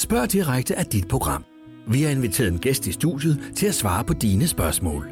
Spørg 0.00 0.32
direkte 0.32 0.76
af 0.76 0.86
dit 0.86 1.08
program. 1.08 1.44
Vi 1.88 2.02
har 2.02 2.10
inviteret 2.10 2.52
en 2.52 2.58
gæst 2.58 2.86
i 2.86 2.92
studiet 2.92 3.52
til 3.56 3.66
at 3.66 3.74
svare 3.74 4.04
på 4.04 4.12
dine 4.12 4.48
spørgsmål. 4.48 5.10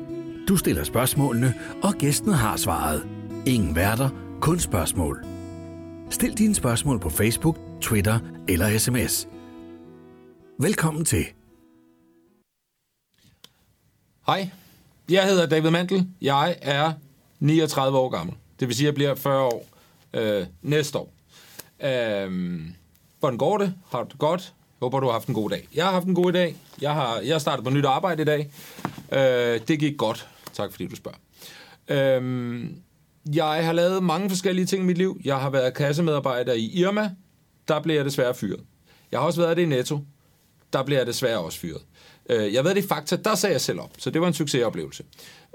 Du 0.48 0.56
stiller 0.56 0.84
spørgsmålene, 0.84 1.54
og 1.82 1.94
gæsten 1.94 2.32
har 2.32 2.56
svaret. 2.56 3.08
Ingen 3.46 3.76
værter, 3.76 4.08
kun 4.40 4.58
spørgsmål. 4.58 5.24
Stil 6.10 6.38
dine 6.38 6.54
spørgsmål 6.54 7.00
på 7.00 7.10
Facebook, 7.10 7.58
Twitter 7.80 8.18
eller 8.48 8.78
sms. 8.78 9.28
Velkommen 10.60 11.04
til. 11.04 11.26
Hej, 14.26 14.50
jeg 15.10 15.24
hedder 15.24 15.46
David 15.46 15.70
Mandel. 15.70 16.06
Jeg 16.20 16.56
er 16.62 16.92
39 17.40 17.98
år 17.98 18.08
gammel. 18.08 18.36
Det 18.60 18.68
vil 18.68 18.76
sige, 18.76 18.88
at 18.88 18.92
jeg 18.92 18.94
bliver 18.94 19.14
40 19.14 19.42
år 19.42 19.66
øh, 20.14 20.46
næste 20.62 20.98
år. 20.98 21.12
Øh, 21.80 22.60
hvordan 23.20 23.38
går 23.38 23.58
det? 23.58 23.74
Har 23.90 24.02
du 24.02 24.08
det 24.10 24.18
godt? 24.18 24.54
Håber, 24.80 25.00
du 25.00 25.06
har 25.06 25.12
haft 25.12 25.28
en 25.28 25.34
god 25.34 25.50
dag. 25.50 25.68
Jeg 25.74 25.84
har 25.84 25.92
haft 25.92 26.06
en 26.06 26.14
god 26.14 26.32
dag. 26.32 26.56
Jeg 26.80 26.94
har, 26.94 27.20
jeg 27.20 27.40
startet 27.40 27.64
på 27.64 27.70
nyt 27.70 27.84
arbejde 27.84 28.22
i 28.22 28.24
dag. 28.24 28.50
Øh, 29.12 29.60
det 29.68 29.78
gik 29.78 29.96
godt. 29.98 30.28
Tak 30.52 30.70
fordi 30.70 30.86
du 30.86 30.96
spørger. 30.96 31.18
Øh, 31.88 32.64
jeg 33.34 33.66
har 33.66 33.72
lavet 33.72 34.02
mange 34.02 34.28
forskellige 34.28 34.66
ting 34.66 34.82
i 34.82 34.86
mit 34.86 34.98
liv. 34.98 35.20
Jeg 35.24 35.36
har 35.36 35.50
været 35.50 35.74
kassemedarbejder 35.74 36.52
i 36.52 36.70
Irma. 36.74 37.10
Der 37.68 37.80
blev 37.80 37.96
jeg 37.96 38.04
desværre 38.04 38.34
fyret. 38.34 38.60
Jeg 39.12 39.20
har 39.20 39.26
også 39.26 39.40
været 39.40 39.56
det 39.56 39.62
i 39.62 39.66
Netto. 39.66 40.00
Der 40.72 40.82
blev 40.82 40.96
jeg 40.96 41.06
desværre 41.06 41.38
også 41.38 41.58
fyret. 41.58 41.82
Øh, 42.30 42.54
jeg 42.54 42.64
ved 42.64 42.74
det 42.74 42.84
i 42.84 42.88
Fakta, 42.88 43.16
der 43.16 43.34
sagde 43.34 43.52
jeg 43.52 43.60
selv 43.60 43.80
op, 43.80 43.90
så 43.98 44.10
det 44.10 44.20
var 44.20 44.26
en 44.26 44.34
succesoplevelse. 44.34 45.04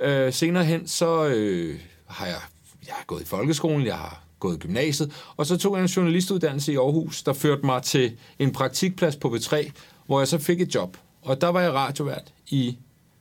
Øh, 0.02 0.34
senere 0.34 0.66
hen, 0.66 0.88
så 0.88 1.26
øh, 1.26 1.80
har 2.06 2.26
jeg, 2.26 2.40
jeg 2.88 2.94
har 2.96 3.06
gået 3.06 3.22
i 3.22 3.26
folkeskolen, 3.26 3.86
jeg 3.86 3.96
har 3.96 4.24
gået 4.44 4.56
i 4.56 4.60
gymnasiet, 4.60 5.12
og 5.38 5.46
så 5.46 5.58
tog 5.58 5.76
jeg 5.76 5.82
en 5.82 5.88
journalistuddannelse 5.88 6.74
i 6.74 6.76
Aarhus, 6.76 7.24
der 7.24 7.34
førte 7.34 7.66
mig 7.66 7.84
til 7.84 8.18
en 8.40 8.52
praktikplads 8.52 9.16
på 9.16 9.28
B3, 9.36 9.72
hvor 10.06 10.20
jeg 10.20 10.28
så 10.28 10.38
fik 10.38 10.62
et 10.62 10.76
job. 10.76 10.98
Og 11.22 11.42
der 11.42 11.48
var 11.48 11.62
jeg 11.62 11.74
radiovært 11.74 12.34
i 12.48 12.78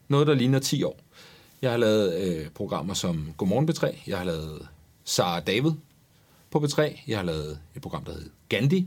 noget, 0.08 0.26
der 0.26 0.34
ligner 0.34 0.58
10 0.58 0.82
år. 0.82 1.00
Jeg 1.62 1.70
har 1.70 1.78
lavet 1.78 2.14
øh, 2.22 2.48
programmer 2.48 2.94
som 2.94 3.34
Godmorgen 3.36 3.70
B3, 3.70 3.98
jeg 4.06 4.18
har 4.18 4.24
lavet 4.24 4.68
Sara 5.04 5.40
David 5.40 5.72
på 6.50 6.58
B3, 6.58 7.00
jeg 7.06 7.18
har 7.18 7.24
lavet 7.24 7.58
et 7.76 7.82
program, 7.82 8.04
der 8.04 8.12
hedder 8.12 8.28
Gandhi, 8.48 8.86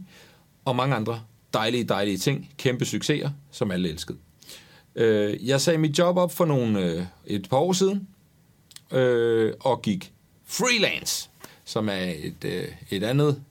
og 0.66 0.76
mange 0.76 0.96
andre 0.96 1.22
dejlige, 1.54 1.84
dejlige 1.84 2.18
ting, 2.18 2.50
kæmpe 2.58 2.86
succeser, 2.86 3.30
som 3.52 3.72
alle 3.72 3.90
elskede. 3.90 4.18
Øh, 4.96 5.48
jeg 5.48 5.62
sagde 5.62 5.80
mit 5.80 6.00
job 6.00 6.18
op 6.18 6.32
for 6.32 6.46
nogle, 6.46 6.80
øh, 6.80 7.06
et 7.26 7.50
par 7.50 7.58
år 7.58 7.74
siden, 7.74 8.08
øh, 8.92 9.54
og 9.60 9.82
gik 9.82 10.14
freelance, 10.46 11.30
som 11.66 11.90
er 11.90 12.14
et, 12.24 12.46
øh, 12.46 12.68
et 12.90 13.04
andet 13.04 13.42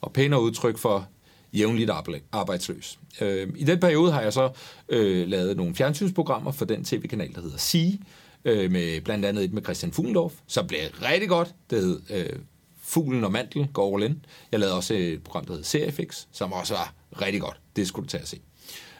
og 0.00 0.12
pænere 0.12 0.42
udtryk 0.42 0.78
for 0.78 1.08
jævnligt 1.52 1.90
arbejdsløs. 2.32 2.98
Øh, 3.20 3.48
I 3.56 3.64
den 3.64 3.80
periode 3.80 4.12
har 4.12 4.20
jeg 4.20 4.32
så 4.32 4.50
øh, 4.88 5.28
lavet 5.28 5.56
nogle 5.56 5.74
fjernsynsprogrammer 5.74 6.52
for 6.52 6.64
den 6.64 6.84
tv-kanal, 6.84 7.34
der 7.34 7.40
hedder 7.40 7.58
Sige, 7.58 8.00
øh, 8.44 8.70
med 8.72 9.00
blandt 9.00 9.24
andet 9.24 9.44
et 9.44 9.52
med 9.52 9.62
Christian 9.62 9.92
Fuglendorf, 9.92 10.32
som 10.46 10.66
blev 10.66 10.80
rigtig 11.02 11.28
godt. 11.28 11.54
Det 11.70 11.80
hed 11.80 12.00
øh, 12.10 12.38
Fuglen 12.82 13.24
og 13.24 13.32
Mantel 13.32 13.68
går 13.72 13.96
all 13.96 14.04
in. 14.10 14.24
Jeg 14.52 14.60
lavede 14.60 14.76
også 14.76 14.94
et 14.94 15.22
program, 15.22 15.44
der 15.44 15.54
hed 15.54 15.64
Seriefix, 15.64 16.26
som 16.32 16.52
også 16.52 16.74
var 16.74 16.94
rigtig 17.22 17.40
godt. 17.40 17.60
Det 17.76 17.88
skulle 17.88 18.04
du 18.04 18.10
tage 18.10 18.22
at 18.22 18.28
se. 18.28 18.40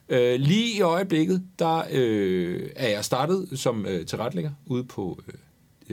Øh, 0.08 0.40
lige 0.40 0.76
i 0.76 0.80
øjeblikket, 0.80 1.42
der 1.58 1.82
øh, 1.90 2.70
er 2.76 2.88
jeg 2.88 3.04
startet 3.04 3.48
som 3.54 3.86
øh, 3.86 4.06
tilretlægger 4.06 4.50
ude 4.66 4.84
på 4.84 5.20
øh, 5.28 5.34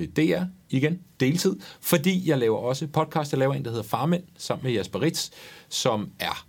øh 0.04 0.08
DR 0.08 0.44
igen, 0.74 1.00
deltid, 1.20 1.56
fordi 1.82 2.30
jeg 2.30 2.38
laver 2.38 2.58
også 2.58 2.88
podcast. 2.88 3.32
Jeg 3.32 3.40
laver 3.40 3.54
en, 3.54 3.66
der 3.66 3.72
hedder 3.72 3.84
Farmænd, 3.84 4.24
sammen 4.38 4.64
med 4.64 4.74
Jasper 4.74 5.02
Ritz, 5.02 5.30
som 5.70 6.10
er 6.20 6.46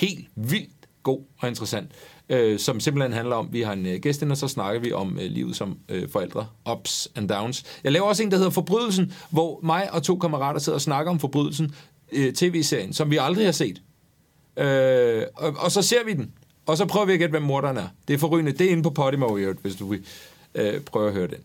helt 0.00 0.28
vildt 0.34 0.88
god 1.02 1.20
og 1.38 1.48
interessant, 1.48 1.90
øh, 2.28 2.58
som 2.58 2.80
simpelthen 2.80 3.12
handler 3.12 3.36
om, 3.36 3.48
vi 3.52 3.62
har 3.62 3.72
en 3.72 3.86
øh, 3.86 4.00
gæst 4.00 4.22
ind, 4.22 4.30
og 4.30 4.36
så 4.36 4.48
snakker 4.48 4.80
vi 4.80 4.92
om 4.92 5.18
øh, 5.18 5.30
livet 5.30 5.56
som 5.56 5.78
øh, 5.88 6.08
forældre, 6.08 6.46
ups 6.72 7.08
and 7.14 7.28
downs. 7.28 7.64
Jeg 7.84 7.92
laver 7.92 8.06
også 8.06 8.22
en, 8.22 8.30
der 8.30 8.36
hedder 8.36 8.50
Forbrydelsen, 8.50 9.12
hvor 9.30 9.60
mig 9.62 9.92
og 9.92 10.02
to 10.02 10.18
kammerater 10.18 10.60
sidder 10.60 10.76
og 10.76 10.82
snakker 10.82 11.12
om 11.12 11.18
Forbrydelsen, 11.18 11.74
øh, 12.12 12.32
tv-serien, 12.32 12.92
som 12.92 13.10
vi 13.10 13.16
aldrig 13.16 13.44
har 13.44 13.52
set. 13.52 13.82
Øh, 14.56 15.22
og, 15.36 15.54
og 15.58 15.70
så 15.72 15.82
ser 15.82 16.04
vi 16.04 16.12
den. 16.12 16.32
Og 16.66 16.76
så 16.76 16.86
prøver 16.86 17.06
vi 17.06 17.12
at 17.12 17.18
gætte, 17.18 17.30
hvem 17.30 17.42
morderen 17.42 17.76
er. 17.76 17.88
Det 18.08 18.14
er 18.14 18.18
forrygende. 18.18 18.52
Det 18.52 18.66
er 18.66 18.70
inde 18.70 18.82
på 18.82 18.90
Podimo, 18.90 19.38
hvis 19.62 19.76
du 19.76 19.86
vil 19.86 20.04
øh, 20.54 20.80
prøve 20.80 21.08
at 21.08 21.14
høre 21.14 21.26
den. 21.26 21.38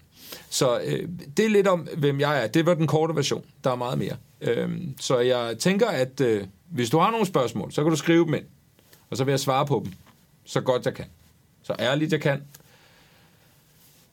Så 0.50 0.80
øh, 0.80 1.10
det 1.38 1.46
er 1.46 1.50
lidt 1.50 1.68
om, 1.68 1.88
hvem 1.98 2.20
jeg 2.20 2.44
er. 2.44 2.48
Det 2.48 2.66
var 2.66 2.74
den 2.74 2.88
korte 2.88 3.16
version. 3.16 3.46
Der 3.64 3.72
er 3.72 3.76
meget 3.76 3.98
mere. 3.98 4.18
Øh, 4.42 4.70
så 5.00 5.20
jeg 5.20 5.58
tænker, 5.60 5.88
at 5.88 6.22
øh, 6.22 6.48
hvis 6.70 6.90
du 6.90 6.98
har 7.00 7.12
nogle 7.12 7.26
spørgsmål, 7.26 7.72
så 7.72 7.84
kan 7.84 7.90
du 7.90 7.98
skrive 7.98 8.26
dem 8.26 8.34
ind. 8.34 8.46
Og 9.10 9.18
så 9.18 9.24
vil 9.24 9.32
jeg 9.32 9.40
svare 9.40 9.66
på 9.66 9.82
dem, 9.86 9.94
så 10.46 10.62
godt 10.62 10.86
jeg 10.86 10.94
kan. 10.94 11.06
Så 11.64 11.76
ærligt 11.80 12.12
jeg 12.12 12.22
kan. 12.22 12.44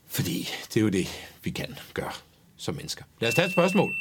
Fordi 0.07 0.49
det 0.73 0.77
er 0.77 0.81
jo 0.81 0.89
det, 0.89 1.07
vi 1.43 1.49
kan 1.49 1.75
gøre 1.93 2.11
som 2.57 2.75
mennesker. 2.75 3.03
Lad 3.19 3.29
os 3.29 3.35
tage 3.35 3.45
et 3.45 3.51
spørgsmål. 3.51 3.91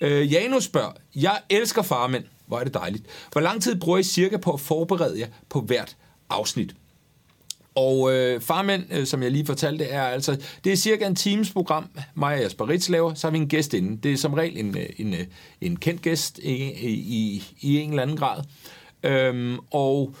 Øh, 0.00 0.32
Janus 0.32 0.64
spørger, 0.64 0.92
jeg 1.14 1.40
elsker 1.50 1.82
farmænd. 1.82 2.24
Hvor 2.46 2.60
er 2.60 2.64
det 2.64 2.74
dejligt. 2.74 3.04
Hvor 3.32 3.40
lang 3.40 3.62
tid 3.62 3.80
bruger 3.80 3.98
I 3.98 4.02
cirka 4.02 4.36
på 4.36 4.52
at 4.52 4.60
forberede 4.60 5.20
jer 5.20 5.26
på 5.48 5.60
hvert 5.60 5.96
afsnit. 6.30 6.74
Og 7.74 8.12
øh, 8.12 8.40
Farmænd, 8.40 8.84
øh, 8.90 9.06
som 9.06 9.22
jeg 9.22 9.30
lige 9.30 9.46
fortalte, 9.46 9.84
er 9.84 10.02
altså, 10.02 10.36
det 10.64 10.72
er 10.72 10.76
cirka 10.76 11.06
en 11.06 11.14
times 11.14 11.50
program, 11.50 11.88
mig 12.14 12.34
og 12.34 12.40
Jasper 12.40 12.68
Ritz 12.68 12.88
laver, 12.88 13.14
så 13.14 13.26
har 13.26 13.32
vi 13.32 13.38
en 13.38 13.48
gæst 13.48 13.74
inden. 13.74 13.96
Det 13.96 14.12
er 14.12 14.16
som 14.16 14.34
regel 14.34 14.58
en, 14.58 14.78
øh, 14.78 14.86
en, 14.98 15.14
øh, 15.14 15.24
en 15.60 15.76
kendt 15.76 16.02
gæst 16.02 16.38
i, 16.38 16.54
i, 16.88 17.44
i 17.60 17.78
en 17.78 17.90
eller 17.90 18.02
anden 18.02 18.16
grad. 18.16 18.42
Øhm, 19.02 19.58
og 19.70 20.14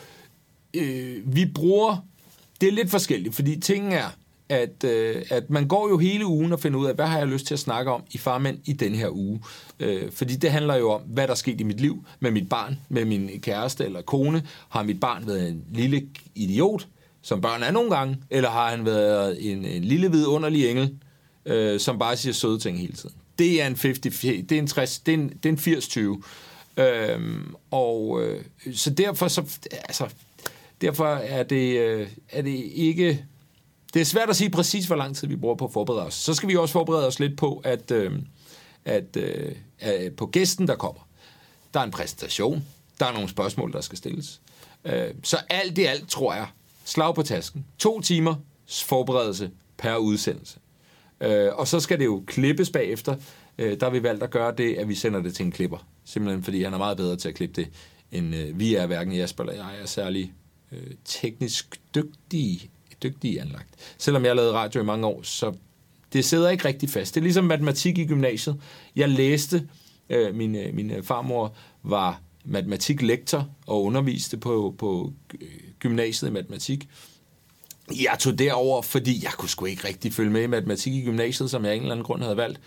øh, 0.74 1.36
vi 1.36 1.46
bruger, 1.54 2.06
det 2.60 2.68
er 2.68 2.72
lidt 2.72 2.90
forskelligt, 2.90 3.34
fordi 3.34 3.60
tingen 3.60 3.92
er, 3.92 4.08
at, 4.48 4.84
øh, 4.84 5.22
at 5.30 5.50
man 5.50 5.68
går 5.68 5.88
jo 5.88 5.98
hele 5.98 6.26
ugen 6.26 6.52
og 6.52 6.60
finder 6.60 6.78
ud 6.78 6.86
af, 6.86 6.94
hvad 6.94 7.06
har 7.06 7.18
jeg 7.18 7.26
lyst 7.26 7.46
til 7.46 7.54
at 7.54 7.60
snakke 7.60 7.90
om 7.90 8.02
i 8.12 8.18
Farmænd 8.18 8.58
i 8.64 8.72
den 8.72 8.94
her 8.94 9.08
uge. 9.08 9.40
Øh, 9.80 10.12
fordi 10.12 10.36
det 10.36 10.50
handler 10.50 10.76
jo 10.76 10.90
om, 10.90 11.00
hvad 11.00 11.24
der 11.24 11.30
er 11.30 11.34
sket 11.34 11.60
i 11.60 11.64
mit 11.64 11.80
liv 11.80 12.04
med 12.20 12.30
mit 12.30 12.48
barn, 12.48 12.78
med 12.88 13.04
min 13.04 13.30
kæreste 13.40 13.84
eller 13.84 14.02
kone. 14.02 14.42
Har 14.68 14.82
mit 14.82 15.00
barn 15.00 15.26
været 15.26 15.48
en 15.48 15.64
lille 15.72 16.02
idiot, 16.34 16.86
som 17.22 17.40
børn 17.40 17.62
er 17.62 17.70
nogle 17.70 17.96
gange, 17.96 18.18
eller 18.30 18.50
har 18.50 18.70
han 18.70 18.84
været 18.84 19.52
en, 19.52 19.64
en 19.64 19.84
lille 19.84 20.10
vidunderlig 20.10 20.70
engel, 20.70 20.98
øh, 21.46 21.80
som 21.80 21.98
bare 21.98 22.16
siger 22.16 22.32
søde 22.32 22.58
ting 22.58 22.78
hele 22.78 22.92
tiden. 22.92 23.14
Det 23.38 23.62
er 23.62 23.66
en 23.66 23.76
50, 23.76 24.20
det 24.20 24.52
er 24.52 24.58
en 24.58 24.66
60, 24.66 24.98
det 24.98 25.14
er 25.14 25.18
en, 25.18 25.28
det 25.42 25.66
er 25.66 26.02
en 26.02 26.18
80-20. 26.18 26.82
Øhm, 26.82 27.54
og 27.70 28.22
øh, 28.22 28.44
så 28.74 28.90
derfor 28.90 29.28
så, 29.28 29.42
altså, 29.72 30.08
derfor 30.80 31.06
er 31.06 31.42
det, 31.42 31.78
øh, 31.78 32.08
er 32.28 32.42
det 32.42 32.70
ikke 32.74 33.24
det 33.94 34.00
er 34.00 34.04
svært 34.04 34.30
at 34.30 34.36
sige 34.36 34.50
præcis, 34.50 34.86
hvor 34.86 34.96
lang 34.96 35.16
tid 35.16 35.28
vi 35.28 35.36
bruger 35.36 35.54
på 35.54 35.64
at 35.64 35.72
forberede 35.72 36.06
os. 36.06 36.14
Så 36.14 36.34
skal 36.34 36.48
vi 36.48 36.56
også 36.56 36.72
forberede 36.72 37.06
os 37.06 37.20
lidt 37.20 37.38
på, 37.38 37.60
at, 37.64 37.90
øhm, 37.90 38.14
øh, 38.14 38.22
at, 38.84 39.16
øh, 39.16 39.52
at 39.80 40.16
på 40.16 40.26
gæsten, 40.26 40.68
der 40.68 40.76
kommer, 40.76 41.08
der 41.74 41.80
er 41.80 41.84
en 41.84 41.90
præsentation, 41.90 42.64
der 43.00 43.06
er 43.06 43.12
nogle 43.12 43.28
spørgsmål, 43.28 43.72
der 43.72 43.80
skal 43.80 43.98
stilles. 43.98 44.40
Øh, 44.84 45.14
så 45.22 45.36
alt 45.50 45.78
i 45.78 45.84
alt, 45.84 46.08
tror 46.08 46.34
jeg, 46.34 46.46
slag 46.84 47.14
på 47.14 47.22
tasken. 47.22 47.64
To 47.78 48.00
timer 48.00 48.34
forberedelse 48.84 49.50
per 49.78 49.96
udsendelse. 49.96 50.58
Øh, 51.20 51.48
og 51.52 51.68
så 51.68 51.80
skal 51.80 51.98
det 51.98 52.04
jo 52.04 52.24
klippes 52.26 52.70
bagefter. 52.70 53.16
Øh, 53.58 53.80
der 53.80 53.86
har 53.86 53.90
vi 53.90 54.02
valgt 54.02 54.22
at 54.22 54.30
gøre 54.30 54.54
det, 54.58 54.74
at 54.74 54.88
vi 54.88 54.94
sender 54.94 55.22
det 55.22 55.34
til 55.34 55.46
en 55.46 55.52
klipper. 55.52 55.86
Simpelthen 56.04 56.44
fordi 56.44 56.62
han 56.62 56.74
er 56.74 56.78
meget 56.78 56.96
bedre 56.96 57.16
til 57.16 57.28
at 57.28 57.34
klippe 57.34 57.62
det, 57.62 57.70
end 58.12 58.34
øh, 58.34 58.58
vi 58.58 58.74
er, 58.74 58.86
hverken 58.86 59.12
Jasper 59.12 59.44
eller 59.44 59.54
jeg 59.54 59.82
er 59.82 59.86
særlig 59.86 60.32
øh, 60.72 60.90
teknisk 61.04 61.80
dygtige 61.94 62.70
dygtige 63.02 63.40
anlagt. 63.40 63.68
Selvom 63.98 64.24
jeg 64.24 64.36
lavede 64.36 64.52
radio 64.52 64.80
i 64.80 64.84
mange 64.84 65.06
år, 65.06 65.22
så 65.22 65.54
det 66.12 66.24
sidder 66.24 66.50
ikke 66.50 66.64
rigtig 66.64 66.90
fast. 66.90 67.14
Det 67.14 67.20
er 67.20 67.22
ligesom 67.22 67.44
matematik 67.44 67.98
i 67.98 68.06
gymnasiet. 68.06 68.60
Jeg 68.96 69.08
læste, 69.08 69.68
øh, 70.10 70.34
min, 70.34 70.56
øh, 70.56 70.74
min 70.74 70.90
øh, 70.90 71.02
farmor 71.02 71.54
var 71.82 72.20
matematiklektor 72.44 73.48
og 73.66 73.82
underviste 73.82 74.36
på, 74.36 74.74
på 74.78 75.12
øh, 75.40 75.48
gymnasiet 75.82 76.28
i 76.28 76.32
matematik. 76.32 76.88
Jeg 77.90 78.16
tog 78.20 78.38
derover, 78.38 78.82
fordi 78.82 79.24
jeg 79.24 79.32
kunne 79.32 79.48
sgu 79.48 79.64
ikke 79.64 79.88
rigtig 79.88 80.12
følge 80.12 80.30
med 80.30 80.42
i 80.42 80.46
matematik 80.46 80.94
i 80.94 81.04
gymnasiet, 81.04 81.50
som 81.50 81.64
jeg 81.64 81.72
af 81.72 81.76
en 81.76 81.82
eller 81.82 81.92
anden 81.92 82.04
grund 82.04 82.22
havde 82.22 82.36
valgt. 82.36 82.60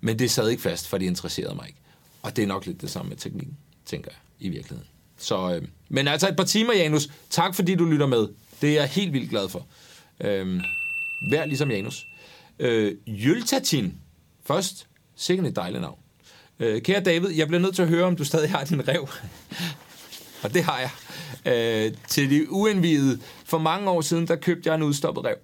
Men 0.00 0.18
det 0.18 0.30
sad 0.30 0.48
ikke 0.48 0.62
fast, 0.62 0.88
for 0.88 0.98
det 0.98 1.06
interesserede 1.06 1.54
mig 1.54 1.66
ikke. 1.66 1.78
Og 2.22 2.36
det 2.36 2.42
er 2.42 2.46
nok 2.46 2.66
lidt 2.66 2.80
det 2.80 2.90
samme 2.90 3.08
med 3.08 3.16
teknikken, 3.16 3.56
tænker 3.86 4.10
jeg, 4.10 4.46
i 4.46 4.48
virkeligheden. 4.48 4.88
Så, 5.18 5.54
øh, 5.54 5.68
men 5.88 6.08
altså 6.08 6.28
et 6.28 6.36
par 6.36 6.44
timer, 6.44 6.74
Janus. 6.74 7.08
Tak 7.30 7.54
fordi 7.54 7.74
du 7.74 7.84
lytter 7.84 8.06
med. 8.06 8.28
Det 8.60 8.70
er 8.70 8.74
jeg 8.74 8.88
helt 8.88 9.12
vildt 9.12 9.30
glad 9.30 9.48
for. 9.48 9.66
Øh, 10.20 10.60
vær 11.30 11.44
ligesom 11.44 11.70
Janus. 11.70 12.06
Øh, 12.58 12.94
Jøltatin. 13.06 13.94
Først, 14.44 14.86
sikkert 15.16 15.46
et 15.46 15.56
dejligt 15.56 15.80
navn. 15.80 15.98
Øh, 16.58 16.82
kære 16.82 17.00
David, 17.00 17.30
jeg 17.30 17.46
bliver 17.46 17.60
nødt 17.60 17.74
til 17.74 17.82
at 17.82 17.88
høre, 17.88 18.04
om 18.04 18.16
du 18.16 18.24
stadig 18.24 18.50
har 18.50 18.64
din 18.64 18.88
rev. 18.88 19.08
Og 20.42 20.54
det 20.54 20.64
har 20.64 20.78
jeg. 20.78 20.90
Øh, 21.52 21.92
til 22.08 22.30
det 22.30 22.46
uindvidede. 22.48 23.18
For 23.44 23.58
mange 23.58 23.90
år 23.90 24.00
siden, 24.00 24.28
der 24.28 24.36
købte 24.36 24.68
jeg 24.68 24.74
en 24.74 24.82
udstoppet 24.82 25.24
rev. 25.24 25.36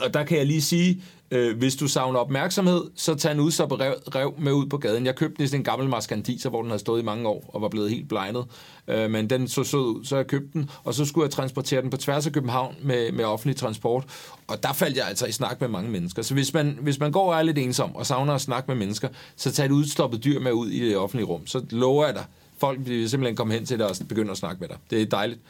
Og 0.00 0.14
der 0.14 0.24
kan 0.24 0.38
jeg 0.38 0.46
lige 0.46 0.62
sige, 0.62 1.02
Øh, 1.34 1.58
hvis 1.58 1.76
du 1.76 1.88
savner 1.88 2.18
opmærksomhed, 2.18 2.84
så 2.96 3.14
tag 3.14 3.32
en 3.32 3.40
udstoppet 3.40 3.80
rev, 3.80 3.94
rev 4.14 4.34
med 4.38 4.52
ud 4.52 4.66
på 4.66 4.78
gaden. 4.78 5.06
Jeg 5.06 5.14
købte 5.14 5.40
næsten 5.40 5.60
en 5.60 5.64
gammel 5.64 5.88
maskandiser, 5.88 6.50
hvor 6.50 6.62
den 6.62 6.70
havde 6.70 6.80
stået 6.80 7.00
i 7.02 7.04
mange 7.04 7.28
år 7.28 7.50
og 7.54 7.62
var 7.62 7.68
blevet 7.68 7.90
helt 7.90 8.08
blegnet. 8.08 8.44
Øh, 8.88 9.10
men 9.10 9.30
den 9.30 9.48
så 9.48 9.64
sød 9.64 9.80
ud, 9.80 10.04
så 10.04 10.16
jeg 10.16 10.26
købte 10.26 10.48
den, 10.52 10.70
og 10.84 10.94
så 10.94 11.04
skulle 11.04 11.24
jeg 11.24 11.30
transportere 11.30 11.82
den 11.82 11.90
på 11.90 11.96
tværs 11.96 12.26
af 12.26 12.32
København 12.32 12.74
med, 12.82 13.12
med 13.12 13.24
offentlig 13.24 13.56
transport. 13.56 14.04
Og 14.46 14.62
der 14.62 14.72
faldt 14.72 14.96
jeg 14.96 15.06
altså 15.08 15.26
i 15.26 15.32
snak 15.32 15.60
med 15.60 15.68
mange 15.68 15.90
mennesker. 15.90 16.22
Så 16.22 16.34
hvis 16.34 16.54
man, 16.54 16.78
hvis 16.80 17.00
man 17.00 17.12
går 17.12 17.32
og 17.32 17.38
er 17.38 17.42
lidt 17.42 17.58
ensom 17.58 17.96
og 17.96 18.06
savner 18.06 18.32
at 18.32 18.40
snakke 18.40 18.66
med 18.66 18.76
mennesker, 18.76 19.08
så 19.36 19.52
tag 19.52 19.66
et 19.66 19.70
udstoppet 19.70 20.24
dyr 20.24 20.40
med 20.40 20.52
ud 20.52 20.68
i 20.68 20.88
det 20.88 20.96
offentlige 20.96 21.26
rum. 21.26 21.46
Så 21.46 21.64
lover 21.70 22.06
jeg 22.06 22.14
dig, 22.14 22.24
folk 22.58 22.78
vil 22.82 23.10
simpelthen 23.10 23.36
komme 23.36 23.54
hen 23.54 23.66
til 23.66 23.78
dig 23.78 23.86
og 23.86 23.96
begynde 24.08 24.30
at 24.30 24.36
snakke 24.36 24.60
med 24.60 24.68
dig. 24.68 24.76
Det 24.90 25.02
er 25.02 25.06
dejligt. 25.06 25.40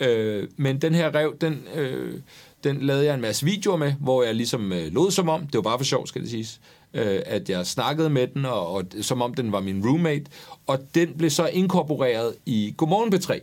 Øh, 0.00 0.48
men 0.56 0.78
den 0.78 0.94
her 0.94 1.14
rev, 1.14 1.36
den, 1.40 1.62
øh, 1.74 2.20
den 2.64 2.80
lavede 2.80 3.04
jeg 3.04 3.14
en 3.14 3.20
masse 3.20 3.44
videoer 3.44 3.76
med, 3.76 3.92
hvor 3.92 4.22
jeg 4.22 4.34
ligesom 4.34 4.72
øh, 4.72 4.92
lod 4.92 5.10
som 5.10 5.28
om, 5.28 5.46
det 5.46 5.54
var 5.54 5.62
bare 5.62 5.78
for 5.78 5.84
sjov, 5.84 6.06
skal 6.06 6.22
det 6.22 6.30
siges, 6.30 6.60
øh, 6.94 7.22
at 7.26 7.50
jeg 7.50 7.66
snakkede 7.66 8.10
med 8.10 8.26
den, 8.26 8.44
og, 8.44 8.72
og 8.72 8.84
som 9.00 9.22
om 9.22 9.34
den 9.34 9.52
var 9.52 9.60
min 9.60 9.86
roommate, 9.86 10.24
og 10.66 10.78
den 10.94 11.14
blev 11.18 11.30
så 11.30 11.46
inkorporeret 11.46 12.34
i 12.46 12.74
Godmorgen 12.76 13.14
P3, 13.14 13.40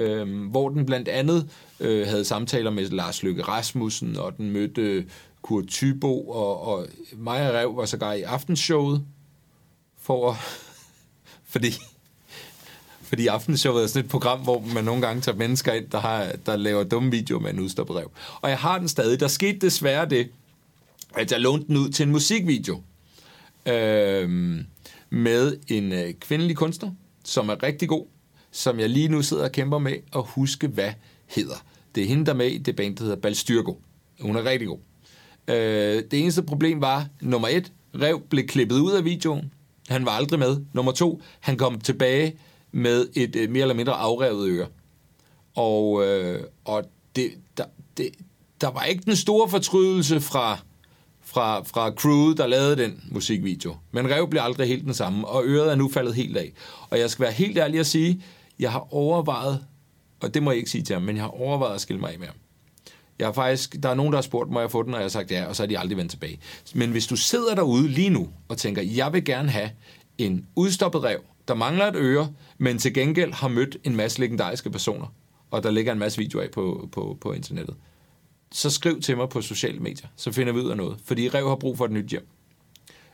øh, 0.00 0.46
hvor 0.50 0.68
den 0.68 0.86
blandt 0.86 1.08
andet 1.08 1.50
øh, 1.80 2.06
havde 2.06 2.24
samtaler 2.24 2.70
med 2.70 2.88
Lars 2.88 3.22
Løkke 3.22 3.42
Rasmussen, 3.42 4.16
og 4.16 4.36
den 4.36 4.50
mødte 4.50 4.82
øh, 4.82 5.04
Kurt 5.42 5.66
Thybo, 5.66 6.28
og, 6.28 6.60
og 6.62 6.86
Maja 7.16 7.50
Rev 7.50 7.76
var 7.76 7.84
sågar 7.84 8.12
i 8.12 8.22
aftenshowet, 8.22 9.04
for 10.00 10.36
fordi 11.52 11.72
fordi 13.08 13.26
Aftenshowet 13.26 13.82
er 13.82 13.86
sådan 13.86 14.04
et 14.04 14.10
program, 14.10 14.40
hvor 14.40 14.64
man 14.74 14.84
nogle 14.84 15.06
gange 15.06 15.22
tager 15.22 15.38
mennesker 15.38 15.72
ind, 15.72 15.90
der, 15.90 16.00
har, 16.00 16.32
der 16.46 16.56
laver 16.56 16.84
dumme 16.84 17.10
videoer 17.10 17.40
med 17.40 17.50
en 17.50 17.60
udstoppet. 17.60 17.96
Og 18.40 18.50
jeg 18.50 18.58
har 18.58 18.78
den 18.78 18.88
stadig. 18.88 19.20
Der 19.20 19.28
skete 19.28 19.58
desværre 19.58 20.08
det, 20.08 20.28
at 21.16 21.32
jeg 21.32 21.40
lånte 21.40 21.66
den 21.66 21.76
ud 21.76 21.88
til 21.88 22.06
en 22.06 22.12
musikvideo 22.12 22.82
øh, 23.66 24.58
med 25.10 25.56
en 25.68 25.92
øh, 25.92 26.14
kvindelig 26.20 26.56
kunstner, 26.56 26.90
som 27.24 27.48
er 27.48 27.62
rigtig 27.62 27.88
god, 27.88 28.06
som 28.50 28.80
jeg 28.80 28.90
lige 28.90 29.08
nu 29.08 29.22
sidder 29.22 29.44
og 29.44 29.52
kæmper 29.52 29.78
med 29.78 29.94
at 30.16 30.22
huske, 30.26 30.66
hvad 30.66 30.92
hedder. 31.26 31.64
Det 31.94 32.02
er 32.02 32.06
hende, 32.06 32.26
der 32.26 32.32
er 32.32 32.36
med 32.36 32.46
i 32.46 32.58
det 32.58 32.76
band, 32.76 32.96
der 32.96 33.02
hedder 33.02 33.16
Balstyrko. 33.16 33.80
Hun 34.20 34.36
er 34.36 34.44
rigtig 34.44 34.68
god. 34.68 34.78
Øh, 35.48 36.02
det 36.10 36.20
eneste 36.20 36.42
problem 36.42 36.80
var, 36.80 37.06
nummer 37.20 37.48
et, 37.48 37.72
Rev 37.94 38.22
blev 38.30 38.46
klippet 38.46 38.78
ud 38.78 38.92
af 38.92 39.04
videoen. 39.04 39.52
Han 39.88 40.06
var 40.06 40.12
aldrig 40.12 40.38
med. 40.38 40.56
Nummer 40.72 40.92
to, 40.92 41.22
han 41.40 41.56
kom 41.56 41.80
tilbage 41.80 42.36
med 42.72 43.08
et 43.14 43.36
øh, 43.36 43.50
mere 43.50 43.62
eller 43.62 43.74
mindre 43.74 43.92
afrevet 43.92 44.48
øre. 44.48 44.66
Og, 45.54 46.06
øh, 46.06 46.40
og 46.64 46.84
det, 47.16 47.30
der, 47.56 47.64
det, 47.96 48.10
der 48.60 48.70
var 48.70 48.84
ikke 48.84 49.02
den 49.04 49.16
store 49.16 49.48
fortrydelse 49.48 50.20
fra, 50.20 50.58
fra, 51.22 51.62
fra 51.62 51.90
crewet, 51.90 52.36
der 52.36 52.46
lavede 52.46 52.76
den 52.76 53.02
musikvideo. 53.10 53.76
Men 53.92 54.10
Rev 54.10 54.30
blev 54.30 54.42
aldrig 54.42 54.68
helt 54.68 54.84
den 54.84 54.94
samme, 54.94 55.28
og 55.28 55.42
øret 55.44 55.70
er 55.70 55.74
nu 55.74 55.88
faldet 55.88 56.14
helt 56.14 56.36
af. 56.36 56.52
Og 56.90 56.98
jeg 56.98 57.10
skal 57.10 57.22
være 57.22 57.32
helt 57.32 57.58
ærlig 57.58 57.80
at 57.80 57.86
sige, 57.86 58.22
jeg 58.58 58.72
har 58.72 58.94
overvejet, 58.94 59.64
og 60.20 60.34
det 60.34 60.42
må 60.42 60.50
jeg 60.50 60.58
ikke 60.58 60.70
sige 60.70 60.82
til 60.82 60.94
ham, 60.94 61.02
men 61.02 61.16
jeg 61.16 61.24
har 61.24 61.30
overvejet 61.30 61.74
at 61.74 61.80
skille 61.80 62.00
mig 62.00 62.12
af 62.12 62.18
med 62.18 62.26
ham. 62.26 62.36
Jeg 63.18 63.26
har 63.26 63.32
faktisk, 63.32 63.76
der 63.82 63.88
er 63.88 63.94
nogen, 63.94 64.12
der 64.12 64.16
har 64.16 64.22
spurgt, 64.22 64.50
må 64.50 64.60
jeg 64.60 64.70
få 64.70 64.82
den, 64.82 64.94
og 64.94 65.00
jeg 65.00 65.04
har 65.04 65.08
sagt 65.08 65.30
ja, 65.30 65.44
og 65.44 65.56
så 65.56 65.62
er 65.62 65.66
de 65.66 65.78
aldrig 65.78 65.98
vendt 65.98 66.10
tilbage. 66.10 66.38
Men 66.74 66.90
hvis 66.90 67.06
du 67.06 67.16
sidder 67.16 67.54
derude 67.54 67.88
lige 67.88 68.10
nu 68.10 68.28
og 68.48 68.58
tænker, 68.58 68.82
jeg 68.82 69.12
vil 69.12 69.24
gerne 69.24 69.50
have 69.50 69.70
en 70.18 70.46
udstoppet 70.56 71.02
rev, 71.04 71.20
der 71.48 71.54
mangler 71.54 71.86
et 71.86 71.96
øre, 71.96 72.32
men 72.58 72.78
til 72.78 72.94
gengæld 72.94 73.32
har 73.32 73.48
mødt 73.48 73.76
en 73.84 73.96
masse 73.96 74.20
legendariske 74.20 74.70
personer, 74.70 75.06
og 75.50 75.62
der 75.62 75.70
ligger 75.70 75.92
en 75.92 75.98
masse 75.98 76.18
videoer 76.18 76.44
af 76.44 76.50
på, 76.50 76.88
på, 76.92 77.18
på 77.20 77.32
internettet, 77.32 77.76
så 78.52 78.70
skriv 78.70 79.00
til 79.00 79.16
mig 79.16 79.28
på 79.28 79.42
sociale 79.42 79.78
medier, 79.78 80.08
så 80.16 80.32
finder 80.32 80.52
vi 80.52 80.60
ud 80.60 80.70
af 80.70 80.76
noget. 80.76 80.98
Fordi 81.04 81.28
Rev 81.28 81.48
har 81.48 81.56
brug 81.56 81.78
for 81.78 81.84
et 81.84 81.90
nyt 81.90 82.06
hjem. 82.06 82.26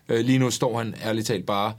Øh, 0.08 0.20
lige 0.20 0.38
nu 0.38 0.50
står 0.50 0.78
han 0.78 0.94
ærligt 1.02 1.26
talt 1.26 1.46
bare 1.46 1.74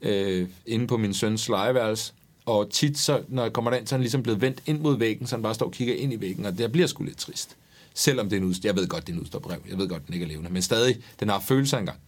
øh, 0.00 0.48
inde 0.66 0.86
på 0.86 0.96
min 0.96 1.14
søns 1.14 1.48
legeværelse, 1.48 2.12
og 2.46 2.70
tit, 2.70 2.98
så, 2.98 3.22
når 3.28 3.42
jeg 3.42 3.52
kommer 3.52 3.70
derind, 3.70 3.86
så 3.86 3.94
er 3.94 3.96
han 3.96 4.02
ligesom 4.02 4.22
blevet 4.22 4.40
vendt 4.40 4.62
ind 4.66 4.80
mod 4.80 4.98
væggen, 4.98 5.26
så 5.26 5.36
han 5.36 5.42
bare 5.42 5.54
står 5.54 5.66
og 5.66 5.72
kigger 5.72 5.94
ind 5.94 6.12
i 6.12 6.20
væggen, 6.20 6.46
og 6.46 6.58
det 6.58 6.72
bliver 6.72 6.86
sgu 6.86 7.04
lidt 7.04 7.18
trist. 7.18 7.56
Selvom 7.94 8.28
det 8.28 8.36
er 8.36 8.40
en 8.40 8.46
udstop. 8.46 8.64
Jeg 8.64 8.76
ved 8.76 8.88
godt, 8.88 9.06
det 9.06 9.12
er 9.12 9.16
en 9.16 9.22
udstop 9.22 9.50
rev. 9.50 9.60
Jeg 9.68 9.78
ved 9.78 9.88
godt, 9.88 10.06
den 10.06 10.14
ikke 10.14 10.24
er 10.24 10.28
levende. 10.28 10.50
Men 10.50 10.62
stadig, 10.62 11.02
den 11.20 11.28
har 11.28 11.40
følelser 11.40 11.78
engang. 11.78 11.98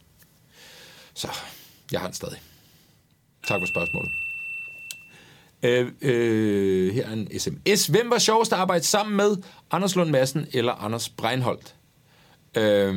Så 1.15 1.29
jeg 1.93 2.01
har 2.01 2.07
den 2.07 2.15
stadig. 2.15 2.39
Tak 3.49 3.61
for 3.61 3.67
spørgsmålet. 3.67 4.13
Øh, 5.63 5.93
øh, 6.03 6.95
her 6.95 7.07
er 7.07 7.13
en 7.13 7.39
sms. 7.39 7.87
Hvem 7.87 8.11
var 8.11 8.19
sjovest 8.19 8.53
at 8.53 8.59
arbejde 8.59 8.85
sammen 8.85 9.17
med? 9.17 9.37
Anders 9.71 9.97
Lund 9.97 10.11
Madsen 10.11 10.47
eller 10.53 10.73
Anders 10.73 11.09
Breinholt? 11.09 11.75
Øh, 12.57 12.95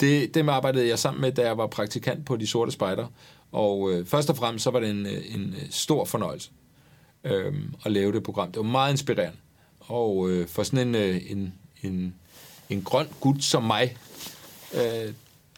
det, 0.00 0.34
dem 0.34 0.48
arbejdede 0.48 0.88
jeg 0.88 0.98
sammen 0.98 1.20
med, 1.20 1.32
da 1.32 1.42
jeg 1.42 1.58
var 1.58 1.66
praktikant 1.66 2.26
på 2.26 2.36
De 2.36 2.46
Sorte 2.46 2.72
Spejder. 2.72 3.06
Og 3.52 3.92
øh, 3.92 4.06
først 4.06 4.30
og 4.30 4.36
fremmest 4.36 4.62
så 4.62 4.70
var 4.70 4.80
det 4.80 4.90
en, 4.90 5.06
øh, 5.06 5.34
en 5.34 5.54
øh, 5.62 5.70
stor 5.70 6.04
fornøjelse 6.04 6.50
øh, 7.24 7.54
at 7.84 7.92
lave 7.92 8.12
det 8.12 8.22
program. 8.22 8.52
Det 8.52 8.56
var 8.56 8.62
meget 8.62 8.92
inspirerende. 8.92 9.38
Og 9.80 10.30
øh, 10.30 10.48
for 10.48 10.62
sådan 10.62 10.88
en, 10.88 10.94
øh, 10.94 11.22
en, 11.30 11.54
en, 11.82 12.14
en 12.70 12.82
grøn 12.82 13.06
gut 13.20 13.44
som 13.44 13.62
mig, 13.62 13.96
øh, 14.74 15.12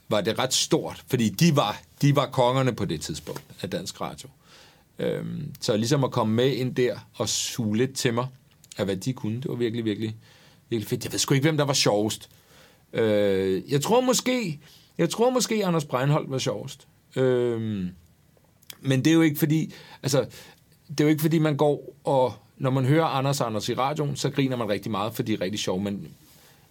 var 0.09 0.21
det 0.21 0.39
ret 0.39 0.55
stort, 0.55 1.05
fordi 1.07 1.29
de 1.29 1.57
var, 1.57 1.81
de 2.03 2.17
var 2.17 2.27
kongerne 2.27 2.73
på 2.73 2.85
det 2.85 3.01
tidspunkt 3.01 3.43
af 3.63 3.71
Dansk 3.71 4.01
Radio. 4.01 4.29
Øhm, 4.99 5.55
så 5.61 5.77
ligesom 5.77 6.05
at 6.05 6.11
komme 6.11 6.35
med 6.35 6.53
ind 6.53 6.75
der 6.75 6.99
og 7.15 7.29
suge 7.29 7.77
lidt 7.77 7.95
til 7.95 8.15
mig 8.15 8.27
af, 8.79 8.85
hvad 8.85 8.97
de 8.97 9.13
kunne, 9.13 9.37
det 9.37 9.49
var 9.49 9.55
virkelig, 9.55 9.85
virkelig, 9.85 10.17
virkelig 10.69 10.89
fedt. 10.89 11.05
Jeg 11.05 11.13
ved 11.13 11.19
sgu 11.19 11.35
ikke, 11.35 11.45
hvem 11.45 11.57
der 11.57 11.65
var 11.65 11.73
sjovest. 11.73 12.29
Øh, 12.93 13.73
jeg 13.73 13.83
tror 13.83 14.01
måske, 14.01 14.61
jeg 14.99 15.11
tror 15.11 15.31
måske, 15.31 15.67
Anders 15.67 15.85
Breinholt 15.85 16.31
var 16.31 16.39
sjovest. 16.39 16.87
Øh, 17.17 17.87
men 18.81 19.05
det 19.05 19.07
er 19.07 19.15
jo 19.15 19.23
ikke 19.23 19.39
fordi, 19.39 19.75
altså, 20.03 20.27
det 20.89 21.01
er 21.01 21.05
jo 21.05 21.11
ikke 21.11 21.23
fordi, 21.23 21.39
man 21.39 21.57
går 21.57 21.97
og, 22.05 22.35
når 22.59 22.71
man 22.71 22.85
hører 22.85 23.05
Anders 23.05 23.41
og 23.41 23.47
Anders 23.47 23.69
i 23.69 23.75
radioen, 23.75 24.17
så 24.17 24.31
griner 24.31 24.57
man 24.57 24.69
rigtig 24.69 24.91
meget, 24.91 25.15
fordi 25.15 25.33
det 25.33 25.41
er 25.41 25.45
rigtig 25.45 25.61
sjovt, 25.61 25.83
men, 25.83 26.09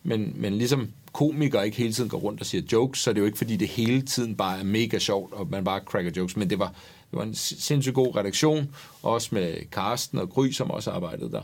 men, 0.03 0.33
men 0.35 0.57
ligesom 0.57 0.89
komiker 1.15 1.61
ikke 1.61 1.77
hele 1.77 1.93
tiden 1.93 2.09
går 2.09 2.17
rundt 2.17 2.39
og 2.39 2.45
siger 2.45 2.63
jokes, 2.71 2.99
så 2.99 3.09
er 3.09 3.13
det 3.13 3.21
jo 3.21 3.25
ikke 3.25 3.37
fordi, 3.37 3.55
det 3.55 3.67
hele 3.67 4.01
tiden 4.01 4.35
bare 4.35 4.59
er 4.59 4.63
mega 4.63 4.99
sjovt, 4.99 5.33
og 5.33 5.47
man 5.49 5.63
bare 5.63 5.79
cracker 5.85 6.11
jokes, 6.17 6.37
men 6.37 6.49
det 6.49 6.59
var, 6.59 6.67
det 7.11 7.17
var 7.17 7.23
en 7.23 7.35
sindssygt 7.35 7.95
god 7.95 8.15
redaktion, 8.15 8.75
også 9.01 9.29
med 9.31 9.69
Karsten 9.71 10.19
og 10.19 10.29
Gry, 10.29 10.51
som 10.51 10.71
også 10.71 10.91
arbejdede 10.91 11.31
der, 11.31 11.41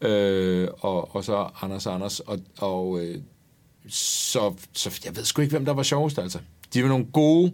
øh, 0.00 0.68
og, 0.80 1.14
og 1.16 1.24
så 1.24 1.48
Anders 1.62 1.86
Anders, 1.86 2.20
og, 2.20 2.38
og 2.58 3.00
øh, 3.00 3.18
så, 3.88 4.54
så 4.72 5.00
jeg 5.04 5.16
ved 5.16 5.24
sgu 5.24 5.42
ikke, 5.42 5.52
hvem 5.52 5.64
der 5.64 5.72
var 5.72 5.82
sjovest, 5.82 6.18
altså. 6.18 6.38
De 6.74 6.82
var 6.82 6.88
nogle 6.88 7.06
gode, 7.12 7.52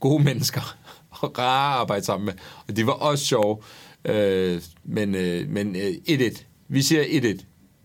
gode 0.00 0.24
mennesker, 0.24 0.76
og 1.20 1.38
rare 1.38 1.74
at 1.74 1.80
arbejde 1.80 2.04
sammen 2.04 2.26
med, 2.26 2.34
og 2.68 2.76
de 2.76 2.86
var 2.86 2.92
også 2.92 3.24
sjove, 3.24 3.62
øh, 4.04 4.62
men, 4.84 5.14
øh, 5.14 5.48
men 5.48 5.76
øh, 5.76 5.92
1-1. 6.08 6.42
Vi 6.68 6.82
siger 6.82 7.04
1-1, 7.04 7.44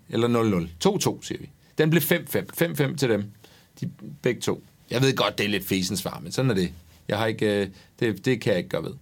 eller 0.10 0.68
0-0. 0.84 0.88
2-2, 0.90 1.26
siger 1.28 1.40
vi. 1.40 1.50
Den 1.82 1.90
blev 1.90 2.02
5-5. 2.02 2.38
5-5 2.62 2.96
til 2.96 3.10
dem. 3.10 3.32
De 3.82 3.92
begge 4.22 4.42
to. 4.42 4.64
Jeg 4.92 5.02
ved 5.02 5.16
godt, 5.16 5.38
det 5.38 5.46
er 5.46 5.50
lidt 5.50 5.68
fesens 5.68 6.00
svar, 6.00 6.20
men 6.24 6.32
sådan 6.32 6.52
er 6.52 6.56
det. 6.56 6.74
Jeg 7.08 7.18
har 7.18 7.26
ikke, 7.26 7.62
øh, 7.62 7.68
det, 8.00 8.26
det 8.26 8.42
kan 8.42 8.52
jeg 8.52 8.58
ikke 8.58 8.70
gøre 8.70 8.84
ved. 8.84 8.94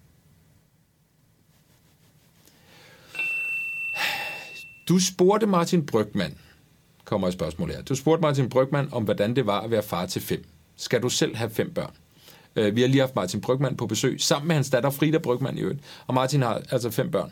Du 4.88 5.00
spurgte 5.00 5.48
Martin 5.48 5.86
Brygman, 5.86 6.38
kommer 7.05 7.27
et 7.27 7.33
spørgsmål 7.33 7.71
her. 7.71 7.81
Du 7.81 7.95
spurgte 7.95 8.21
Martin 8.21 8.50
Brygman 8.50 8.89
om, 8.91 9.03
hvordan 9.03 9.36
det 9.36 9.45
var 9.45 9.62
at 9.62 9.71
være 9.71 9.83
far 9.83 10.05
til 10.05 10.21
fem. 10.21 10.45
Skal 10.75 11.01
du 11.01 11.09
selv 11.09 11.36
have 11.36 11.50
fem 11.50 11.74
børn? 11.74 11.93
Øh, 12.55 12.75
vi 12.75 12.81
har 12.81 12.88
lige 12.88 13.01
haft 13.01 13.15
Martin 13.15 13.41
Brygman 13.41 13.75
på 13.75 13.88
besøg, 13.88 14.21
sammen 14.21 14.48
med 14.48 14.55
hans 14.55 14.69
datter 14.69 14.89
Frida 14.89 15.17
Brygman 15.17 15.57
i 15.57 15.62
øvrigt. 15.62 15.79
Og 16.07 16.13
Martin 16.13 16.41
har 16.41 16.62
altså 16.71 16.89
fem 16.89 17.12
børn 17.12 17.31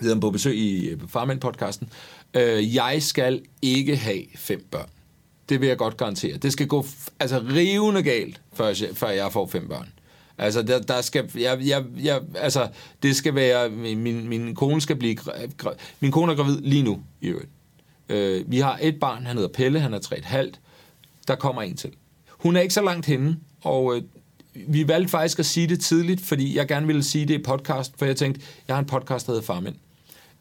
hedder 0.00 0.20
på 0.20 0.30
besøg 0.30 0.56
i 0.56 0.88
øh, 0.88 1.00
Farmand-podcasten. 1.08 1.88
Øh, 2.34 2.74
jeg 2.74 3.02
skal 3.02 3.42
ikke 3.62 3.96
have 3.96 4.22
fem 4.36 4.66
børn. 4.70 4.88
Det 5.48 5.60
vil 5.60 5.68
jeg 5.68 5.78
godt 5.78 5.96
garantere. 5.96 6.36
Det 6.36 6.52
skal 6.52 6.66
gå 6.66 6.86
altså 7.20 7.38
rivende 7.54 8.02
galt, 8.02 8.40
før 8.52 8.66
jeg, 8.66 8.76
før 8.94 9.08
jeg 9.08 9.32
får 9.32 9.46
fem 9.46 9.68
børn. 9.68 9.88
Altså, 10.38 10.62
der, 10.62 10.78
der 10.78 11.00
skal, 11.00 11.30
jeg, 11.34 11.58
jeg, 11.66 11.84
jeg, 12.02 12.20
altså, 12.34 12.68
det 13.02 13.16
skal 13.16 13.34
være, 13.34 13.70
min, 13.70 14.28
min 14.28 14.54
kone 14.54 14.80
skal 14.80 14.96
blive, 14.96 15.16
min 16.00 16.12
kone 16.12 16.32
er 16.32 16.36
gravid 16.36 16.60
lige 16.60 16.82
nu, 16.82 17.00
i 17.20 17.26
øvrigt. 17.26 17.48
Øh, 18.08 18.50
vi 18.50 18.58
har 18.58 18.78
et 18.82 19.00
barn, 19.00 19.26
han 19.26 19.36
hedder 19.36 19.52
Pelle, 19.52 19.80
han 19.80 19.94
er 19.94 19.98
3,5. 19.98 20.52
Der 21.28 21.34
kommer 21.34 21.62
en 21.62 21.76
til. 21.76 21.90
Hun 22.28 22.56
er 22.56 22.60
ikke 22.60 22.74
så 22.74 22.82
langt 22.82 23.06
henne, 23.06 23.36
og 23.62 23.96
øh, 23.96 24.02
vi 24.68 24.88
valgte 24.88 25.10
faktisk 25.10 25.38
at 25.38 25.46
sige 25.46 25.66
det 25.66 25.80
tidligt, 25.80 26.20
fordi 26.20 26.56
jeg 26.56 26.68
gerne 26.68 26.86
ville 26.86 27.02
sige 27.02 27.26
det 27.26 27.34
i 27.34 27.42
podcast, 27.42 27.92
for 27.98 28.06
jeg 28.06 28.16
tænkte, 28.16 28.40
jeg 28.68 28.76
har 28.76 28.80
en 28.80 28.86
podcast, 28.86 29.26
der 29.26 29.32
hedder 29.32 29.46
Farmænd. 29.46 29.74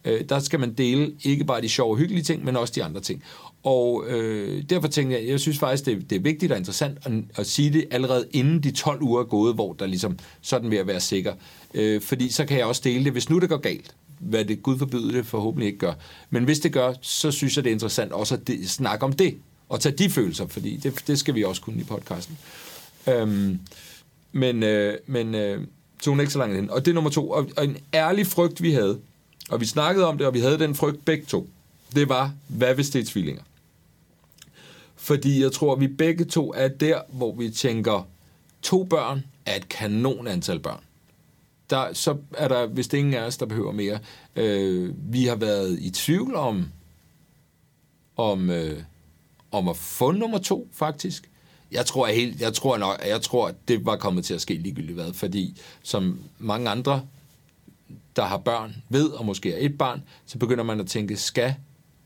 Øh, 0.05 0.21
der 0.29 0.39
skal 0.39 0.59
man 0.59 0.73
dele 0.73 1.11
ikke 1.23 1.45
bare 1.45 1.61
de 1.61 1.69
sjove 1.69 1.93
og 1.93 1.97
hyggelige 1.97 2.23
ting, 2.23 2.45
men 2.45 2.55
også 2.55 2.73
de 2.75 2.83
andre 2.83 3.01
ting. 3.01 3.23
Og 3.63 4.05
øh, 4.07 4.63
derfor 4.69 4.87
tænkte 4.87 5.17
jeg, 5.17 5.27
jeg 5.27 5.39
synes 5.39 5.59
faktisk, 5.59 5.85
det, 5.85 6.09
det 6.09 6.15
er 6.15 6.19
vigtigt 6.19 6.51
og 6.51 6.57
interessant 6.57 6.97
at, 7.03 7.11
at 7.35 7.47
sige 7.47 7.73
det 7.73 7.85
allerede 7.91 8.27
inden 8.31 8.63
de 8.63 8.71
12 8.71 9.01
uger 9.01 9.19
er 9.21 9.25
gået, 9.25 9.55
hvor 9.55 9.73
der 9.73 9.85
ligesom 9.85 10.19
sådan 10.41 10.71
ved 10.71 10.77
at 10.77 10.87
være 10.87 10.99
sikker. 10.99 11.33
Øh, 11.73 12.01
fordi 12.01 12.29
så 12.29 12.45
kan 12.45 12.57
jeg 12.57 12.65
også 12.65 12.81
dele 12.83 13.03
det, 13.03 13.11
hvis 13.11 13.29
nu 13.29 13.39
det 13.39 13.49
går 13.49 13.57
galt 13.57 13.95
hvad 14.19 14.45
det 14.45 14.63
Gud 14.63 14.77
forbyder 14.77 15.11
det 15.11 15.25
forhåbentlig 15.25 15.67
ikke 15.67 15.79
gør. 15.79 15.93
Men 16.29 16.43
hvis 16.43 16.59
det 16.59 16.73
gør, 16.73 16.93
så 17.01 17.31
synes 17.31 17.55
jeg, 17.55 17.63
det 17.63 17.69
er 17.69 17.73
interessant 17.73 18.11
også 18.11 18.35
at 18.35 18.47
de, 18.47 18.67
snakke 18.67 19.05
om 19.05 19.13
det. 19.13 19.37
og 19.69 19.79
tage 19.79 19.95
de 19.95 20.09
følelser, 20.09 20.47
fordi 20.47 20.77
det, 20.77 21.03
det 21.07 21.19
skal 21.19 21.35
vi 21.35 21.43
også 21.43 21.61
kunne 21.61 21.81
i 21.81 21.83
podcasten. 21.83 22.37
Øhm, 23.07 23.59
men 24.31 24.63
øh, 24.63 24.97
men 25.07 25.35
øh, 25.35 25.61
tog 26.01 26.11
hun 26.11 26.19
ikke 26.19 26.33
så 26.33 26.39
langt 26.39 26.55
hen. 26.55 26.69
Og 26.69 26.85
det 26.85 26.91
er 26.91 26.95
nummer 26.95 27.09
to. 27.09 27.29
Og, 27.29 27.49
og 27.57 27.63
en 27.63 27.77
ærlig 27.93 28.27
frygt, 28.27 28.61
vi 28.61 28.71
havde, 28.71 28.99
og 29.49 29.61
vi 29.61 29.65
snakkede 29.65 30.05
om 30.05 30.17
det, 30.17 30.27
og 30.27 30.33
vi 30.33 30.39
havde 30.39 30.59
den 30.59 30.75
frygt 30.75 31.05
begge 31.05 31.25
to, 31.25 31.49
det 31.95 32.09
var, 32.09 32.33
hvad 32.47 32.75
hvis 32.75 32.89
det 32.89 33.01
er 33.01 33.05
tvillinger? 33.05 33.43
Fordi 34.95 35.41
jeg 35.41 35.51
tror, 35.51 35.73
at 35.73 35.79
vi 35.79 35.87
begge 35.87 36.25
to 36.25 36.53
er 36.53 36.67
der, 36.67 37.01
hvor 37.09 37.35
vi 37.35 37.49
tænker, 37.49 38.07
to 38.61 38.83
børn 38.83 39.23
er 39.45 39.55
et 39.55 39.69
kanon 39.69 40.27
antal 40.27 40.59
børn. 40.59 40.83
Der, 41.69 41.93
så 41.93 42.17
er 42.37 42.47
der, 42.47 42.67
hvis 42.67 42.87
det 42.87 42.97
ingen 42.97 43.13
af 43.13 43.21
os, 43.21 43.37
der 43.37 43.45
behøver 43.45 43.71
mere. 43.71 43.99
Øh, 44.35 44.93
vi 45.13 45.25
har 45.25 45.35
været 45.35 45.79
i 45.79 45.89
tvivl 45.89 46.35
om, 46.35 46.65
om, 48.17 48.49
øh, 48.49 48.83
om 49.51 49.67
at 49.67 49.77
få 49.77 50.11
nummer 50.11 50.37
to, 50.37 50.69
faktisk. 50.73 51.29
Jeg 51.71 51.85
tror, 51.85 52.07
helt, 52.07 52.41
jeg 52.41 52.53
tror 52.53 52.77
nok, 52.77 53.01
jeg 53.07 53.21
tror, 53.21 53.47
at 53.47 53.55
det 53.67 53.85
var 53.85 53.95
kommet 53.95 54.25
til 54.25 54.33
at 54.33 54.41
ske 54.41 54.53
ligegyldigt 54.53 54.93
hvad, 54.93 55.13
fordi 55.13 55.61
som 55.83 56.19
mange 56.39 56.69
andre, 56.69 57.01
der 58.17 58.25
har 58.25 58.37
børn, 58.37 58.75
ved, 58.89 59.09
og 59.09 59.25
måske 59.25 59.53
er 59.53 59.65
et 59.65 59.77
barn, 59.77 60.03
så 60.25 60.37
begynder 60.37 60.63
man 60.63 60.79
at 60.79 60.87
tænke, 60.87 61.17
skal 61.17 61.55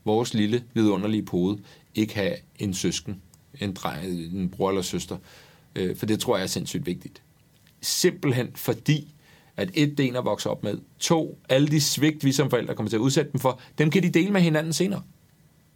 vores 0.04 0.34
lille 0.34 0.64
vidunderlige 0.74 1.22
pode 1.22 1.62
ikke 1.94 2.14
have 2.14 2.34
en 2.58 2.74
søsken, 2.74 3.22
en, 3.60 3.74
dreng, 3.74 4.06
en 4.06 4.48
bror 4.48 4.68
eller 4.68 4.82
søster? 4.82 5.16
Øh, 5.76 5.96
for 5.96 6.06
det 6.06 6.20
tror 6.20 6.36
jeg 6.36 6.42
er 6.42 6.46
sindssygt 6.46 6.86
vigtigt. 6.86 7.22
Simpelthen 7.80 8.48
fordi, 8.54 9.14
at 9.56 9.70
et, 9.74 9.98
det 9.98 10.06
en 10.06 10.16
at 10.16 10.24
vokse 10.24 10.50
op 10.50 10.62
med. 10.62 10.78
To, 10.98 11.38
alle 11.48 11.68
de 11.68 11.80
svigt, 11.80 12.24
vi 12.24 12.32
som 12.32 12.50
forældre 12.50 12.74
kommer 12.74 12.90
til 12.90 12.96
at 12.96 13.00
udsætte 13.00 13.32
dem 13.32 13.40
for, 13.40 13.60
dem 13.78 13.90
kan 13.90 14.02
de 14.02 14.10
dele 14.10 14.30
med 14.30 14.40
hinanden 14.40 14.72
senere. 14.72 15.02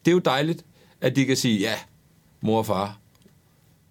Det 0.05 0.11
er 0.11 0.12
jo 0.14 0.19
dejligt, 0.19 0.64
at 1.00 1.16
de 1.16 1.25
kan 1.25 1.37
sige, 1.37 1.59
ja, 1.59 1.75
mor 2.40 2.59
og 2.59 2.66
far, 2.66 2.99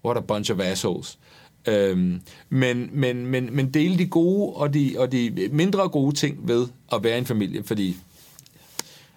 what 0.04 0.16
a 0.16 0.20
bunch 0.20 0.52
of 0.52 0.60
assholes. 0.60 1.18
Øhm, 1.66 2.20
men, 2.48 2.90
men, 2.92 3.26
men, 3.26 3.56
men 3.56 3.70
dele 3.70 3.98
de 3.98 4.06
gode 4.06 4.56
og 4.56 4.74
de, 4.74 4.94
og 4.98 5.12
de 5.12 5.48
mindre 5.52 5.88
gode 5.88 6.16
ting 6.16 6.48
ved 6.48 6.68
at 6.92 7.04
være 7.04 7.18
en 7.18 7.26
familie, 7.26 7.64
fordi 7.64 7.96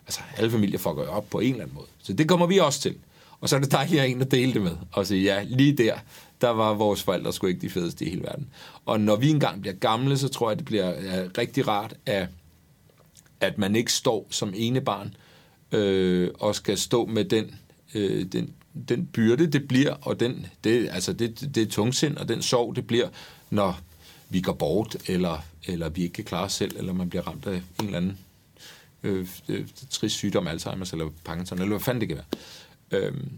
altså, 0.08 0.22
alle 0.38 0.52
familier 0.52 0.78
fucker 0.78 1.04
jo 1.04 1.10
op 1.10 1.30
på 1.30 1.40
en 1.40 1.52
eller 1.52 1.64
anden 1.64 1.76
måde. 1.76 1.88
Så 2.04 2.14
det 2.14 2.28
kommer 2.28 2.48
vi 2.48 2.58
også 2.58 2.82
til. 2.82 2.96
Og 3.42 3.50
så 3.50 3.56
er 3.56 3.60
det 3.60 3.72
dejligt 3.72 4.02
at 4.02 4.10
en 4.10 4.22
at 4.22 4.32
dele 4.32 4.54
det 4.54 4.62
med, 4.62 4.76
og 4.92 5.08
sige, 5.08 5.24
ja, 5.24 5.44
lige 5.44 5.74
der, 5.74 5.94
der 6.42 6.50
var 6.50 6.74
vores 6.74 7.04
forældre 7.04 7.34
sgu 7.34 7.48
ikke 7.48 7.62
de 7.62 7.70
fedeste 7.70 8.06
i 8.06 8.10
hele 8.10 8.22
verden. 8.24 8.50
Og 8.86 9.00
når 9.00 9.16
vi 9.16 9.30
engang 9.30 9.62
bliver 9.62 9.74
gamle, 9.74 10.18
så 10.18 10.28
tror 10.28 10.50
jeg, 10.50 10.58
det 10.58 10.66
bliver 10.66 10.90
ja, 10.90 11.28
rigtig 11.38 11.68
rart, 11.68 11.94
at, 12.06 12.28
at 13.42 13.58
man 13.58 13.76
ikke 13.76 13.94
står 13.94 14.28
som 14.30 14.54
ene 14.56 14.82
barn, 14.82 15.16
øh, 15.72 16.30
og 16.40 16.56
skal 16.56 16.78
stå 16.78 17.06
med 17.06 17.26
den, 17.26 17.56
øh, 17.94 18.26
den, 18.26 18.54
den 18.90 19.06
byrde, 19.06 19.48
det 19.48 19.68
bliver, 19.68 19.94
og 19.94 20.20
den, 20.20 20.46
det, 20.64 20.90
altså 20.92 21.14
det, 21.14 21.56
det 21.56 21.64
er 21.64 21.68
tungsind, 21.68 22.18
og 22.18 22.30
den 22.30 22.42
sorg, 22.42 22.76
det 22.76 22.88
bliver, 22.88 23.10
når 23.50 23.80
vi 24.30 24.42
går 24.42 24.54
bort, 24.54 24.98
eller, 25.08 25.46
eller 25.68 25.90
vi 25.90 26.02
ikke 26.02 26.14
kan 26.14 26.24
klare 26.24 26.46
os 26.46 26.54
selv, 26.54 26.78
eller 26.78 26.94
man 26.94 27.10
bliver 27.10 27.28
ramt 27.28 27.46
af 27.46 27.56
en 27.56 27.86
eller 27.86 27.98
anden 27.98 28.18
øh, 29.04 29.28
øh, 29.50 29.68
trist 29.90 30.16
sygdom, 30.16 30.48
Alzheimer's 30.48 30.92
eller 30.92 31.10
Parkinson, 31.24 31.58
eller 31.58 31.70
hvad 31.70 31.80
fanden 31.80 32.02
det 32.02 32.08
kan 32.08 32.18
være. 32.18 33.02
Øhm, 33.02 33.32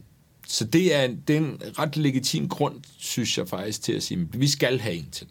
så 0.47 0.65
det 0.65 0.95
er, 0.95 1.03
en, 1.03 1.23
det 1.27 1.35
er 1.35 1.39
en 1.39 1.61
ret 1.79 1.97
legitim 1.97 2.50
grund, 2.50 2.75
synes 2.97 3.38
jeg 3.38 3.47
faktisk, 3.47 3.81
til 3.81 3.93
at 3.93 4.03
sige, 4.03 4.27
at 4.33 4.41
vi 4.41 4.47
skal 4.47 4.79
have 4.79 4.95
en 4.95 5.09
til. 5.11 5.27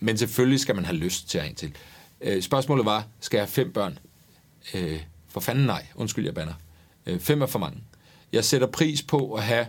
Men 0.00 0.18
selvfølgelig 0.18 0.60
skal 0.60 0.74
man 0.74 0.84
have 0.84 0.96
lyst 0.96 1.28
til 1.28 1.38
at 1.38 1.44
have 1.44 1.50
en 1.50 1.56
til. 1.56 1.72
Øh, 2.20 2.42
spørgsmålet 2.42 2.84
var, 2.84 3.06
skal 3.20 3.36
jeg 3.36 3.42
have 3.42 3.52
fem 3.52 3.72
børn? 3.72 3.98
Øh, 4.74 5.00
for 5.28 5.40
fanden 5.40 5.66
nej, 5.66 5.86
undskyld 5.94 6.24
jeg 6.24 6.34
banner. 6.34 6.54
Øh, 7.06 7.20
fem 7.20 7.42
er 7.42 7.46
for 7.46 7.58
mange. 7.58 7.78
Jeg 8.32 8.44
sætter 8.44 8.66
pris 8.66 9.02
på 9.02 9.34
at 9.34 9.42
have 9.42 9.66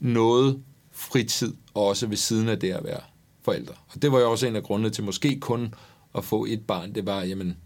noget 0.00 0.62
fritid, 0.92 1.54
også 1.74 2.06
ved 2.06 2.16
siden 2.16 2.48
af 2.48 2.60
det 2.60 2.72
at 2.72 2.84
være 2.84 3.00
forældre. 3.42 3.74
Og 3.88 4.02
det 4.02 4.12
var 4.12 4.18
jo 4.18 4.30
også 4.30 4.46
en 4.46 4.56
af 4.56 4.62
grundene 4.62 4.90
til 4.90 5.04
måske 5.04 5.40
kun 5.40 5.74
at 6.14 6.24
få 6.24 6.44
et 6.44 6.66
barn. 6.66 6.94
Det 6.94 7.06
var, 7.06 7.22
jamen, 7.22 7.56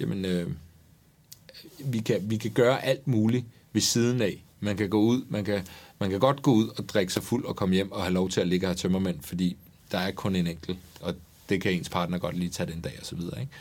jamen 0.00 0.24
øh, 0.24 0.50
vi, 1.78 1.98
kan, 1.98 2.30
vi 2.30 2.36
kan 2.36 2.50
gøre 2.50 2.84
alt 2.84 3.06
muligt 3.06 3.44
ved 3.72 3.80
siden 3.80 4.22
af. 4.22 4.44
Man 4.60 4.76
kan 4.76 4.90
gå 4.90 5.00
ud, 5.00 5.22
man 5.28 5.44
kan, 5.44 5.66
man 5.98 6.10
kan 6.10 6.20
godt 6.20 6.42
gå 6.42 6.52
ud 6.52 6.68
og 6.68 6.88
drikke 6.88 7.12
sig 7.12 7.22
fuld 7.22 7.44
og 7.44 7.56
komme 7.56 7.74
hjem 7.74 7.92
og 7.92 8.02
have 8.02 8.14
lov 8.14 8.28
til 8.28 8.40
at 8.40 8.48
ligge 8.48 8.66
her 8.66 8.74
tømmermænd, 8.74 9.22
fordi 9.22 9.56
der 9.92 9.98
er 9.98 10.10
kun 10.10 10.36
en 10.36 10.46
enkelt, 10.46 10.78
og 11.00 11.14
det 11.48 11.62
kan 11.62 11.72
ens 11.72 11.88
partner 11.88 12.18
godt 12.18 12.36
lige 12.36 12.50
tage 12.50 12.72
den 12.72 12.80
dag 12.80 12.96
og 13.00 13.06
så 13.06 13.16
videre. 13.16 13.40
Ikke? 13.40 13.52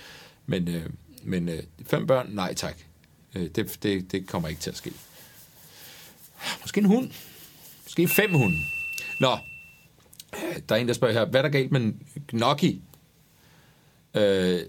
Men, 0.45 0.67
øh, 0.67 0.85
men 1.23 1.49
øh, 1.49 1.63
fem 1.85 2.07
børn, 2.07 2.27
nej 2.29 2.53
tak. 2.53 2.77
Øh, 3.35 3.49
det, 3.55 3.79
det, 3.83 4.11
det 4.11 4.27
kommer 4.27 4.47
ikke 4.47 4.61
til 4.61 4.69
at 4.69 4.77
ske. 4.77 4.91
Måske 6.61 6.79
en 6.79 6.85
hund. 6.85 7.09
Måske 7.83 8.07
fem 8.07 8.33
hunde. 8.33 8.57
Nå, 9.19 9.31
øh, 10.33 10.61
der 10.69 10.75
er 10.75 10.79
en, 10.79 10.87
der 10.87 10.93
spørger 10.93 11.13
her, 11.13 11.25
hvad 11.25 11.39
er 11.39 11.41
der 11.41 11.49
galt 11.49 11.71
med 11.71 11.93
Gnocchi? 12.27 12.81
Øh, 14.15 14.59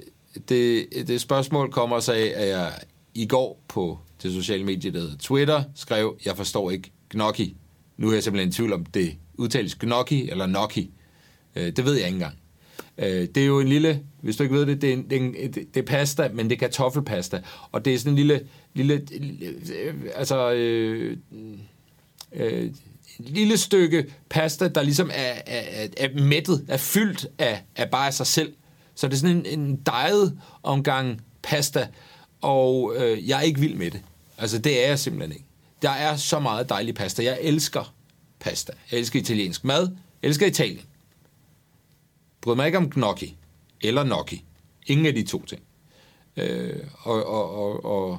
det, 0.48 0.86
det 1.08 1.20
spørgsmål 1.20 1.72
kommer 1.72 2.00
så 2.00 2.12
af, 2.12 2.32
at 2.36 2.48
jeg 2.48 2.72
i 3.14 3.26
går 3.26 3.62
på 3.68 3.98
det 4.22 4.32
sociale 4.32 4.64
medie, 4.64 4.92
der 4.92 5.00
hedder 5.00 5.16
Twitter, 5.16 5.64
skrev, 5.74 6.18
jeg 6.24 6.36
forstår 6.36 6.70
ikke 6.70 6.92
Gnocchi. 7.10 7.56
Nu 7.96 8.08
er 8.08 8.12
jeg 8.12 8.22
simpelthen 8.22 8.48
i 8.48 8.52
tvivl 8.52 8.72
om, 8.72 8.84
det 8.84 9.16
udtales 9.34 9.74
Gnocchi 9.74 10.30
eller 10.30 10.46
Gnocchi. 10.46 10.90
Øh, 11.56 11.76
det 11.76 11.84
ved 11.84 11.94
jeg 11.94 12.06
ikke 12.06 12.14
engang. 12.14 12.39
Øh, 12.98 13.28
det 13.34 13.36
er 13.36 13.46
jo 13.46 13.60
en 13.60 13.68
lille, 13.68 14.02
hvis 14.20 14.36
du 14.36 14.42
ikke 14.42 14.54
ved 14.54 14.66
det, 14.66 14.82
det 14.82 14.88
er, 14.88 14.94
en, 14.94 15.10
det, 15.10 15.16
er 15.16 15.20
en, 15.20 15.34
det 15.52 15.76
er 15.76 15.82
pasta, 15.82 16.30
men 16.34 16.50
det 16.50 16.56
er 16.56 16.58
kartoffelpasta. 16.58 17.42
Og 17.72 17.84
det 17.84 17.94
er 17.94 17.98
sådan 17.98 18.12
en 18.12 18.16
lille, 18.16 18.40
lille, 18.74 19.06
øh, 19.82 19.94
altså, 20.14 20.52
øh, 20.52 21.16
øh, 22.32 22.70
lille 23.18 23.56
stykke 23.56 24.06
pasta, 24.28 24.68
der 24.68 24.82
ligesom 24.82 25.10
er, 25.14 25.32
er, 25.46 25.88
er 25.96 26.08
mættet, 26.20 26.64
er 26.68 26.76
fyldt 26.76 27.26
af, 27.38 27.62
af 27.76 27.90
bare 27.90 28.12
sig 28.12 28.26
selv. 28.26 28.52
Så 28.94 29.06
det 29.08 29.14
er 29.14 29.18
sådan 29.18 29.46
en, 29.46 29.60
en 29.60 29.76
dejet 29.76 30.38
omgang 30.62 31.20
pasta, 31.42 31.88
og 32.40 32.94
øh, 32.96 33.28
jeg 33.28 33.38
er 33.38 33.42
ikke 33.42 33.60
vild 33.60 33.74
med 33.74 33.90
det. 33.90 34.00
Altså, 34.38 34.58
det 34.58 34.84
er 34.84 34.88
jeg 34.88 34.98
simpelthen 34.98 35.32
ikke. 35.32 35.44
Der 35.82 35.90
er 35.90 36.16
så 36.16 36.38
meget 36.38 36.68
dejlig 36.68 36.94
pasta. 36.94 37.24
Jeg 37.24 37.38
elsker 37.40 37.94
pasta. 38.40 38.72
Jeg 38.90 38.98
elsker 38.98 39.20
italiensk 39.20 39.64
mad. 39.64 39.88
Jeg 40.22 40.28
elsker 40.28 40.46
Italien. 40.46 40.80
Bryder 42.40 42.56
mig 42.56 42.66
ikke 42.66 42.78
om 42.78 42.90
gnocchi 42.90 43.36
eller 43.80 44.04
gnocchi. 44.04 44.44
Ingen 44.86 45.06
af 45.06 45.14
de 45.14 45.22
to 45.22 45.44
ting. 45.44 45.62
Øh, 46.36 46.76
og 46.98 47.26
og, 47.26 47.54
og, 47.54 47.84
og, 47.84 48.18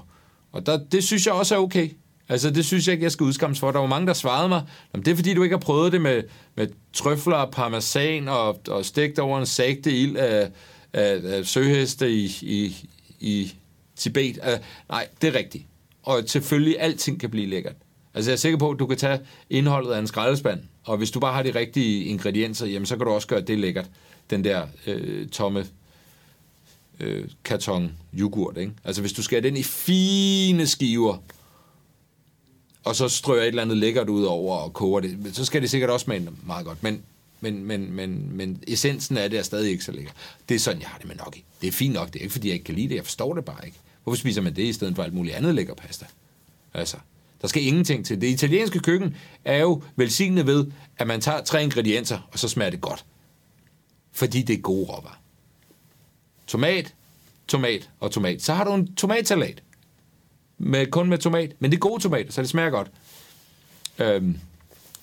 og 0.51 0.65
der, 0.65 0.79
det 0.91 1.03
synes 1.03 1.25
jeg 1.25 1.33
også 1.33 1.55
er 1.55 1.59
okay. 1.59 1.89
Altså, 2.29 2.49
det 2.49 2.65
synes 2.65 2.87
jeg 2.87 2.93
ikke, 2.93 3.03
jeg 3.03 3.11
skal 3.11 3.23
udskammes 3.23 3.59
for. 3.59 3.71
Der 3.71 3.79
var 3.79 3.87
mange, 3.87 4.07
der 4.07 4.13
svarede 4.13 4.49
mig, 4.49 4.63
det 4.95 5.07
er 5.07 5.15
fordi, 5.15 5.33
du 5.33 5.43
ikke 5.43 5.55
har 5.55 5.59
prøvet 5.59 5.91
det 5.91 6.01
med, 6.01 6.23
med 6.55 6.67
trøfler 6.93 7.35
og 7.35 7.51
parmesan 7.51 8.27
og, 8.27 8.61
og 8.67 8.85
stegt 8.85 9.19
over 9.19 9.39
en 9.39 9.45
sagte 9.45 9.91
ild 9.91 10.17
af, 10.17 10.51
af, 10.93 11.19
af 11.23 11.45
søheste 11.45 12.11
i, 12.11 12.25
i, 12.41 12.75
i 13.19 13.53
Tibet. 13.95 14.37
Uh, 14.37 14.59
nej, 14.89 15.07
det 15.21 15.35
er 15.35 15.39
rigtigt. 15.39 15.65
Og 16.03 16.23
selvfølgelig, 16.27 16.75
alting 16.79 17.19
kan 17.19 17.29
blive 17.29 17.47
lækkert. 17.47 17.75
Altså, 18.13 18.31
jeg 18.31 18.35
er 18.35 18.39
sikker 18.39 18.57
på, 18.57 18.69
at 18.69 18.79
du 18.79 18.85
kan 18.85 18.97
tage 18.97 19.19
indholdet 19.49 19.91
af 19.91 19.99
en 19.99 20.07
skraldespand, 20.07 20.59
og 20.83 20.97
hvis 20.97 21.11
du 21.11 21.19
bare 21.19 21.33
har 21.33 21.43
de 21.43 21.55
rigtige 21.55 22.03
ingredienser, 22.03 22.65
jamen, 22.65 22.85
så 22.85 22.97
kan 22.97 23.05
du 23.05 23.11
også 23.11 23.27
gøre 23.27 23.41
det 23.41 23.59
lækkert. 23.59 23.89
Den 24.31 24.43
der 24.43 24.67
øh, 24.87 25.27
tomme 25.27 25.67
øh, 26.99 27.27
karton 27.43 27.91
yoghurt, 28.19 28.57
ikke? 28.57 28.71
Altså, 28.83 29.01
hvis 29.01 29.13
du 29.13 29.23
skærer 29.23 29.41
den 29.41 29.57
i 29.57 29.63
fine 29.63 30.67
skiver, 30.67 31.17
og 32.83 32.95
så 32.95 33.09
strøger 33.09 33.41
et 33.41 33.47
eller 33.47 33.61
andet 33.61 33.77
lækkert 33.77 34.09
ud 34.09 34.23
over 34.23 34.57
og 34.57 34.73
koger 34.73 34.99
det, 34.99 35.29
så 35.33 35.45
skal 35.45 35.61
det 35.61 35.69
sikkert 35.69 35.89
også 35.89 36.03
smage 36.03 36.27
meget 36.43 36.65
godt. 36.65 36.83
Men, 36.83 37.01
men, 37.41 37.65
men, 37.65 37.91
men, 37.91 38.37
men 38.37 38.63
essensen 38.67 39.17
af 39.17 39.29
det 39.29 39.39
er 39.39 39.43
stadig 39.43 39.71
ikke 39.71 39.83
så 39.83 39.91
lækker. 39.91 40.11
Det 40.49 40.55
er 40.55 40.59
sådan, 40.59 40.81
jeg 40.81 40.89
har 40.89 40.97
det 40.97 41.07
med 41.07 41.15
nok. 41.15 41.37
Det 41.61 41.67
er 41.67 41.71
fint 41.71 41.93
nok. 41.93 42.07
Det 42.07 42.15
er 42.15 42.23
ikke, 42.23 42.31
fordi 42.31 42.47
jeg 42.47 42.53
ikke 42.53 42.65
kan 42.65 42.75
lide 42.75 42.89
det. 42.89 42.95
Jeg 42.95 43.05
forstår 43.05 43.33
det 43.33 43.45
bare 43.45 43.65
ikke. 43.65 43.77
Hvorfor 44.03 44.17
spiser 44.17 44.41
man 44.41 44.55
det 44.55 44.63
i 44.63 44.73
stedet 44.73 44.95
for 44.95 45.03
alt 45.03 45.13
muligt 45.13 45.35
andet 45.35 45.55
lækker 45.55 45.73
pasta? 45.73 46.05
Altså, 46.73 46.97
der 47.41 47.47
skal 47.47 47.63
ingenting 47.63 48.05
til. 48.05 48.21
Det 48.21 48.27
italienske 48.27 48.79
køkken 48.79 49.15
er 49.45 49.57
jo 49.57 49.83
velsignet 49.95 50.47
ved, 50.47 50.65
at 50.97 51.07
man 51.07 51.21
tager 51.21 51.41
tre 51.41 51.63
ingredienser, 51.63 52.29
og 52.31 52.39
så 52.39 52.47
smager 52.47 52.71
det 52.71 52.81
godt. 52.81 53.05
Fordi 54.11 54.41
det 54.41 54.53
er 54.53 54.61
gode 54.61 54.85
råvarer. 54.85 55.21
Tomat, 56.47 56.93
tomat 57.47 57.89
og 57.99 58.11
tomat. 58.11 58.41
Så 58.41 58.53
har 58.53 58.63
du 58.63 58.73
en 58.73 58.95
tomatsalat. 58.95 59.63
Med, 60.57 60.87
kun 60.87 61.09
med 61.09 61.17
tomat. 61.17 61.51
Men 61.59 61.71
det 61.71 61.77
er 61.77 61.79
gode 61.79 62.03
tomater, 62.03 62.31
så 62.31 62.41
det 62.41 62.49
smager 62.49 62.69
godt. 62.69 62.91
Øhm, 63.99 64.39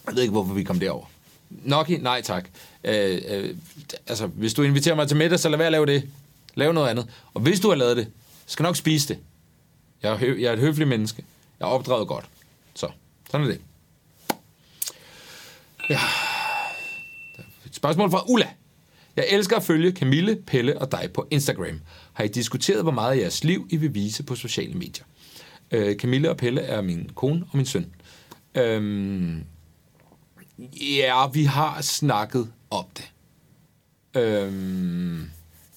jeg 0.07 0.15
ved 0.15 0.23
ikke, 0.23 0.33
hvorfor 0.33 0.55
vi 0.55 0.65
kom 0.65 0.81
derover. 0.81 1.07
Noki, 1.51 1.97
nej 1.97 2.23
tak. 2.23 2.49
Øh, 2.85 3.21
øh, 3.29 3.57
altså, 4.07 4.27
hvis 4.27 4.55
du 4.55 4.63
inviterer 4.63 4.95
mig 4.95 5.09
til 5.09 5.17
middag, 5.17 5.39
så 5.41 5.49
lad 5.49 5.59
være 5.59 5.67
at 5.67 5.73
lave 5.73 5.87
det. 5.87 6.11
Lav 6.55 6.73
noget 6.73 6.89
andet. 6.89 7.09
Og 7.35 7.41
hvis 7.41 7.61
du 7.61 7.69
har 7.69 7.75
lavet 7.77 7.97
det, 7.97 8.13
skal 8.47 8.63
nok 8.63 8.77
spise 8.77 9.09
det. 9.09 9.19
Jeg 10.03 10.13
er, 10.13 10.17
hø- 10.17 10.41
jeg 10.41 10.49
er 10.49 10.53
et 10.53 10.59
høfligt 10.59 10.89
menneske. 10.89 11.25
Jeg 11.61 11.65
er 11.67 11.71
opdraget 11.71 12.09
godt. 12.09 12.25
Så, 12.75 12.91
sådan 13.31 13.47
er 13.47 13.51
det. 13.51 13.61
Ja. 15.91 16.01
Et 17.67 17.75
spørgsmål 17.75 18.11
fra 18.11 18.25
Ulla. 18.31 18.49
Jeg 19.19 19.27
elsker 19.31 19.57
at 19.57 19.63
følge 19.63 19.93
Camille, 19.93 20.37
Pelle 20.47 20.79
og 20.79 20.93
dig 20.93 21.11
på 21.15 21.27
Instagram. 21.31 21.81
Har 22.13 22.25
I 22.25 22.29
diskuteret, 22.29 22.83
hvor 22.83 22.93
meget 22.93 23.13
af 23.13 23.21
jeres 23.21 23.45
liv 23.45 23.67
I 23.71 23.77
vil 23.77 23.95
vise 23.95 24.23
på 24.23 24.35
sociale 24.35 24.75
medier? 24.75 25.05
Øh, 25.71 25.97
Camille 25.97 26.31
og 26.31 26.37
Pelle 26.37 26.61
er 26.61 26.81
min 26.81 27.11
kone 27.15 27.45
og 27.51 27.57
min 27.57 27.67
søn. 27.67 27.87
Øhm, 28.55 29.45
ja, 30.97 31.27
vi 31.33 31.45
har 31.45 31.81
snakket 31.83 32.49
om 32.71 32.85
det. 32.97 33.13
Øhm, 34.23 35.31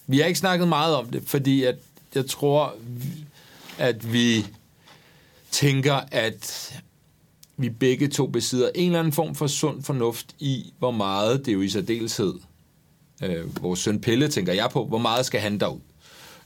vi 0.07 0.19
har 0.19 0.25
ikke 0.25 0.39
snakket 0.39 0.67
meget 0.67 0.95
om 0.95 1.09
det, 1.09 1.23
fordi 1.25 1.63
at 1.63 1.75
jeg 2.15 2.25
tror, 2.25 2.75
at 3.77 4.13
vi 4.13 4.45
tænker, 5.51 6.01
at 6.11 6.73
vi 7.57 7.69
begge 7.69 8.07
to 8.07 8.27
besidder 8.27 8.69
en 8.75 8.85
eller 8.85 8.99
anden 8.99 9.13
form 9.13 9.35
for 9.35 9.47
sund 9.47 9.83
fornuft 9.83 10.35
i, 10.39 10.73
hvor 10.79 10.91
meget 10.91 11.39
det 11.39 11.47
er 11.47 11.55
jo 11.55 11.61
i 11.61 11.69
særdeleshed 11.69 12.33
øh, 13.21 13.63
vores 13.63 13.79
søn 13.79 14.01
Pelle, 14.01 14.27
tænker 14.27 14.53
jeg 14.53 14.69
på, 14.69 14.85
hvor 14.85 14.97
meget 14.97 15.25
skal 15.25 15.39
han 15.39 15.59
derud? 15.59 15.79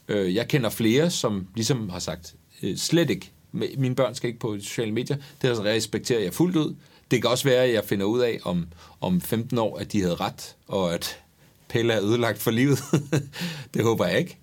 Øh, 0.08 0.36
jeg 0.36 0.48
kender 0.48 0.70
flere, 0.70 1.10
som 1.10 1.48
ligesom 1.56 1.90
har 1.90 2.00
sagt, 2.00 2.36
øh, 2.64 2.78
slet 2.78 3.10
ikke, 3.10 3.32
mine 3.52 3.96
børn 3.96 4.16
skal 4.16 4.28
ikke 4.28 4.40
på 4.40 4.58
sociale 4.60 4.92
medier, 4.92 5.18
det 5.42 5.60
respekterer 5.60 6.20
jeg 6.20 6.34
fuldt 6.34 6.56
ud. 6.56 6.76
Det 7.12 7.22
kan 7.22 7.32
også 7.32 7.44
være, 7.44 7.64
at 7.64 7.74
jeg 7.74 7.84
finder 7.84 8.06
ud 8.06 8.20
af 8.20 8.40
om, 8.44 8.68
om 9.02 9.22
15 9.22 9.58
år, 9.58 9.78
at 9.78 9.92
de 9.92 10.02
havde 10.02 10.16
ret, 10.16 10.56
og 10.68 10.94
at 10.94 11.20
Pelle 11.68 11.94
er 11.94 12.04
ødelagt 12.04 12.40
for 12.40 12.52
livet. 12.52 12.80
det 13.74 13.84
håber 13.84 14.06
jeg 14.06 14.20
ikke. 14.20 14.38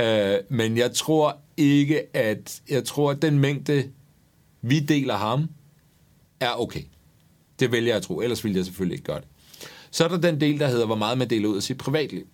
Øh, 0.00 0.38
men 0.48 0.76
jeg 0.76 0.92
tror 0.92 1.38
ikke, 1.56 2.16
at 2.16 2.62
jeg 2.68 2.84
tror, 2.84 3.10
at 3.10 3.22
den 3.22 3.38
mængde, 3.38 3.90
vi 4.62 4.80
deler 4.80 5.16
ham, 5.16 5.48
er 6.40 6.60
okay. 6.60 6.82
Det 7.60 7.72
vælger 7.72 7.88
jeg 7.88 7.96
at 7.96 8.02
tro, 8.02 8.20
ellers 8.20 8.44
ville 8.44 8.56
jeg 8.56 8.64
selvfølgelig 8.64 8.94
ikke 8.94 9.04
gøre 9.04 9.20
det. 9.20 9.28
Så 9.96 10.04
er 10.04 10.08
der 10.08 10.16
den 10.16 10.40
del, 10.40 10.60
der 10.60 10.68
hedder, 10.68 10.86
hvor 10.86 10.94
meget 10.94 11.18
man 11.18 11.30
deler 11.30 11.48
ud 11.48 11.56
af 11.56 11.62
sit 11.62 11.78
privatliv. 11.78 12.26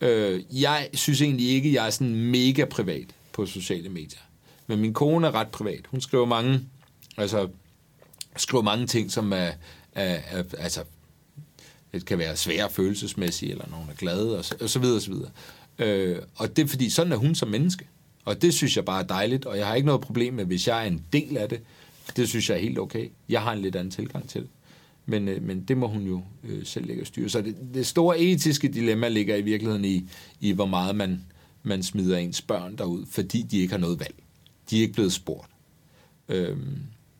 Øh, 0.00 0.62
jeg 0.62 0.88
synes 0.94 1.22
egentlig 1.22 1.48
ikke, 1.48 1.72
jeg 1.72 1.86
er 1.86 1.90
sådan 1.90 2.14
mega 2.14 2.64
privat 2.64 3.06
på 3.32 3.46
sociale 3.46 3.88
medier. 3.88 4.20
Men 4.66 4.80
min 4.80 4.94
kone 4.94 5.26
er 5.26 5.34
ret 5.34 5.48
privat. 5.48 5.80
Hun 5.88 6.00
skriver 6.00 6.26
mange, 6.26 6.60
altså, 7.16 7.48
skriver 8.36 8.62
mange 8.62 8.86
ting, 8.86 9.12
som 9.12 9.32
er, 9.32 9.36
er, 9.36 10.20
er 10.30 10.42
altså, 10.58 10.84
det 11.92 12.04
kan 12.04 12.18
være 12.18 12.36
svære 12.36 12.70
følelsesmæssigt, 12.70 13.52
eller 13.52 13.68
nogen 13.70 13.88
er 13.90 13.94
glade, 13.94 14.38
og 14.38 14.44
så, 14.44 14.54
og 14.60 14.70
så 14.70 14.78
videre, 14.78 14.96
og 14.96 15.02
så 15.02 15.10
videre. 15.10 15.30
Øh, 15.78 16.18
og 16.36 16.56
det 16.56 16.64
er 16.64 16.68
fordi, 16.68 16.90
sådan 16.90 17.12
er 17.12 17.16
hun 17.16 17.34
som 17.34 17.48
menneske. 17.48 17.86
Og 18.24 18.42
det 18.42 18.54
synes 18.54 18.76
jeg 18.76 18.84
bare 18.84 19.02
er 19.02 19.06
dejligt, 19.06 19.44
og 19.44 19.58
jeg 19.58 19.66
har 19.66 19.74
ikke 19.74 19.86
noget 19.86 20.00
problem 20.00 20.34
med, 20.34 20.44
hvis 20.44 20.68
jeg 20.68 20.82
er 20.82 20.86
en 20.86 21.04
del 21.12 21.36
af 21.36 21.48
det. 21.48 21.60
Det 22.16 22.28
synes 22.28 22.50
jeg 22.50 22.56
er 22.56 22.60
helt 22.60 22.78
okay. 22.78 23.10
Jeg 23.28 23.42
har 23.42 23.52
en 23.52 23.62
lidt 23.62 23.76
anden 23.76 23.90
tilgang 23.90 24.28
til 24.28 24.40
det. 24.40 24.50
Men, 25.08 25.28
øh, 25.28 25.42
men 25.42 25.64
det 25.64 25.76
må 25.76 25.86
hun 25.86 26.02
jo 26.02 26.22
øh, 26.44 26.66
selv 26.66 26.86
lægge 26.86 27.04
styre. 27.04 27.28
Så 27.28 27.40
det, 27.40 27.56
det 27.74 27.86
store 27.86 28.18
etiske 28.18 28.68
dilemma 28.68 29.08
ligger 29.08 29.36
i 29.36 29.42
virkeligheden 29.42 29.84
i, 29.84 30.08
i 30.40 30.52
hvor 30.52 30.66
meget 30.66 30.96
man, 30.96 31.24
man 31.62 31.82
smider 31.82 32.18
ens 32.18 32.42
børn 32.42 32.76
derud, 32.76 33.06
fordi 33.10 33.42
de 33.42 33.58
ikke 33.58 33.72
har 33.72 33.78
noget 33.78 34.00
valg. 34.00 34.14
De 34.70 34.76
er 34.76 34.82
ikke 34.82 34.94
blevet 34.94 35.12
spurgt. 35.12 35.50
Øhm, 36.28 36.78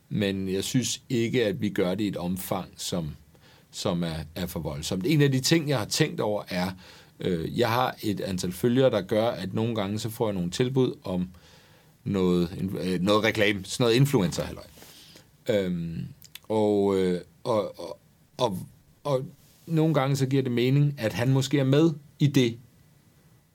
men 0.08 0.48
jeg 0.48 0.64
synes 0.64 1.02
ikke, 1.08 1.44
at 1.44 1.60
vi 1.60 1.68
gør 1.68 1.94
det 1.94 2.04
i 2.04 2.08
et 2.08 2.16
omfang, 2.16 2.68
som, 2.76 3.10
som 3.70 4.02
er, 4.02 4.16
er 4.34 4.46
for 4.46 4.60
voldsomt. 4.60 5.06
En 5.06 5.22
af 5.22 5.32
de 5.32 5.40
ting, 5.40 5.68
jeg 5.68 5.78
har 5.78 5.86
tænkt 5.86 6.20
over, 6.20 6.42
er, 6.48 6.70
øh, 7.20 7.58
jeg 7.58 7.68
har 7.68 7.96
et 8.02 8.20
antal 8.20 8.52
følgere, 8.52 8.90
der 8.90 9.00
gør, 9.00 9.26
at 9.26 9.54
nogle 9.54 9.74
gange 9.74 9.98
så 9.98 10.10
får 10.10 10.26
jeg 10.26 10.34
nogle 10.34 10.50
tilbud 10.50 10.94
om 11.04 11.28
noget, 12.04 12.70
øh, 12.80 13.00
noget 13.00 13.24
reklame, 13.24 13.64
sådan 13.64 13.84
noget 13.84 13.96
influencer 13.96 14.42
-halløj. 14.42 14.68
Øhm, 15.52 16.06
og, 16.48 16.98
øh, 16.98 17.20
og, 17.48 17.80
og, 17.80 17.98
og, 18.38 18.58
og 19.04 19.24
nogle 19.66 19.94
gange 19.94 20.16
så 20.16 20.26
giver 20.26 20.42
det 20.42 20.52
mening, 20.52 20.94
at 20.98 21.12
han 21.12 21.28
måske 21.28 21.58
er 21.58 21.64
med 21.64 21.90
i 22.18 22.26
det. 22.26 22.58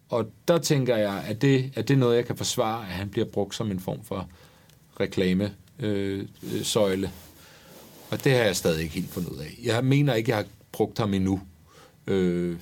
Og 0.10 0.30
der 0.48 0.58
tænker 0.58 0.98
jeg, 0.98 1.24
at 1.28 1.42
det, 1.42 1.72
at 1.76 1.88
det 1.88 1.94
er 1.94 1.98
noget, 1.98 2.16
jeg 2.16 2.26
kan 2.26 2.38
forsvare, 2.38 2.88
at 2.88 2.94
han 2.94 3.10
bliver 3.10 3.28
brugt 3.28 3.56
som 3.56 3.72
en 3.72 3.80
form 3.80 4.04
for 4.04 4.30
reklame 5.00 5.54
øh, 5.80 6.26
øh 6.44 6.64
søjle. 6.64 7.12
Og 8.10 8.24
det 8.24 8.32
har 8.32 8.40
jeg 8.40 8.56
stadig 8.56 8.84
ikke 8.84 8.96
helt 8.96 9.10
fundet 9.10 9.30
ud 9.30 9.38
af. 9.38 9.60
Jeg 9.64 9.86
mener 9.86 10.14
ikke, 10.14 10.30
jeg 10.30 10.38
har 10.38 10.46
brugt 10.72 10.98
ham 10.98 11.14
endnu. 11.14 11.42
Øh, 12.08 12.58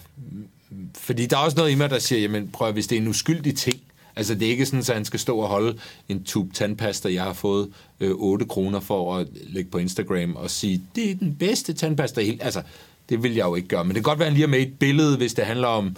fordi 0.98 1.26
der 1.26 1.38
er 1.38 1.42
også 1.42 1.58
noget 1.58 1.72
i 1.72 1.76
mig, 1.76 1.90
der 1.90 2.00
siger, 2.00 2.22
jamen 2.22 2.52
prøv 2.52 2.74
hvis 2.74 2.88
det 2.88 2.98
er 2.98 3.02
en 3.02 3.08
uskyldig 3.08 3.58
ting, 3.58 3.82
Altså, 4.16 4.36
det 4.36 4.48
er 4.48 4.52
ikke 4.52 4.66
sådan, 4.66 4.80
at 4.80 4.90
han 4.90 5.06
skal 5.06 5.20
stå 5.20 5.38
og 5.38 5.48
holde 5.48 5.80
en 6.10 6.24
tube 6.24 6.54
tandpasta, 6.54 7.14
jeg 7.14 7.24
har 7.24 7.34
fået 7.34 7.70
øh, 8.00 8.12
8 8.12 8.46
kroner 8.46 8.80
for 8.80 9.18
at 9.18 9.28
lægge 9.44 9.72
på 9.72 9.78
Instagram 9.78 10.36
og 10.36 10.50
sige, 10.50 10.82
det 10.96 11.12
er 11.12 11.16
den 11.16 11.36
bedste 11.36 11.74
tandpasta 11.74 12.22
helt. 12.22 12.44
Altså, 12.44 12.62
det 13.10 13.24
vil 13.24 13.34
jeg 13.34 13.46
jo 13.46 13.56
ikke 13.56 13.68
gøre. 13.68 13.84
Men 13.84 13.90
det 13.90 13.96
kan 13.96 14.04
godt 14.04 14.20
være, 14.20 14.28
at 14.28 14.32
han 14.32 14.38
lige 14.38 14.48
har 14.48 14.52
med 14.52 14.60
et 14.60 14.80
billede, 14.80 15.18
hvis 15.18 15.34
det 15.34 15.46
handler 15.46 15.68
om, 15.68 15.96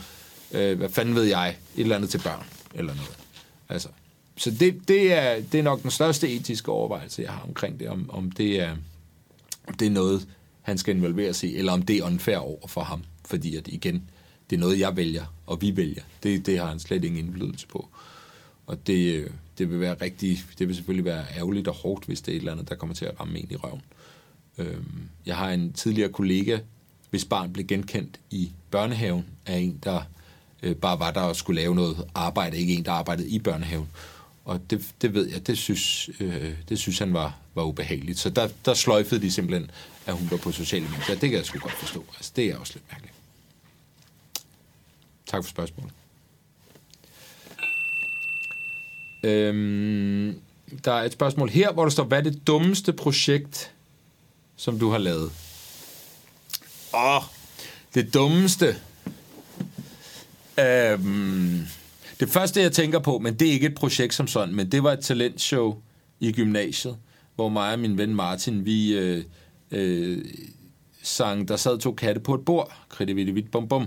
øh, 0.51 0.77
hvad 0.77 0.89
fanden 0.89 1.15
ved 1.15 1.23
jeg, 1.23 1.49
et 1.49 1.81
eller 1.81 1.95
andet 1.95 2.09
til 2.09 2.17
børn 2.17 2.45
eller 2.75 2.93
noget. 2.93 3.17
Altså, 3.69 3.89
så 4.35 4.51
det, 4.51 4.87
det, 4.87 5.13
er, 5.13 5.41
det 5.51 5.59
er 5.59 5.63
nok 5.63 5.81
den 5.81 5.91
største 5.91 6.29
etiske 6.29 6.71
overvejelse, 6.71 7.21
jeg 7.21 7.31
har 7.31 7.41
omkring 7.47 7.79
det, 7.79 7.89
om, 7.89 8.09
om 8.09 8.31
det 8.31 8.61
er, 8.61 8.71
om 9.67 9.73
det 9.73 9.85
er 9.85 9.91
noget, 9.91 10.27
han 10.61 10.77
skal 10.77 10.95
involvere 10.95 11.33
sig 11.33 11.49
i, 11.49 11.55
eller 11.55 11.73
om 11.73 11.81
det 11.81 11.97
er 11.97 12.03
unfair 12.03 12.37
over 12.37 12.67
for 12.67 12.81
ham. 12.81 13.03
Fordi 13.25 13.55
at 13.55 13.67
igen, 13.67 14.03
det 14.49 14.55
er 14.55 14.59
noget, 14.59 14.79
jeg 14.79 14.97
vælger, 14.97 15.25
og 15.45 15.61
vi 15.61 15.77
vælger. 15.77 16.01
Det, 16.23 16.45
det 16.45 16.59
har 16.59 16.65
han 16.65 16.79
slet 16.79 17.03
ingen 17.03 17.25
indflydelse 17.25 17.67
på. 17.67 17.87
Og 18.67 18.87
det, 18.87 19.31
det 19.57 19.69
vil 19.69 19.79
være 19.79 19.95
rigtig, 20.01 20.43
det 20.59 20.67
vil 20.67 20.75
selvfølgelig 20.75 21.05
være 21.05 21.25
ærgerligt 21.37 21.67
og 21.67 21.73
hårdt, 21.73 22.05
hvis 22.05 22.21
det 22.21 22.31
er 22.31 22.35
et 22.35 22.39
eller 22.39 22.51
andet, 22.51 22.69
der 22.69 22.75
kommer 22.75 22.95
til 22.95 23.05
at 23.05 23.19
ramme 23.19 23.39
en 23.39 23.47
i 23.49 23.55
røven. 23.55 23.81
Øhm, 24.57 25.09
jeg 25.25 25.37
har 25.37 25.49
en 25.49 25.73
tidligere 25.73 26.11
kollega, 26.11 26.59
hvis 27.09 27.25
barn 27.25 27.53
blev 27.53 27.67
genkendt 27.67 28.19
i 28.29 28.51
børnehaven 28.71 29.25
af 29.45 29.57
en, 29.57 29.79
der 29.83 30.01
øh, 30.63 30.75
bare 30.75 30.99
var 30.99 31.11
der 31.11 31.21
og 31.21 31.35
skulle 31.35 31.61
lave 31.61 31.75
noget 31.75 32.07
arbejde, 32.15 32.57
ikke 32.57 32.73
en, 32.73 32.85
der 32.85 32.91
arbejdede 32.91 33.29
i 33.29 33.39
børnehaven. 33.39 33.89
Og 34.45 34.61
det, 34.69 34.93
det 35.01 35.13
ved 35.13 35.29
jeg, 35.29 35.47
det 35.47 35.57
synes, 35.57 36.09
øh, 36.19 36.53
det 36.69 36.79
synes 36.79 36.99
han 36.99 37.13
var, 37.13 37.37
var 37.55 37.63
ubehageligt. 37.63 38.19
Så 38.19 38.29
der, 38.29 38.49
der 38.65 38.73
sløjfede 38.73 39.21
de 39.21 39.31
simpelthen, 39.31 39.71
at 40.05 40.13
hun 40.13 40.31
var 40.31 40.37
på 40.37 40.51
sociale 40.51 40.85
medier. 40.85 41.15
Det 41.15 41.29
kan 41.29 41.33
jeg 41.33 41.45
sgu 41.45 41.59
godt 41.59 41.73
forstå. 41.73 42.05
Altså, 42.17 42.31
det 42.35 42.45
er 42.45 42.57
også 42.57 42.73
lidt 42.73 42.85
mærkeligt. 42.91 43.15
Tak 45.25 45.43
for 45.43 45.49
spørgsmålet. 45.49 45.93
Øhm, 49.23 50.39
der 50.85 50.91
er 50.91 51.03
et 51.03 51.13
spørgsmål 51.13 51.49
her, 51.49 51.71
hvor 51.71 51.83
der 51.83 51.89
står, 51.89 52.03
hvad 52.03 52.17
er 52.17 52.23
det 52.23 52.47
dummeste 52.47 52.93
projekt, 52.93 53.71
som 54.55 54.79
du 54.79 54.89
har 54.89 54.97
lavet? 54.97 55.31
Åh, 56.93 57.15
oh, 57.15 57.23
det 57.93 58.13
dummeste. 58.13 58.75
Øhm, 60.59 61.61
det 62.19 62.29
første, 62.29 62.61
jeg 62.61 62.71
tænker 62.71 62.99
på, 62.99 63.19
men 63.19 63.33
det 63.33 63.47
er 63.47 63.51
ikke 63.51 63.67
et 63.67 63.75
projekt 63.75 64.13
som 64.13 64.27
sådan, 64.27 64.55
men 64.55 64.71
det 64.71 64.83
var 64.83 64.91
et 64.91 64.99
talentshow 64.99 65.75
i 66.19 66.31
gymnasiet, 66.31 66.97
hvor 67.35 67.49
mig 67.49 67.73
og 67.73 67.79
min 67.79 67.97
ven 67.97 68.15
Martin, 68.15 68.65
vi 68.65 68.93
øh, 68.93 69.23
øh, 69.71 70.25
sang, 71.03 71.47
der 71.47 71.55
sad 71.55 71.79
to 71.79 71.91
katte 71.91 72.21
på 72.21 72.33
et 72.33 72.45
bord, 72.45 72.73
kridte 72.89 73.43
bum 73.51 73.67
bum, 73.67 73.83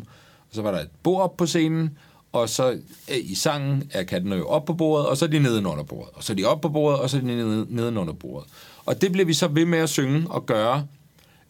og 0.49 0.53
så 0.53 0.63
var 0.63 0.71
der 0.71 0.81
et 0.81 0.91
bord 1.03 1.23
op 1.23 1.37
på 1.37 1.47
scenen, 1.47 1.99
og 2.41 2.49
så 2.49 2.71
øh, 3.11 3.17
i 3.23 3.35
sangen 3.35 3.91
er 3.93 4.03
kattene 4.03 4.37
jo 4.37 4.49
op 4.49 4.65
på 4.65 4.75
bordet, 4.75 5.07
og 5.07 5.17
så 5.17 5.25
er 5.25 5.29
de 5.29 5.39
nede 5.39 5.67
under 5.67 5.85
bordet, 5.85 6.15
og 6.15 6.25
så 6.25 6.33
er 6.33 6.35
de 6.35 6.45
op 6.45 6.61
på 6.61 6.69
bordet, 6.69 7.01
og 7.01 7.11
så 7.11 7.17
er 7.17 7.21
de 7.21 7.27
nede, 7.27 7.67
nede 7.69 8.01
under 8.01 8.13
bordet. 8.13 8.51
Og 8.87 9.01
det 9.01 9.13
blev 9.13 9.27
vi 9.27 9.35
så 9.35 9.49
ved 9.49 9.65
med 9.65 9.79
at 9.79 9.89
synge 9.89 10.31
og 10.31 10.47
gøre, 10.47 10.87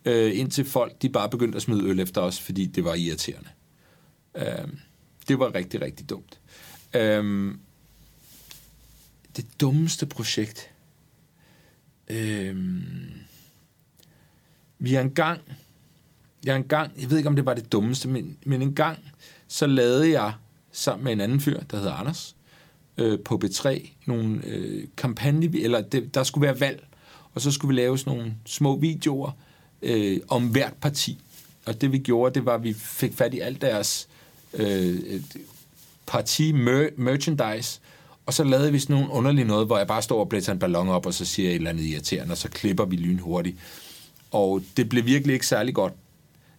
øh, 0.04 0.38
indtil 0.38 0.64
folk 0.64 1.02
de 1.02 1.08
bare 1.08 1.28
begyndte 1.28 1.56
at 1.56 1.62
smide 1.62 1.84
øl 1.84 2.00
efter 2.00 2.20
os, 2.20 2.40
fordi 2.40 2.66
det 2.66 2.84
var 2.84 2.94
irriterende. 2.94 3.48
Øh, 4.34 4.68
det 5.28 5.38
var 5.38 5.54
rigtig, 5.54 5.82
rigtig 5.82 6.10
dumt. 6.10 6.40
Øh, 6.94 7.54
det 9.36 9.46
dummeste 9.60 10.06
projekt. 10.06 10.70
Øh, 12.08 12.56
vi 14.78 14.94
har 14.94 15.00
engang, 15.00 15.40
jeg 16.44 16.56
engang, 16.56 17.00
jeg 17.00 17.10
ved 17.10 17.16
ikke 17.16 17.28
om 17.28 17.36
det 17.36 17.46
var 17.46 17.54
det 17.54 17.72
dummeste, 17.72 18.08
men, 18.08 18.38
men 18.44 18.62
en 18.62 18.74
gang, 18.74 18.98
så 19.48 19.66
lavede 19.66 20.10
jeg 20.20 20.32
sammen 20.76 21.04
med 21.04 21.12
en 21.12 21.20
anden 21.20 21.40
fyr, 21.40 21.60
der 21.70 21.76
hedder 21.76 21.92
Anders, 21.92 22.36
øh, 22.98 23.18
på 23.24 23.40
B3, 23.44 23.88
nogle 24.06 24.40
øh, 24.44 24.84
kampagne, 24.96 25.60
eller 25.60 25.80
det, 25.80 26.14
der 26.14 26.22
skulle 26.22 26.46
være 26.46 26.60
valg, 26.60 26.86
og 27.34 27.40
så 27.40 27.50
skulle 27.50 27.74
vi 27.74 27.80
lave 27.80 27.98
sådan 27.98 28.16
nogle 28.16 28.34
små 28.46 28.76
videoer 28.76 29.30
øh, 29.82 30.20
om 30.28 30.48
hvert 30.48 30.74
parti. 30.80 31.18
Og 31.66 31.80
det 31.80 31.92
vi 31.92 31.98
gjorde, 31.98 32.34
det 32.34 32.46
var, 32.46 32.54
at 32.54 32.62
vi 32.62 32.72
fik 32.72 33.14
fat 33.14 33.34
i 33.34 33.40
alt 33.40 33.60
deres 33.60 34.08
øh, 34.54 35.20
parti-merchandise, 36.06 37.80
og 38.26 38.34
så 38.34 38.44
lavede 38.44 38.72
vi 38.72 38.78
sådan 38.78 38.96
nogle 38.96 39.12
underlige 39.12 39.44
noget, 39.44 39.66
hvor 39.66 39.78
jeg 39.78 39.86
bare 39.86 40.02
står 40.02 40.20
og 40.20 40.28
blæser 40.28 40.52
en 40.52 40.58
ballon 40.58 40.88
op, 40.88 41.06
og 41.06 41.14
så 41.14 41.24
siger 41.24 41.48
jeg 41.48 41.54
et 41.54 41.56
eller 41.56 41.70
andet 41.70 41.84
irriterende, 41.84 42.32
og 42.32 42.38
så 42.38 42.48
klipper 42.48 42.84
vi 42.84 42.96
lynhurtigt. 42.96 43.56
Og 44.30 44.62
det 44.76 44.88
blev 44.88 45.04
virkelig 45.04 45.34
ikke 45.34 45.46
særlig 45.46 45.74
godt, 45.74 45.92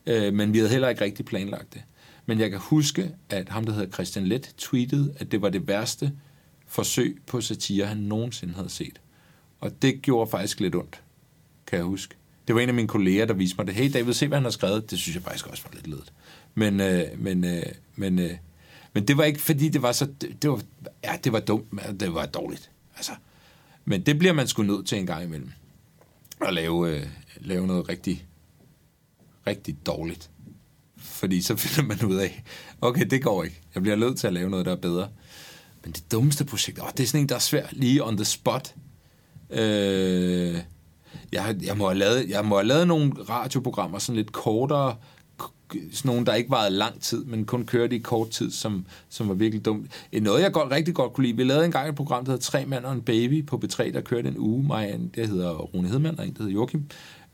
øh, 0.05 0.33
men 0.33 0.53
vi 0.53 0.57
havde 0.57 0.71
heller 0.71 0.89
ikke 0.89 1.03
rigtig 1.03 1.25
planlagt 1.25 1.73
det. 1.73 1.81
Men 2.29 2.39
jeg 2.39 2.49
kan 2.49 2.59
huske, 2.59 3.11
at 3.29 3.49
ham, 3.49 3.65
der 3.65 3.73
hedder 3.73 3.91
Christian 3.91 4.27
Let, 4.27 4.53
tweetede, 4.57 5.13
at 5.17 5.31
det 5.31 5.41
var 5.41 5.49
det 5.49 5.67
værste 5.67 6.13
forsøg 6.67 7.21
på 7.27 7.41
satire, 7.41 7.85
han 7.85 7.97
nogensinde 7.97 8.53
havde 8.53 8.69
set. 8.69 9.01
Og 9.59 9.81
det 9.81 10.01
gjorde 10.01 10.31
faktisk 10.31 10.59
lidt 10.59 10.75
ondt, 10.75 11.01
kan 11.67 11.77
jeg 11.77 11.85
huske. 11.85 12.15
Det 12.47 12.55
var 12.55 12.61
en 12.61 12.69
af 12.69 12.75
mine 12.75 12.87
kolleger, 12.87 13.25
der 13.25 13.33
viste 13.33 13.57
mig 13.57 13.67
det. 13.67 13.75
Hey 13.75 13.93
David, 13.93 14.13
se 14.13 14.27
hvad 14.27 14.37
han 14.37 14.43
har 14.43 14.51
skrevet. 14.51 14.91
Det 14.91 14.99
synes 14.99 15.15
jeg 15.15 15.23
faktisk 15.23 15.47
også 15.47 15.63
var 15.63 15.73
lidt 15.73 15.87
ledet. 15.87 16.13
Men, 16.55 16.81
øh, 16.81 17.03
men, 17.17 17.43
øh, 17.43 17.63
men, 17.95 18.19
øh, 18.19 18.31
men 18.93 19.07
det 19.07 19.17
var 19.17 19.23
ikke, 19.23 19.41
fordi 19.41 19.69
det 19.69 19.81
var 19.81 19.91
så... 19.91 20.05
Det, 20.05 20.41
det 20.41 20.49
var, 20.49 20.61
ja, 21.03 21.17
det 21.23 21.33
var 21.33 21.39
dumt, 21.39 21.73
men 21.73 21.99
det 21.99 22.13
var 22.13 22.25
dårligt. 22.25 22.71
Altså. 22.95 23.11
Men 23.85 24.01
det 24.01 24.19
bliver 24.19 24.33
man 24.33 24.47
sgu 24.47 24.63
nødt 24.63 24.87
til 24.87 24.97
en 24.97 25.05
gang 25.05 25.23
imellem. 25.23 25.51
at 26.41 26.53
lave, 26.53 26.95
øh, 26.95 27.07
lave 27.39 27.67
noget 27.67 27.89
rigtig, 27.89 28.25
rigtig 29.47 29.77
dårligt. 29.85 30.29
Fordi 31.17 31.41
så 31.41 31.55
finder 31.63 31.87
man 31.87 32.05
ud 32.05 32.15
af, 32.15 32.43
okay, 32.81 33.05
det 33.05 33.23
går 33.23 33.43
ikke. 33.43 33.61
Jeg 33.75 33.83
bliver 33.83 33.95
nødt 33.95 34.17
til 34.17 34.27
at 34.27 34.33
lave 34.33 34.49
noget, 34.49 34.65
der 34.65 34.71
er 34.71 34.75
bedre. 34.75 35.07
Men 35.83 35.91
det 35.91 36.11
dummeste 36.11 36.45
projekt, 36.45 36.79
åh, 36.79 36.89
det 36.97 37.03
er 37.03 37.07
sådan 37.07 37.21
en, 37.21 37.29
der 37.29 37.35
er 37.35 37.39
svært 37.39 37.69
lige 37.71 38.05
on 38.05 38.17
the 38.17 38.25
spot. 38.25 38.75
Øh, 39.49 40.57
jeg, 41.31 41.55
jeg, 41.63 41.77
må 41.77 41.87
have 41.87 41.97
lavet, 41.97 42.29
jeg 42.29 42.45
må 42.45 42.55
have 42.55 42.67
lavet 42.67 42.87
nogle 42.87 43.13
radioprogrammer, 43.29 43.99
sådan 43.99 44.15
lidt 44.15 44.31
kortere, 44.31 44.95
sådan 45.71 46.09
nogle, 46.09 46.25
der 46.25 46.33
ikke 46.33 46.49
varede 46.49 46.75
lang 46.75 47.01
tid, 47.01 47.23
men 47.23 47.45
kun 47.45 47.65
kørte 47.65 47.95
i 47.95 47.99
kort 47.99 48.29
tid, 48.29 48.51
som, 48.51 48.85
som 49.09 49.27
var 49.27 49.33
virkelig 49.33 49.65
dumt. 49.65 49.91
Noget, 50.21 50.41
jeg 50.41 50.51
godt, 50.51 50.71
rigtig 50.71 50.93
godt 50.93 51.13
kunne 51.13 51.25
lide, 51.25 51.37
vi 51.37 51.43
lavede 51.43 51.65
engang 51.65 51.89
et 51.89 51.95
program, 51.95 52.25
der 52.25 52.31
hedder 52.31 52.43
Tre 52.43 52.65
mand 52.65 52.85
og 52.85 52.93
en 52.93 53.01
baby 53.01 53.45
på 53.45 53.61
B3, 53.65 53.91
der 53.91 54.01
kørte 54.01 54.29
en 54.29 54.37
uge, 54.37 54.63
mig 54.63 54.93
en, 54.93 55.11
det 55.15 55.27
hedder 55.27 55.49
Rune 55.49 55.87
Hedman, 55.87 56.19
og 56.19 56.27
en, 56.27 56.33
der 56.33 56.43
hedder 56.43 56.53
Joachim, 56.53 56.83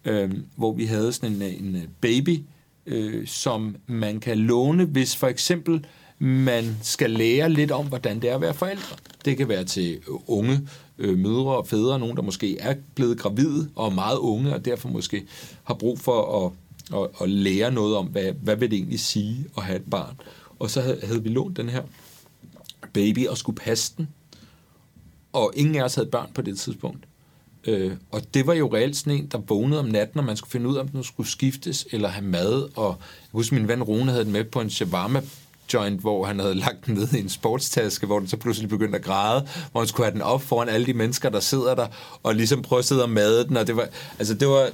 øh, 0.06 0.32
hvor 0.56 0.74
vi 0.74 0.86
havde 0.86 1.14
sådan 1.14 1.36
en, 1.36 1.42
en 1.42 1.76
øh, 1.76 1.84
baby, 2.02 2.44
øh, 2.86 3.28
som 3.28 3.76
man 3.88 4.20
kan 4.20 4.38
låne, 4.38 4.86
hvis 4.86 5.16
for 5.16 5.28
eksempel 5.28 5.86
man 6.20 6.78
skal 6.82 7.12
lære 7.12 7.50
lidt 7.50 7.72
om, 7.72 7.88
hvordan 7.88 8.22
det 8.22 8.30
er 8.30 8.36
at 8.36 8.42
være 8.42 8.54
forældre. 8.54 8.96
Det 9.26 9.38
kan 9.38 9.50
være 9.50 9.64
til 9.64 10.00
unge 10.28 10.68
øh, 10.98 11.18
mødre 11.18 11.58
og 11.58 11.68
fædre, 11.68 12.00
nogen 12.00 12.16
der 12.16 12.24
måske 12.24 12.60
er 12.60 12.76
blevet 12.96 13.20
gravide 13.20 13.70
og 13.76 13.88
er 13.88 13.94
meget 13.94 14.18
unge, 14.18 14.54
og 14.54 14.66
derfor 14.66 14.90
måske 14.90 15.26
har 15.64 15.74
brug 15.74 16.00
for 16.00 16.46
at, 16.46 16.52
at, 17.00 17.10
at 17.22 17.30
lære 17.30 17.72
noget 17.72 17.96
om, 17.96 18.06
hvad, 18.06 18.34
hvad 18.34 18.56
vil 18.56 18.72
det 18.72 18.78
egentlig 18.78 19.00
sige 19.00 19.46
at 19.58 19.64
have 19.64 19.76
et 19.76 19.90
barn. 19.92 20.16
Og 20.60 20.70
så 20.70 20.82
havde, 20.82 21.00
havde 21.04 21.24
vi 21.24 21.30
lånt 21.30 21.58
den 21.58 21.70
her 21.70 21.84
baby 22.94 23.28
og 23.28 23.38
skulle 23.38 23.56
passe 23.56 23.94
den, 23.98 24.08
og 25.34 25.52
ingen 25.56 25.76
af 25.76 25.84
os 25.84 25.96
havde 25.96 26.10
børn 26.10 26.30
på 26.34 26.42
det 26.42 26.60
tidspunkt. 26.60 27.06
Øh, 27.68 27.92
og 28.12 28.22
det 28.34 28.48
var 28.48 28.54
jo 28.54 28.74
reelt 28.74 28.96
sådan 28.96 29.14
en, 29.14 29.28
der 29.28 29.38
vågnede 29.38 29.80
om 29.80 29.86
natten, 29.86 30.20
og 30.20 30.26
man 30.26 30.38
skulle 30.38 30.52
finde 30.52 30.70
ud 30.70 30.76
af, 30.76 30.82
om 30.82 30.88
den 30.88 31.04
skulle 31.04 31.30
skiftes 31.30 31.88
eller 31.92 32.10
have 32.10 32.26
mad. 32.26 32.70
Og 32.76 32.88
jeg 33.00 33.30
husker, 33.32 33.56
min 33.56 33.68
ven 33.68 33.84
Rune 33.84 34.12
havde 34.12 34.24
den 34.24 34.34
med 34.34 34.44
på 34.44 34.62
en 34.62 34.70
shawarma 34.70 35.22
joint, 35.74 36.02
hvor 36.02 36.26
han 36.26 36.40
havde 36.40 36.56
lagt 36.56 36.86
den 36.86 36.94
ned 36.94 37.14
i 37.14 37.20
en 37.20 37.30
sportstaske, 37.30 38.06
hvor 38.06 38.20
den 38.20 38.28
så 38.28 38.38
pludselig 38.38 38.70
begyndte 38.70 38.98
at 38.98 39.04
græde, 39.04 39.48
hvor 39.72 39.82
han 39.82 39.88
skulle 39.88 40.06
have 40.06 40.14
den 40.14 40.22
op 40.22 40.42
foran 40.42 40.70
alle 40.70 40.86
de 40.86 40.94
mennesker, 40.94 41.30
der 41.30 41.40
sidder 41.40 41.76
der, 41.76 41.88
og 42.24 42.36
ligesom 42.36 42.62
prøve 42.62 42.80
at 42.80 42.86
sidde 42.86 43.04
og 43.04 43.10
made 43.10 43.48
den, 43.48 43.58
og 43.58 43.68
det 43.68 43.76
var, 43.76 43.88
altså 44.20 44.34
det 44.34 44.48
var, 44.48 44.70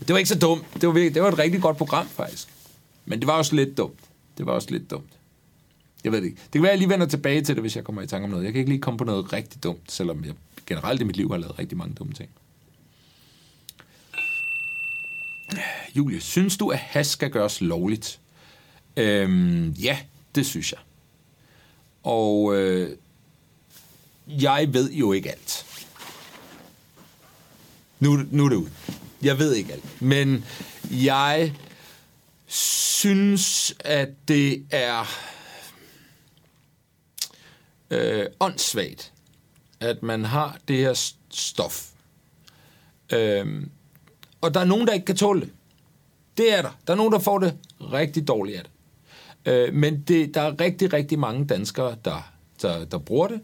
det 0.00 0.08
var 0.08 0.16
ikke 0.16 0.28
så 0.28 0.38
dumt. 0.38 0.64
Det 0.74 0.86
var, 0.86 0.92
virkelig, 0.92 1.14
det 1.14 1.22
var 1.22 1.28
et 1.28 1.38
rigtig 1.38 1.62
godt 1.62 1.76
program, 1.76 2.08
faktisk. 2.08 2.48
Men 3.06 3.18
det 3.18 3.26
var 3.26 3.32
også 3.32 3.54
lidt 3.54 3.76
dumt. 3.76 3.98
Det 4.38 4.46
var 4.46 4.52
også 4.52 4.68
lidt 4.70 4.90
dumt. 4.90 5.10
Jeg 6.04 6.12
ved 6.12 6.18
det 6.18 6.26
ikke. 6.26 6.40
Det 6.42 6.52
kan 6.52 6.62
være, 6.62 6.70
at 6.70 6.74
jeg 6.74 6.78
lige 6.78 6.88
vender 6.88 7.06
tilbage 7.06 7.42
til 7.42 7.54
det, 7.54 7.62
hvis 7.62 7.76
jeg 7.76 7.84
kommer 7.84 8.02
i 8.02 8.06
tanke 8.06 8.24
om 8.24 8.30
noget. 8.30 8.44
Jeg 8.44 8.52
kan 8.52 8.58
ikke 8.58 8.70
lige 8.70 8.80
komme 8.80 8.98
på 8.98 9.04
noget 9.04 9.32
rigtig 9.32 9.62
dumt, 9.62 9.92
selvom 9.92 10.24
jeg 10.24 10.32
generelt 10.70 11.00
i 11.00 11.04
mit 11.04 11.16
liv 11.16 11.30
har 11.30 11.38
lavet 11.38 11.58
rigtig 11.58 11.78
mange 11.78 11.94
dumme 11.94 12.12
ting. 12.12 12.30
Julie, 15.96 16.20
synes 16.20 16.56
du, 16.56 16.68
at 16.68 16.78
has 16.78 17.06
skal 17.06 17.30
gøres 17.30 17.60
lovligt? 17.60 18.20
Øhm, 18.96 19.70
ja, 19.70 19.98
det 20.34 20.46
synes 20.46 20.72
jeg. 20.72 20.80
Og 22.02 22.56
øh, 22.56 22.96
jeg 24.26 24.68
ved 24.72 24.92
jo 24.92 25.12
ikke 25.12 25.30
alt. 25.30 25.66
Nu, 28.00 28.16
nu 28.30 28.44
er 28.44 28.48
det 28.48 28.56
ud. 28.56 28.68
Jeg 29.22 29.38
ved 29.38 29.54
ikke 29.54 29.72
alt. 29.72 30.02
Men 30.02 30.44
jeg 30.90 31.54
synes, 32.46 33.74
at 33.80 34.08
det 34.28 34.66
er 34.70 35.04
øh, 37.90 38.26
åndssvagt, 38.40 39.12
at 39.80 40.02
man 40.02 40.24
har 40.24 40.58
det 40.68 40.76
her 40.76 41.12
stof. 41.30 41.90
Øhm, 43.12 43.70
og 44.40 44.54
der 44.54 44.60
er 44.60 44.64
nogen, 44.64 44.86
der 44.86 44.92
ikke 44.92 45.06
kan 45.06 45.16
tåle 45.16 45.40
det. 45.40 45.50
Det 46.36 46.58
er 46.58 46.62
der. 46.62 46.78
Der 46.86 46.92
er 46.92 46.96
nogen, 46.96 47.12
der 47.12 47.18
får 47.18 47.38
det 47.38 47.54
rigtig 47.80 48.28
dårligt 48.28 48.58
af 48.58 48.62
det. 48.64 48.72
Øh, 49.52 49.74
men 49.74 50.02
det, 50.02 50.34
der 50.34 50.40
er 50.40 50.60
rigtig, 50.60 50.92
rigtig 50.92 51.18
mange 51.18 51.46
danskere, 51.46 51.96
der, 52.04 52.32
der, 52.62 52.84
der 52.84 52.98
bruger 52.98 53.28
det. 53.28 53.40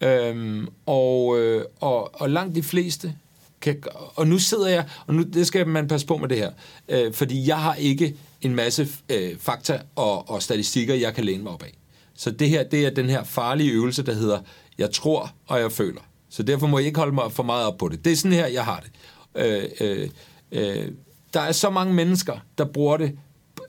Øhm, 0.00 0.68
og, 0.86 1.38
øh, 1.38 1.64
og, 1.80 2.20
og 2.20 2.30
langt 2.30 2.54
de 2.54 2.62
fleste 2.62 3.14
kan, 3.60 3.82
og 4.14 4.26
nu 4.26 4.38
sidder 4.38 4.68
jeg, 4.68 4.88
og 5.06 5.14
nu 5.14 5.22
det 5.22 5.46
skal 5.46 5.66
man 5.66 5.88
passe 5.88 6.06
på 6.06 6.16
med 6.16 6.28
det 6.28 6.36
her, 6.36 6.50
øh, 6.88 7.12
fordi 7.12 7.48
jeg 7.48 7.58
har 7.58 7.74
ikke 7.74 8.16
en 8.40 8.54
masse 8.54 8.88
øh, 9.08 9.38
fakta 9.38 9.80
og, 9.94 10.30
og 10.30 10.42
statistikker, 10.42 10.94
jeg 10.94 11.14
kan 11.14 11.24
læne 11.24 11.42
mig 11.42 11.52
op 11.52 11.62
af. 11.62 11.74
Så 12.14 12.30
det 12.30 12.48
her, 12.48 12.62
det 12.62 12.86
er 12.86 12.90
den 12.90 13.10
her 13.10 13.24
farlige 13.24 13.72
øvelse, 13.72 14.02
der 14.02 14.14
hedder, 14.14 14.40
jeg 14.78 14.90
tror, 14.90 15.34
og 15.46 15.60
jeg 15.60 15.72
føler. 15.72 16.00
Så 16.28 16.42
derfor 16.42 16.66
må 16.66 16.78
jeg 16.78 16.86
ikke 16.86 16.98
holde 16.98 17.14
mig 17.14 17.32
for 17.32 17.42
meget 17.42 17.66
op 17.66 17.78
på 17.78 17.88
det. 17.88 18.04
Det 18.04 18.12
er 18.12 18.16
sådan 18.16 18.32
her, 18.32 18.46
jeg 18.46 18.64
har 18.64 18.80
det. 18.80 18.90
Øh, 19.34 19.68
øh, 19.80 20.10
øh, 20.52 20.92
der 21.34 21.40
er 21.40 21.52
så 21.52 21.70
mange 21.70 21.94
mennesker, 21.94 22.38
der 22.58 22.64
bruger 22.64 22.96
det 22.96 23.18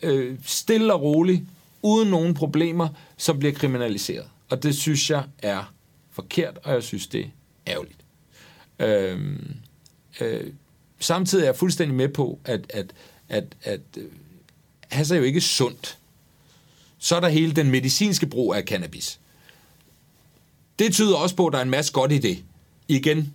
øh, 0.01 0.37
stille 0.43 0.93
og 0.93 1.01
roligt, 1.01 1.43
uden 1.81 2.09
nogen 2.09 2.33
problemer, 2.33 2.89
som 3.17 3.39
bliver 3.39 3.53
kriminaliseret. 3.53 4.27
Og 4.49 4.63
det 4.63 4.75
synes 4.75 5.09
jeg 5.09 5.23
er 5.39 5.73
forkert, 6.11 6.59
og 6.63 6.73
jeg 6.73 6.83
synes, 6.83 7.07
det 7.07 7.21
er 7.21 7.29
ærgerligt. 7.67 7.99
Øh, 8.79 9.39
øh, 10.21 10.53
samtidig 10.99 11.41
er 11.41 11.47
jeg 11.47 11.55
fuldstændig 11.55 11.97
med 11.97 12.09
på, 12.09 12.39
at, 12.45 12.65
at, 12.69 12.93
at, 13.29 13.55
at 13.61 13.81
øh, 13.97 14.05
has 14.89 15.11
er 15.11 15.15
jo 15.15 15.23
ikke 15.23 15.41
sundt. 15.41 15.97
Så 16.97 17.15
er 17.15 17.19
der 17.19 17.29
hele 17.29 17.51
den 17.51 17.71
medicinske 17.71 18.25
brug 18.25 18.55
af 18.55 18.63
cannabis. 18.63 19.18
Det 20.79 20.93
tyder 20.93 21.15
også 21.15 21.35
på, 21.35 21.47
at 21.47 21.53
der 21.53 21.59
er 21.59 21.63
en 21.63 21.69
masse 21.69 21.93
godt 21.93 22.11
i 22.11 22.17
det. 22.17 22.43
Igen, 22.87 23.33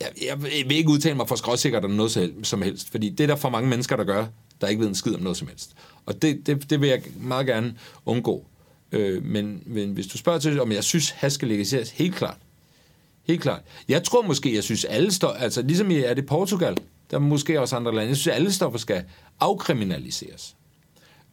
jeg, 0.00 0.10
jeg 0.28 0.42
vil 0.42 0.76
ikke 0.76 0.90
udtale 0.90 1.14
mig 1.14 1.28
for 1.28 1.36
skråsikkert 1.36 1.84
om 1.84 1.90
noget 1.90 2.32
som 2.42 2.62
helst, 2.62 2.90
fordi 2.90 3.08
det 3.08 3.20
er 3.20 3.26
der 3.26 3.36
for 3.36 3.50
mange 3.50 3.68
mennesker, 3.68 3.96
der 3.96 4.04
gør, 4.04 4.26
der 4.60 4.66
ikke 4.68 4.80
ved 4.80 4.88
en 4.88 4.94
skid 4.94 5.14
om 5.14 5.20
noget 5.20 5.38
som 5.38 5.48
helst. 5.48 5.74
Og 6.06 6.22
det, 6.22 6.46
det, 6.46 6.70
det 6.70 6.80
vil 6.80 6.88
jeg 6.88 7.02
meget 7.20 7.46
gerne 7.46 7.74
undgå. 8.06 8.44
Øh, 8.92 9.24
men, 9.24 9.62
men 9.66 9.92
hvis 9.92 10.06
du 10.06 10.18
spørger 10.18 10.38
til, 10.38 10.60
om 10.60 10.72
jeg 10.72 10.84
synes, 10.84 11.10
has 11.10 11.32
skal 11.32 11.48
legaliseres, 11.48 11.90
helt 11.90 12.14
klart. 12.14 12.36
Helt 13.24 13.42
klart. 13.42 13.62
Jeg 13.88 14.04
tror 14.04 14.22
måske, 14.22 14.54
jeg 14.54 14.64
synes, 14.64 14.84
alle 14.84 15.12
står, 15.12 15.28
altså 15.28 15.62
ligesom 15.62 15.90
i 15.90 15.98
er 15.98 16.14
det 16.14 16.26
Portugal, 16.26 16.76
der 17.10 17.16
er 17.16 17.20
måske 17.20 17.60
også 17.60 17.76
andre 17.76 17.94
lande, 17.94 18.08
jeg 18.08 18.16
synes, 18.16 18.34
alle 18.36 18.52
stoffer 18.52 18.78
skal 18.78 19.04
afkriminaliseres. 19.40 20.56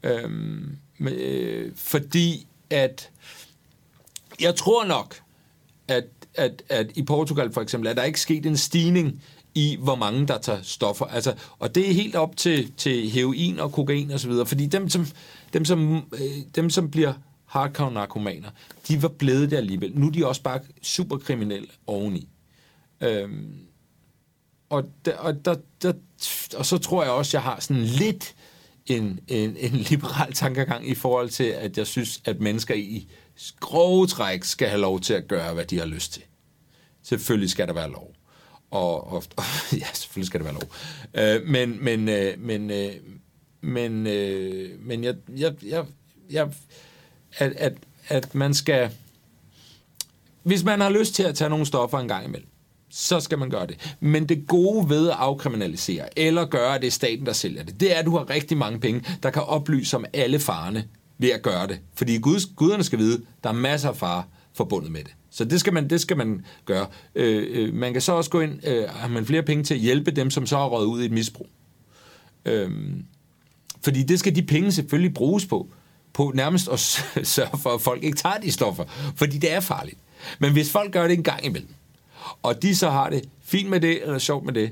Øhm, 0.03 0.77
øh, 0.99 1.71
fordi 1.75 2.47
at 2.69 3.09
jeg 4.41 4.55
tror 4.55 4.85
nok, 4.85 5.15
at, 5.87 6.05
at, 6.35 6.63
at 6.69 6.91
i 6.95 7.03
Portugal 7.03 7.53
for 7.53 7.61
eksempel, 7.61 7.89
er 7.89 7.93
der 7.93 8.03
ikke 8.03 8.21
sket 8.21 8.45
en 8.45 8.57
stigning 8.57 9.21
i, 9.55 9.77
hvor 9.81 9.95
mange 9.95 10.27
der 10.27 10.37
tager 10.37 10.61
stoffer. 10.61 11.05
Altså, 11.05 11.33
og 11.59 11.75
det 11.75 11.89
er 11.89 11.93
helt 11.93 12.15
op 12.15 12.37
til, 12.37 12.71
til 12.77 13.09
heroin 13.09 13.59
og 13.59 13.71
kokain 13.71 14.11
og 14.11 14.19
så 14.19 14.27
videre, 14.27 14.45
fordi 14.45 14.65
dem, 14.65 14.89
som, 14.89 15.07
dem, 15.53 15.65
som, 15.65 15.95
øh, 16.13 16.43
dem, 16.55 16.69
som 16.69 16.91
bliver 16.91 17.13
hardcore 17.45 17.91
narkomaner, 17.91 18.49
de 18.87 19.01
var 19.01 19.07
blevet 19.07 19.51
det 19.51 19.57
alligevel. 19.57 19.91
Nu 19.95 20.07
er 20.07 20.11
de 20.11 20.27
også 20.27 20.41
bare 20.41 20.59
superkriminelle 20.81 21.67
oveni. 21.87 22.27
Øhm, 23.01 23.53
og, 24.69 24.83
der, 25.05 25.17
og, 25.17 25.45
der, 25.45 25.55
der, 25.81 25.93
og 26.57 26.65
så 26.65 26.77
tror 26.77 27.03
jeg 27.03 27.11
også, 27.11 27.37
jeg 27.37 27.43
har 27.43 27.59
sådan 27.59 27.83
lidt 27.83 28.35
en, 28.85 29.19
en, 29.27 29.57
en 29.57 29.71
liberal 29.71 30.33
tankegang 30.33 30.89
i 30.89 30.95
forhold 30.95 31.29
til, 31.29 31.43
at 31.43 31.77
jeg 31.77 31.87
synes, 31.87 32.21
at 32.25 32.39
mennesker 32.39 32.75
i 32.75 33.07
grove 33.59 34.07
træk 34.07 34.43
skal 34.43 34.67
have 34.67 34.81
lov 34.81 34.99
til 34.99 35.13
at 35.13 35.27
gøre, 35.27 35.53
hvad 35.53 35.65
de 35.65 35.79
har 35.79 35.85
lyst 35.85 36.13
til. 36.13 36.23
Selvfølgelig 37.03 37.49
skal 37.49 37.67
der 37.67 37.73
være 37.73 37.91
lov. 37.91 38.11
Og, 38.71 39.07
og, 39.07 39.23
og 39.35 39.43
ja, 39.81 39.85
selvfølgelig 39.93 40.27
skal 40.27 40.39
det 40.39 40.45
være 40.45 40.53
lov. 40.53 40.69
Øh, 41.13 41.47
men 41.47 41.83
men, 41.83 42.09
øh, 42.09 42.39
men, 42.39 42.71
øh, 42.71 42.91
men, 43.61 44.07
øh, 44.07 44.79
men 44.79 45.03
jeg, 45.03 45.15
jeg, 45.37 45.53
jeg, 45.63 45.85
jeg 46.29 46.49
at, 47.37 47.53
at, 47.57 47.73
at 48.07 48.35
man 48.35 48.53
skal... 48.53 48.89
Hvis 50.43 50.63
man 50.63 50.81
har 50.81 50.89
lyst 50.89 51.15
til 51.15 51.23
at 51.23 51.35
tage 51.35 51.49
nogle 51.49 51.65
stoffer 51.65 51.99
en 51.99 52.07
gang 52.07 52.25
imellem, 52.25 52.49
så 52.89 53.19
skal 53.19 53.39
man 53.39 53.49
gøre 53.49 53.67
det. 53.67 53.95
Men 53.99 54.29
det 54.29 54.47
gode 54.47 54.89
ved 54.89 55.09
at 55.09 55.15
afkriminalisere, 55.19 56.19
eller 56.19 56.45
gøre, 56.45 56.75
at 56.75 56.81
det 56.81 56.87
er 56.87 56.91
staten, 56.91 57.25
der 57.25 57.33
sælger 57.33 57.63
det, 57.63 57.79
det 57.79 57.95
er, 57.95 57.99
at 57.99 58.05
du 58.05 58.17
har 58.17 58.29
rigtig 58.29 58.57
mange 58.57 58.79
penge, 58.79 59.05
der 59.23 59.29
kan 59.29 59.41
oplyse 59.41 59.97
om 59.97 60.05
alle 60.13 60.39
farerne 60.39 60.87
ved 61.17 61.29
at 61.29 61.41
gøre 61.41 61.67
det. 61.67 61.79
Fordi 61.95 62.17
Guds, 62.17 62.45
guderne 62.45 62.83
skal 62.83 62.99
vide, 62.99 63.21
der 63.43 63.49
er 63.49 63.53
masser 63.53 63.89
af 63.89 63.97
far 63.97 64.27
forbundet 64.53 64.91
med 64.91 65.03
det. 65.03 65.15
Så 65.29 65.45
det 65.45 65.59
skal 65.59 65.73
man, 65.73 65.89
det 65.89 66.01
skal 66.01 66.17
man 66.17 66.45
gøre. 66.65 66.87
Øh, 67.15 67.47
øh, 67.49 67.73
man 67.73 67.93
kan 67.93 68.01
så 68.01 68.11
også 68.11 68.29
gå 68.29 68.39
ind, 68.39 68.67
øh, 68.67 68.89
har 68.89 69.07
man 69.07 69.25
flere 69.25 69.43
penge 69.43 69.63
til 69.63 69.73
at 69.73 69.79
hjælpe 69.79 70.11
dem, 70.11 70.29
som 70.29 70.45
så 70.45 70.57
har 70.57 70.65
røget 70.65 70.85
ud 70.85 71.01
i 71.01 71.05
et 71.05 71.11
misbrug. 71.11 71.47
Øh, 72.45 72.71
fordi 73.83 74.03
det 74.03 74.19
skal 74.19 74.35
de 74.35 74.43
penge 74.43 74.71
selvfølgelig 74.71 75.13
bruges 75.13 75.45
på, 75.45 75.69
på 76.13 76.31
nærmest 76.35 76.69
at 76.69 76.79
sørge 77.35 77.57
for, 77.57 77.69
at 77.69 77.81
folk 77.81 78.03
ikke 78.03 78.17
tager 78.17 78.37
de 78.37 78.51
stoffer, 78.51 78.83
fordi 79.15 79.37
det 79.37 79.51
er 79.51 79.59
farligt. 79.59 79.97
Men 80.39 80.53
hvis 80.53 80.71
folk 80.71 80.91
gør 80.91 81.07
det 81.07 81.17
en 81.17 81.23
gang 81.23 81.45
imellem, 81.45 81.73
og 82.43 82.61
de 82.61 82.75
så 82.75 82.89
har 82.89 83.09
det 83.09 83.29
fint 83.43 83.69
med 83.69 83.79
det, 83.79 84.01
eller 84.01 84.17
sjovt 84.17 84.45
med 84.45 84.53
det, 84.53 84.71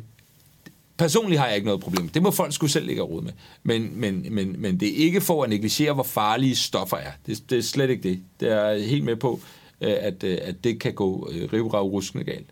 personligt 0.97 1.39
har 1.39 1.47
jeg 1.47 1.56
ikke 1.56 1.65
noget 1.65 1.82
problem. 1.82 2.10
Det 2.10 2.21
må 2.21 2.32
folk 2.32 2.53
skulle 2.53 2.71
selv 2.71 2.86
ligge 2.86 3.01
rode 3.01 3.25
med. 3.25 3.34
Men, 3.63 3.99
men, 3.99 4.25
men, 4.34 4.62
men 4.62 4.79
det 4.79 4.88
er 4.88 4.95
ikke 4.95 5.21
for 5.21 5.43
at 5.43 5.49
negligere, 5.49 5.93
hvor 5.93 6.03
farlige 6.03 6.56
stoffer 6.56 6.97
er. 6.97 7.12
Det, 7.25 7.49
det 7.49 7.58
er 7.58 7.62
slet 7.62 7.89
ikke 7.89 8.10
det. 8.10 8.23
Det 8.39 8.51
er 8.51 8.77
helt 8.77 9.03
med 9.03 9.15
på, 9.15 9.39
øh, 9.82 9.95
at, 9.99 10.23
øh, 10.23 10.38
at 10.41 10.63
det 10.63 10.79
kan 10.79 10.93
gå 10.93 11.29
øh, 11.32 11.63
ruskende 11.63 12.23
galt. 12.23 12.49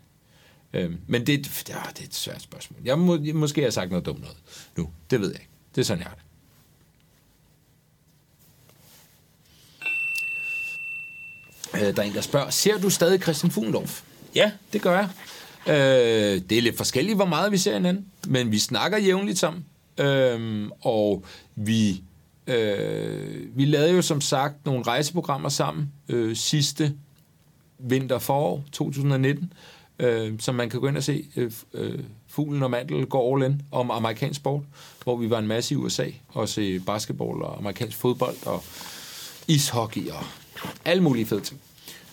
Øhm, 0.74 0.96
men 1.06 1.26
det, 1.26 1.38
ah, 1.74 1.88
det 1.88 2.00
er 2.00 2.04
et 2.04 2.14
svært 2.14 2.42
spørgsmål. 2.42 2.80
Jeg 2.84 2.98
må, 2.98 3.18
måske 3.34 3.60
har 3.60 3.66
jeg 3.66 3.72
sagt 3.72 3.90
noget 3.90 4.06
dumt 4.06 4.20
noget 4.20 4.36
nu. 4.76 4.88
Det 5.10 5.20
ved 5.20 5.28
jeg 5.28 5.40
ikke. 5.40 5.50
Det 5.74 5.80
er 5.80 5.84
sådan, 5.84 6.02
jeg 6.02 6.08
har 6.08 6.14
det. 6.14 6.22
Øh, 11.74 11.96
der 11.96 12.02
er 12.02 12.06
en, 12.06 12.14
der 12.14 12.20
spørger, 12.20 12.50
ser 12.50 12.78
du 12.78 12.90
stadig 12.90 13.22
Christian 13.22 13.50
Fuglendorf? 13.50 14.02
Ja, 14.34 14.52
det 14.72 14.82
gør 14.82 14.96
jeg. 14.96 15.08
Øh, 15.68 15.74
det 16.50 16.52
er 16.52 16.62
lidt 16.62 16.76
forskelligt, 16.76 17.16
hvor 17.16 17.24
meget 17.26 17.52
vi 17.52 17.58
ser 17.58 17.74
hinanden, 17.74 18.06
men 18.28 18.52
vi 18.52 18.58
snakker 18.58 18.98
jævnligt 18.98 19.38
sammen. 19.38 19.64
Øh, 19.98 20.68
og 20.80 21.24
vi, 21.54 22.02
øh, 22.46 23.56
vi 23.56 23.64
lavede 23.64 23.94
jo 23.94 24.02
som 24.02 24.20
sagt 24.20 24.66
nogle 24.66 24.82
rejseprogrammer 24.82 25.48
sammen 25.48 25.92
øh, 26.08 26.36
sidste 26.36 26.94
vinter-forår 27.78 28.64
2019, 28.72 29.52
øh, 29.98 30.32
som 30.38 30.54
man 30.54 30.70
kan 30.70 30.80
gå 30.80 30.86
ind 30.86 30.96
og 30.96 31.02
se. 31.02 31.24
Øh, 31.36 31.52
øh, 31.74 31.98
Fuglen 32.28 32.62
og 32.62 32.70
Mandel 32.70 33.06
går 33.06 33.36
all 33.36 33.52
in 33.52 33.62
om 33.70 33.90
amerikansk 33.90 34.36
sport, 34.36 34.62
hvor 35.04 35.16
vi 35.16 35.30
var 35.30 35.38
en 35.38 35.46
masse 35.46 35.74
i 35.74 35.76
USA 35.76 36.06
og 36.28 36.48
se 36.48 36.80
basketball 36.80 37.42
og 37.42 37.58
amerikansk 37.58 37.96
fodbold 37.96 38.46
og 38.46 38.64
ishockey 39.48 40.10
og 40.10 40.24
alle 40.84 41.02
mulige 41.02 41.26
fede 41.26 41.40
ting. 41.40 41.60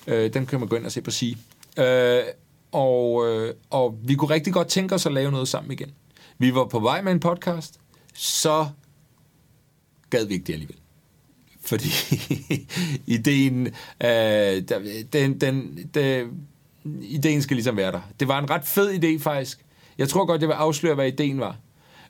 Øh, 0.07 0.33
den 0.33 0.45
kan 0.45 0.59
man 0.59 0.69
gå 0.69 0.75
ind 0.75 0.85
og 0.85 0.91
se 0.91 1.01
på 1.01 1.11
sige. 1.11 1.37
Øh, 1.77 2.23
og, 2.71 3.27
øh, 3.27 3.53
og 3.69 3.97
vi 4.03 4.15
kunne 4.15 4.29
rigtig 4.29 4.53
godt 4.53 4.67
tænke 4.67 4.95
os 4.95 5.05
at 5.05 5.11
lave 5.11 5.31
noget 5.31 5.47
sammen 5.47 5.71
igen. 5.71 5.91
Vi 6.37 6.55
var 6.55 6.65
på 6.65 6.79
vej 6.79 7.01
med 7.01 7.11
en 7.11 7.19
podcast, 7.19 7.79
så 8.13 8.67
gad 10.09 10.25
vi 10.25 10.33
ikke 10.33 10.45
det 10.45 10.53
alligevel. 10.53 10.77
Fordi 11.61 11.89
ideen, 13.17 13.67
øh, 14.03 14.61
den, 15.13 15.39
den, 15.39 15.89
den, 15.93 16.29
ideen 17.01 17.41
skal 17.41 17.55
ligesom 17.55 17.77
være 17.77 17.91
der. 17.91 18.01
Det 18.19 18.27
var 18.27 18.39
en 18.39 18.49
ret 18.49 18.65
fed 18.65 19.03
idé 19.03 19.23
faktisk. 19.23 19.65
Jeg 19.97 20.09
tror 20.09 20.25
godt, 20.25 20.41
jeg 20.41 20.49
vil 20.49 20.53
afsløre, 20.53 20.95
hvad 20.95 21.07
ideen 21.07 21.39
var. 21.39 21.57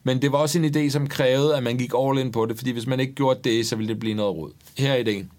Men 0.03 0.21
det 0.21 0.31
var 0.31 0.37
også 0.37 0.59
en 0.59 0.65
idé, 0.65 0.89
som 0.89 1.07
krævede, 1.07 1.57
at 1.57 1.63
man 1.63 1.77
gik 1.77 1.91
all 1.97 2.19
in 2.19 2.31
på 2.31 2.45
det, 2.45 2.57
fordi 2.57 2.71
hvis 2.71 2.87
man 2.87 2.99
ikke 2.99 3.13
gjorde 3.13 3.39
det, 3.43 3.67
så 3.67 3.75
ville 3.75 3.89
det 3.93 3.99
blive 3.99 4.13
noget 4.13 4.35
råd. 4.35 4.51
Her 4.77 4.93
er 4.93 4.97
ideen. 4.97 5.31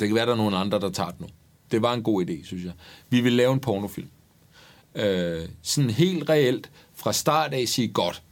Det 0.00 0.08
kan 0.08 0.14
være, 0.14 0.26
der 0.26 0.32
er 0.32 0.36
nogen 0.36 0.54
andre, 0.54 0.80
der 0.80 0.90
tager 0.90 1.10
det 1.10 1.20
nu. 1.20 1.26
Det 1.72 1.82
var 1.82 1.94
en 1.94 2.02
god 2.02 2.24
idé, 2.24 2.46
synes 2.46 2.64
jeg. 2.64 2.72
Vi 3.10 3.20
vil 3.20 3.32
lave 3.32 3.52
en 3.52 3.60
pornofilm. 3.60 4.08
Øh, 4.94 5.48
sådan 5.62 5.90
helt 5.90 6.28
reelt, 6.28 6.70
fra 6.94 7.12
start 7.12 7.54
af 7.54 7.68
sige 7.68 7.88
godt. 7.88 8.22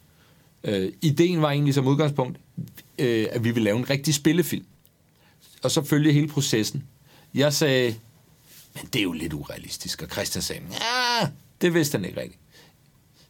Øh, 0.64 0.92
ideen 1.02 1.42
var 1.42 1.50
egentlig 1.50 1.74
som 1.74 1.86
udgangspunkt, 1.86 2.38
øh, 2.98 3.26
at 3.30 3.44
vi 3.44 3.50
vil 3.50 3.62
lave 3.62 3.78
en 3.78 3.90
rigtig 3.90 4.14
spillefilm. 4.14 4.64
Og 5.62 5.70
så 5.70 5.84
følge 5.84 6.12
hele 6.12 6.28
processen. 6.28 6.84
Jeg 7.34 7.52
sagde, 7.52 7.94
men 8.74 8.84
det 8.92 8.98
er 8.98 9.02
jo 9.02 9.12
lidt 9.12 9.32
urealistisk. 9.32 10.02
Og 10.02 10.08
Christian 10.08 10.42
sagde, 10.42 10.62
ja, 10.70 11.28
det 11.60 11.74
vidste 11.74 11.98
han 11.98 12.04
ikke 12.04 12.20
rigtigt. 12.20 12.40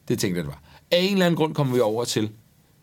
Det 0.09 0.19
tænkte 0.19 0.39
jeg, 0.39 0.45
det 0.45 0.53
var. 0.53 0.63
Af 0.91 0.99
en 1.01 1.13
eller 1.13 1.27
anden 1.27 1.37
grund 1.37 1.55
kommer 1.55 1.75
vi 1.75 1.81
over 1.81 2.05
til, 2.05 2.31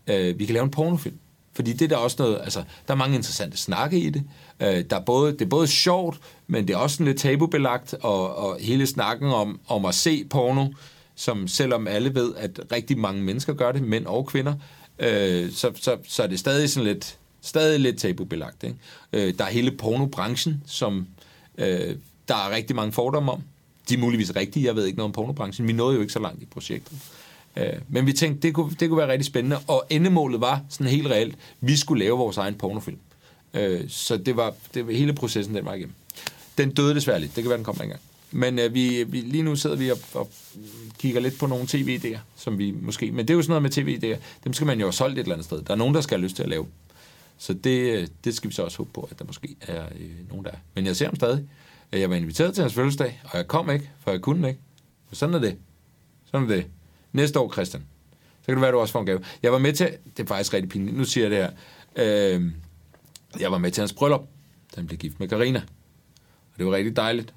øh, 0.06 0.38
vi 0.38 0.46
kan 0.46 0.52
lave 0.52 0.64
en 0.64 0.70
pornofilm. 0.70 1.18
Fordi 1.56 1.72
det 1.72 1.82
er 1.82 1.88
der 1.88 1.96
også 1.96 2.16
noget, 2.18 2.40
altså, 2.42 2.62
der 2.88 2.94
er 2.94 2.98
mange 2.98 3.16
interessante 3.16 3.56
snakke 3.56 3.98
i 3.98 4.10
det. 4.10 4.24
Øh, 4.60 4.84
der 4.90 4.96
er 4.96 5.00
både, 5.00 5.32
det 5.32 5.42
er 5.42 5.46
både 5.46 5.66
sjovt, 5.66 6.18
men 6.46 6.68
det 6.68 6.74
er 6.74 6.78
også 6.78 6.96
sådan 6.96 7.06
lidt 7.06 7.18
tabubelagt, 7.18 7.94
og, 8.00 8.36
og 8.36 8.58
hele 8.60 8.86
snakken 8.86 9.28
om, 9.28 9.60
om 9.68 9.84
at 9.84 9.94
se 9.94 10.24
porno, 10.24 10.66
som 11.14 11.48
selvom 11.48 11.88
alle 11.88 12.14
ved, 12.14 12.34
at 12.36 12.60
rigtig 12.72 12.98
mange 12.98 13.22
mennesker 13.22 13.54
gør 13.54 13.72
det, 13.72 13.82
mænd 13.82 14.06
og 14.06 14.26
kvinder, 14.26 14.54
øh, 14.98 15.52
så, 15.52 15.70
så, 15.74 15.96
så 16.08 16.22
er 16.22 16.26
det 16.26 16.38
stadig 16.38 16.70
sådan 16.70 16.86
lidt, 16.86 17.18
stadig 17.40 17.80
lidt 17.80 17.98
tabubelagt. 17.98 18.62
Ikke? 18.62 18.76
Øh, 19.12 19.34
der 19.38 19.44
er 19.44 19.50
hele 19.50 19.70
pornobranchen, 19.70 20.62
som 20.66 21.06
øh, 21.58 21.96
der 22.28 22.34
er 22.34 22.50
rigtig 22.50 22.76
mange 22.76 22.92
fordomme 22.92 23.32
om. 23.32 23.42
De 23.88 23.94
er 23.94 23.98
muligvis 23.98 24.36
rigtige, 24.36 24.66
jeg 24.66 24.76
ved 24.76 24.86
ikke 24.86 24.96
noget 24.96 25.08
om 25.08 25.12
pornobranchen. 25.12 25.68
Vi 25.68 25.72
nåede 25.72 25.94
jo 25.94 26.00
ikke 26.00 26.12
så 26.12 26.18
langt 26.18 26.42
i 26.42 26.46
projektet. 26.46 26.98
Øh, 27.56 27.72
men 27.88 28.06
vi 28.06 28.12
tænkte, 28.12 28.46
det 28.46 28.54
kunne, 28.54 28.76
det 28.80 28.88
kunne 28.88 28.98
være 28.98 29.08
rigtig 29.08 29.26
spændende, 29.26 29.58
og 29.68 29.86
endemålet 29.90 30.40
var 30.40 30.62
sådan 30.68 30.86
helt 30.86 31.06
reelt, 31.06 31.36
vi 31.60 31.76
skulle 31.76 32.04
lave 32.04 32.18
vores 32.18 32.36
egen 32.36 32.54
pornofilm. 32.54 32.98
Øh, 33.54 33.88
så 33.88 34.16
det 34.16 34.36
var, 34.36 34.54
det 34.74 34.86
var 34.86 34.92
hele 34.92 35.12
processen, 35.12 35.54
den 35.54 35.64
var 35.64 35.74
igennem. 35.74 35.94
Den 36.58 36.70
døde 36.70 36.94
desværre 36.94 37.20
lidt, 37.20 37.36
det 37.36 37.44
kan 37.44 37.48
være, 37.48 37.56
den 37.56 37.64
kommer 37.64 37.82
engang. 37.82 38.00
Men 38.30 38.58
øh, 38.58 38.74
vi, 38.74 39.04
vi, 39.04 39.20
lige 39.20 39.42
nu 39.42 39.56
sidder 39.56 39.76
vi 39.76 39.90
og, 39.90 39.98
og 40.14 40.30
kigger 40.98 41.20
lidt 41.20 41.38
på 41.38 41.46
nogle 41.46 41.64
tv-idéer, 41.64 42.18
som 42.36 42.58
vi 42.58 42.74
måske... 42.82 43.12
Men 43.12 43.28
det 43.28 43.34
er 43.34 43.36
jo 43.36 43.42
sådan 43.42 43.62
noget 43.62 43.62
med 43.62 43.70
tv-idéer, 43.70 44.20
dem 44.44 44.52
skal 44.52 44.66
man 44.66 44.78
jo 44.78 44.86
have 44.86 44.92
solgt 44.92 45.18
et 45.18 45.22
eller 45.22 45.34
andet 45.34 45.44
sted. 45.44 45.62
Der 45.62 45.72
er 45.72 45.76
nogen, 45.76 45.94
der 45.94 46.00
skal 46.00 46.18
have 46.18 46.24
lyst 46.24 46.36
til 46.36 46.42
at 46.42 46.48
lave 46.48 46.66
Så 47.38 47.52
det, 47.52 47.80
øh, 47.80 48.08
det 48.24 48.34
skal 48.34 48.50
vi 48.50 48.54
så 48.54 48.62
også 48.62 48.78
håbe 48.78 48.90
på, 48.94 49.08
at 49.10 49.18
der 49.18 49.24
måske 49.24 49.56
er 49.60 49.84
øh, 50.00 50.28
nogen, 50.28 50.44
der 50.44 50.50
er. 50.50 50.56
Men 50.74 50.86
jeg 50.86 50.96
ser 50.96 51.06
ham 51.06 51.16
stadig. 51.16 51.44
Jeg 51.92 52.10
var 52.10 52.16
inviteret 52.16 52.54
til 52.54 52.62
hans 52.62 52.74
fødselsdag, 52.74 53.20
og 53.24 53.38
jeg 53.38 53.48
kom 53.48 53.70
ikke, 53.70 53.90
for 54.00 54.10
jeg 54.10 54.20
kunne 54.20 54.48
ikke. 54.48 54.60
Sådan 55.12 55.34
er 55.34 55.38
det. 55.38 55.56
Sådan 56.30 56.50
er 56.50 56.54
det. 56.54 56.66
Næste 57.12 57.40
år, 57.40 57.52
Christian. 57.52 57.84
Så 58.40 58.46
kan 58.46 58.54
det 58.54 58.60
være, 58.60 58.68
at 58.68 58.72
du 58.72 58.78
også 58.78 58.92
får 58.92 59.00
en 59.00 59.06
gave. 59.06 59.20
Jeg 59.42 59.52
var 59.52 59.58
med 59.58 59.72
til... 59.72 59.96
Det 60.16 60.22
er 60.22 60.26
faktisk 60.26 60.54
rigtig 60.54 60.68
pinligt. 60.68 60.96
Nu 60.96 61.04
siger 61.04 61.28
jeg 61.28 61.30
det 61.30 61.38
her. 61.38 62.36
Øh, 62.36 62.52
jeg 63.40 63.52
var 63.52 63.58
med 63.58 63.70
til 63.70 63.80
hans 63.80 63.92
bryllup. 63.92 64.28
Han 64.74 64.86
blev 64.86 64.98
gift 64.98 65.20
med 65.20 65.28
Karina. 65.28 65.62
Og 66.52 66.58
det 66.58 66.66
var 66.66 66.72
rigtig 66.72 66.96
dejligt. 66.96 67.34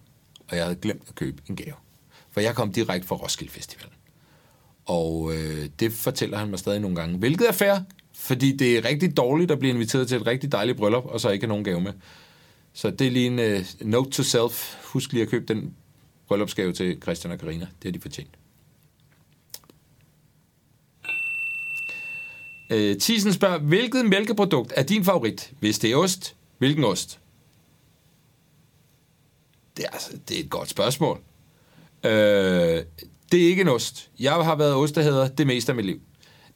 Og 0.48 0.56
jeg 0.58 0.64
havde 0.64 0.76
glemt 0.76 1.04
at 1.08 1.16
købe 1.16 1.42
en 1.50 1.56
gave. 1.56 1.76
For 2.32 2.42
jeg 2.42 2.56
kom 2.56 2.72
direkte 2.72 3.08
fra 3.08 3.16
Roskilde 3.16 3.52
Festival. 3.52 3.90
Og 4.86 5.34
øh, 5.36 5.70
det 5.80 5.94
fortæller 5.94 6.38
han 6.38 6.50
mig 6.50 6.60
stadig 6.60 6.80
nogle 6.80 6.96
gange. 6.96 7.18
Hvilket 7.18 7.48
er 7.48 7.52
fair, 7.52 7.76
fordi 8.14 8.58
det 8.58 8.78
er 8.78 8.86
rigtig 8.86 9.18
dårligt 9.18 9.52
at 9.52 9.60
blive 9.60 9.74
inviteret 9.74 10.08
til 10.08 10.18
et 10.18 10.28
rigtig 10.28 10.52
dejligt 10.52 10.78
bryllup, 10.78 11.06
og 11.06 11.22
så 11.22 11.30
ikke 11.30 11.44
have 11.44 11.50
nogen 11.50 11.64
gave 11.64 11.82
med. 11.82 11.94
Så 12.74 12.90
det 12.90 13.08
er 13.08 13.12
lige 13.12 13.28
en 13.28 13.40
uh, 13.40 13.88
note 13.88 14.12
to 14.12 14.24
self. 14.24 14.76
Husk 14.86 15.12
lige 15.12 15.24
at 15.24 15.30
købe 15.30 15.54
den 15.54 15.76
bryllupsgave 16.28 16.74
til 16.74 17.02
Christian 17.02 17.34
og 17.34 17.40
Karina. 17.40 17.68
Det 17.82 17.84
har 17.84 17.92
de 17.92 18.00
fortjent. 18.00 18.30
Øh, 22.70 22.98
Tisen 22.98 23.34
spørger, 23.34 23.60
hvilket 23.60 24.06
mælkeprodukt 24.06 24.74
er 24.76 24.84
din 24.84 25.06
favorit? 25.06 25.52
Hvis 25.60 25.80
det 25.80 25.92
er 25.92 25.96
ost, 25.96 26.36
hvilken 26.58 26.84
ost? 26.84 27.20
Det 29.78 29.86
er, 29.86 29.90
altså, 29.90 30.12
det 30.30 30.40
er 30.40 30.44
et 30.44 30.50
godt 30.50 30.70
spørgsmål. 30.70 31.20
Øh, 32.04 32.12
det 33.32 33.44
er 33.44 33.48
ikke 33.48 33.62
en 33.62 33.68
ost. 33.68 34.10
Jeg 34.20 34.34
har 34.34 34.56
været 34.56 34.76
ostehader 34.76 35.28
det 35.28 35.48
meste 35.48 35.72
af 35.72 35.76
mit 35.76 35.86
liv. 35.86 36.02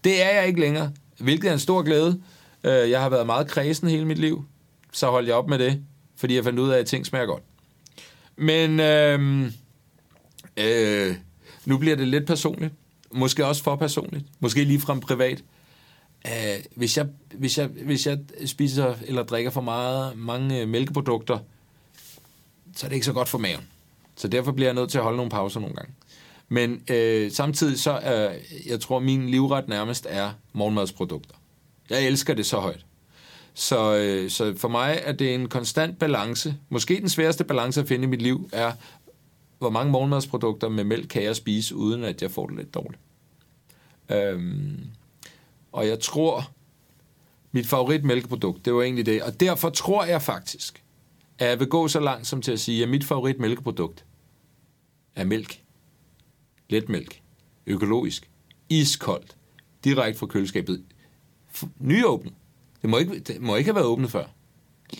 Det 0.03 0.23
er 0.23 0.29
jeg 0.29 0.47
ikke 0.47 0.59
længere, 0.59 0.91
hvilket 1.19 1.49
er 1.49 1.53
en 1.53 1.59
stor 1.59 1.81
glæde. 1.81 2.21
Øh, 2.63 2.89
jeg 2.89 3.01
har 3.01 3.09
været 3.09 3.25
meget 3.25 3.47
kredsen 3.47 3.87
hele 3.87 4.05
mit 4.05 4.17
liv. 4.17 4.45
Så 4.91 5.09
holdt 5.09 5.27
jeg 5.27 5.35
op 5.35 5.49
med 5.49 5.59
det 5.59 5.83
fordi 6.23 6.35
jeg 6.35 6.43
fandt 6.43 6.59
ud 6.59 6.69
af, 6.69 6.79
at 6.79 6.85
ting 6.85 7.05
smager 7.05 7.25
godt. 7.25 7.43
Men 8.35 8.79
øh, 8.79 9.51
øh, 10.57 11.15
nu 11.65 11.77
bliver 11.77 11.95
det 11.95 12.07
lidt 12.07 12.27
personligt. 12.27 12.73
Måske 13.11 13.45
også 13.45 13.63
for 13.63 13.75
personligt. 13.75 14.25
Måske 14.39 14.63
lige 14.63 14.79
frem 14.79 14.99
privat. 14.99 15.43
Øh, 16.27 16.63
hvis, 16.75 16.97
jeg, 16.97 17.07
hvis, 17.33 17.57
jeg, 17.57 17.67
hvis 17.67 18.07
jeg 18.07 18.19
spiser 18.45 18.95
eller 19.05 19.23
drikker 19.23 19.51
for 19.51 19.61
meget, 19.61 20.17
mange 20.17 20.61
øh, 20.61 20.67
mælkeprodukter, 20.67 21.39
så 22.75 22.85
er 22.85 22.89
det 22.89 22.95
ikke 22.95 23.05
så 23.05 23.13
godt 23.13 23.29
for 23.29 23.37
maven. 23.37 23.67
Så 24.15 24.27
derfor 24.27 24.51
bliver 24.51 24.67
jeg 24.67 24.75
nødt 24.75 24.91
til 24.91 24.97
at 24.97 25.03
holde 25.03 25.17
nogle 25.17 25.31
pauser 25.31 25.59
nogle 25.59 25.75
gange. 25.75 25.93
Men 26.49 26.83
øh, 26.89 27.31
samtidig 27.31 27.79
så 27.79 27.99
øh, 27.99 28.67
jeg 28.69 28.79
tror, 28.79 28.99
min 28.99 29.29
livret 29.29 29.67
nærmest 29.67 30.07
er 30.09 30.31
morgenmadsprodukter. 30.53 31.35
Jeg 31.89 32.07
elsker 32.07 32.33
det 32.33 32.45
så 32.45 32.59
højt. 32.59 32.85
Så, 33.53 33.95
øh, 33.95 34.29
så 34.29 34.53
for 34.57 34.67
mig 34.67 35.01
er 35.03 35.11
det 35.11 35.33
en 35.33 35.49
konstant 35.49 35.99
balance. 35.99 36.55
Måske 36.69 36.99
den 36.99 37.09
sværeste 37.09 37.43
balance 37.43 37.81
at 37.81 37.87
finde 37.87 38.03
i 38.03 38.07
mit 38.07 38.21
liv 38.21 38.49
er, 38.53 38.71
hvor 39.59 39.69
mange 39.69 39.91
morgenmadsprodukter 39.91 40.69
med 40.69 40.83
mælk 40.83 41.07
kan 41.09 41.23
jeg 41.23 41.35
spise, 41.35 41.75
uden 41.75 42.03
at 42.03 42.21
jeg 42.21 42.31
får 42.31 42.47
det 42.47 42.57
lidt 42.57 42.73
dårligt. 42.73 43.01
Øhm, 44.11 44.79
og 45.73 45.87
jeg 45.87 45.99
tror, 45.99 46.51
mit 47.51 47.67
favoritmælkeprodukt, 47.67 48.65
det 48.65 48.73
var 48.73 48.81
egentlig 48.81 49.05
det. 49.05 49.23
Og 49.23 49.39
derfor 49.39 49.69
tror 49.69 50.03
jeg 50.03 50.21
faktisk, 50.21 50.83
at 51.39 51.49
jeg 51.49 51.59
vil 51.59 51.67
gå 51.67 51.87
så 51.87 51.99
langt 51.99 52.27
som 52.27 52.41
til 52.41 52.51
at 52.51 52.59
sige, 52.59 52.83
at 52.83 52.89
mit 52.89 53.03
favoritmælkeprodukt 53.03 54.05
er 55.15 55.23
mælk. 55.23 55.61
Letmælk. 56.69 57.21
Økologisk. 57.65 58.29
Iskoldt. 58.69 59.35
Direkte 59.83 60.19
fra 60.19 60.27
køleskabet. 60.27 60.83
Nyåbnet. 61.79 62.33
Det 62.81 62.89
må 62.89 62.97
ikke, 62.97 63.19
det 63.19 63.41
må 63.41 63.55
ikke 63.55 63.67
have 63.67 63.75
været 63.75 63.87
åbnet 63.87 64.11
før. 64.11 64.25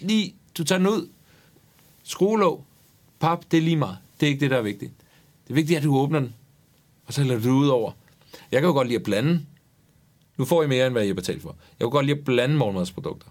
Lige, 0.02 0.36
du 0.58 0.64
tager 0.64 0.80
den 0.80 0.88
ud. 0.88 1.10
Skruelåg. 2.04 2.66
Pap, 3.20 3.44
det 3.52 3.58
er 3.58 3.62
lige 3.62 3.76
meget. 3.76 3.98
Det 4.20 4.26
er 4.26 4.30
ikke 4.30 4.40
det, 4.40 4.52
der 4.52 4.58
er 4.58 4.62
vigtigt. 4.62 4.92
Det 5.48 5.56
vigtige 5.56 5.76
er, 5.76 5.80
at 5.80 5.84
du 5.84 5.98
åbner 5.98 6.20
den, 6.20 6.36
og 7.06 7.14
så 7.14 7.24
lader 7.24 7.40
du 7.40 7.46
det 7.46 7.52
ud 7.52 7.68
over. 7.68 7.92
Jeg 8.52 8.62
kan 8.62 8.68
jo 8.68 8.74
godt 8.74 8.88
lide 8.88 9.00
at 9.00 9.04
blande. 9.04 9.46
Nu 10.38 10.46
får 10.46 10.64
I 10.64 10.68
mere, 10.68 10.86
end 10.86 10.94
hvad 10.94 11.04
I 11.04 11.08
har 11.08 11.14
betalt 11.14 11.42
for. 11.42 11.56
Jeg 11.80 11.86
kunne 11.86 11.92
godt 11.92 12.06
lide 12.06 12.18
at 12.18 12.26
blande 12.26 12.56
morgenmadsprodukter. 12.56 13.28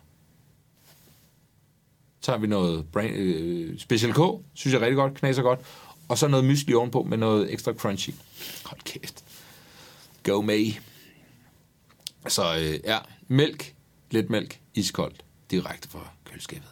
Så 2.21 2.27
tager 2.27 2.39
vi 2.39 2.47
noget 2.47 2.87
brand, 2.93 3.15
øh, 3.17 3.79
Special 3.79 4.13
K, 4.13 4.19
synes 4.55 4.75
jeg 4.75 4.81
rigtig 4.81 4.97
godt, 4.97 5.15
knaser 5.15 5.43
godt. 5.43 5.61
Og 6.09 6.19
så 6.19 6.29
noget 6.29 6.45
mysli 6.45 6.75
ovenpå 6.75 7.03
med 7.03 7.19
noget 7.19 7.53
ekstra 7.53 7.73
crunchy. 7.73 8.11
Hold 8.65 8.81
kæft. 8.85 9.25
Go 10.23 10.41
me. 10.41 10.65
Så 12.29 12.57
øh, 12.59 12.81
ja, 12.85 12.99
mælk, 13.29 13.75
lidt 14.11 14.31
mælk, 14.31 14.61
iskoldt, 14.75 15.25
direkte 15.51 15.89
fra 15.89 16.09
køleskabet. 16.25 16.69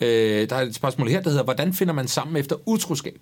Øh, 0.00 0.50
der 0.50 0.56
er 0.56 0.60
et 0.60 0.74
spørgsmål 0.74 1.08
her, 1.08 1.20
der 1.20 1.30
hedder, 1.30 1.44
hvordan 1.44 1.74
finder 1.74 1.94
man 1.94 2.08
sammen 2.08 2.36
efter 2.36 2.56
utroskab? 2.66 3.20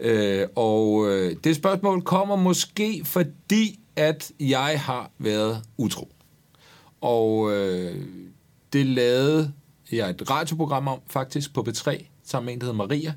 Øh, 0.00 0.46
og 0.56 1.08
øh, 1.08 1.36
det 1.44 1.56
spørgsmål 1.56 2.02
kommer 2.02 2.36
måske 2.36 3.02
fordi, 3.04 3.80
at 3.96 4.32
jeg 4.40 4.80
har 4.80 5.10
været 5.18 5.62
utro. 5.76 6.12
Og 7.00 7.52
øh, 7.52 8.06
det 8.72 8.86
lavede 8.86 9.52
jeg 9.92 10.10
et 10.10 10.30
radioprogram 10.30 10.88
om, 10.88 11.00
faktisk 11.06 11.54
på 11.54 11.66
B3, 11.68 12.04
sammen 12.24 12.46
med 12.46 12.54
en, 12.54 12.60
der 12.60 12.66
hedder 12.66 12.76
Maria, 12.76 13.14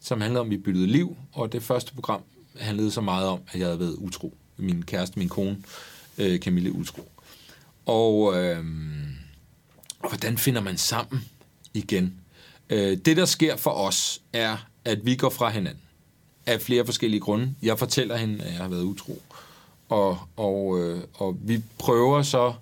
som 0.00 0.20
handlede 0.20 0.40
om, 0.40 0.46
at 0.46 0.50
vi 0.50 0.56
byttede 0.56 0.86
liv. 0.86 1.16
Og 1.32 1.52
det 1.52 1.62
første 1.62 1.94
program 1.94 2.22
handlede 2.58 2.90
så 2.90 3.00
meget 3.00 3.28
om, 3.28 3.40
at 3.52 3.58
jeg 3.58 3.66
havde 3.66 3.80
været 3.80 3.96
utro. 3.98 4.34
Min 4.56 4.82
kæreste, 4.82 5.18
min 5.18 5.28
kone, 5.28 5.58
øh, 6.18 6.38
Camille 6.38 6.72
Utro. 6.72 7.08
Og 7.86 8.36
øh, 8.36 8.64
hvordan 10.08 10.38
finder 10.38 10.60
man 10.60 10.78
sammen 10.78 11.24
igen? 11.74 12.14
Øh, 12.70 12.96
det, 12.96 13.16
der 13.16 13.24
sker 13.24 13.56
for 13.56 13.70
os, 13.70 14.20
er, 14.32 14.56
at 14.84 15.06
vi 15.06 15.16
går 15.16 15.30
fra 15.30 15.50
hinanden. 15.50 15.81
Af 16.46 16.60
flere 16.60 16.84
forskellige 16.84 17.20
grunde. 17.20 17.54
Jeg 17.62 17.78
fortæller 17.78 18.16
hende, 18.16 18.44
at 18.44 18.52
jeg 18.52 18.60
har 18.60 18.68
været 18.68 18.82
utro. 18.82 19.22
Og, 19.88 20.18
og, 20.36 20.80
øh, 20.80 21.00
og 21.14 21.36
vi 21.42 21.62
prøver 21.78 22.22
så 22.22 22.54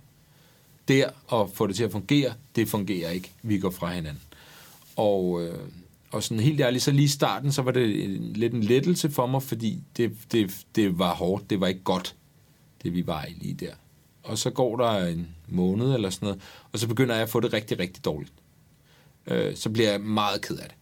der 0.88 1.08
at 1.32 1.50
få 1.54 1.66
det 1.66 1.76
til 1.76 1.84
at 1.84 1.92
fungere. 1.92 2.32
Det 2.56 2.68
fungerer 2.68 3.10
ikke. 3.10 3.32
Vi 3.42 3.58
går 3.58 3.70
fra 3.70 3.92
hinanden. 3.92 4.22
Og, 4.96 5.42
øh, 5.42 5.58
og 6.10 6.22
sådan 6.22 6.40
helt 6.40 6.60
ærligt, 6.60 6.84
så 6.84 6.90
lige 6.90 7.04
i 7.04 7.08
starten, 7.08 7.52
så 7.52 7.62
var 7.62 7.70
det 7.70 8.04
en, 8.04 8.32
lidt 8.32 8.52
en 8.52 8.62
lettelse 8.62 9.10
for 9.10 9.26
mig, 9.26 9.42
fordi 9.42 9.78
det, 9.96 10.12
det, 10.32 10.56
det 10.74 10.98
var 10.98 11.14
hårdt. 11.14 11.50
Det 11.50 11.60
var 11.60 11.66
ikke 11.66 11.82
godt, 11.82 12.14
det 12.82 12.94
vi 12.94 13.06
var 13.06 13.24
i 13.24 13.32
lige 13.32 13.54
der. 13.54 13.72
Og 14.22 14.38
så 14.38 14.50
går 14.50 14.76
der 14.76 15.06
en 15.06 15.28
måned 15.48 15.94
eller 15.94 16.10
sådan 16.10 16.26
noget, 16.26 16.42
og 16.72 16.78
så 16.78 16.88
begynder 16.88 17.14
jeg 17.14 17.22
at 17.22 17.30
få 17.30 17.40
det 17.40 17.52
rigtig, 17.52 17.78
rigtig 17.78 18.04
dårligt. 18.04 18.32
Øh, 19.26 19.56
så 19.56 19.70
bliver 19.70 19.90
jeg 19.90 20.00
meget 20.00 20.40
ked 20.40 20.56
af 20.56 20.68
det. 20.68 20.76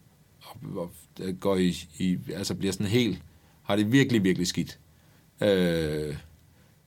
Og, 0.75 0.91
går 1.39 1.55
i, 1.55 1.87
i, 1.97 2.17
altså 2.33 2.55
bliver 2.55 2.71
sådan 2.71 2.87
helt, 2.87 3.21
har 3.63 3.75
det 3.75 3.91
virkelig, 3.91 4.23
virkelig 4.23 4.47
skidt. 4.47 4.79
Øh, 5.41 6.15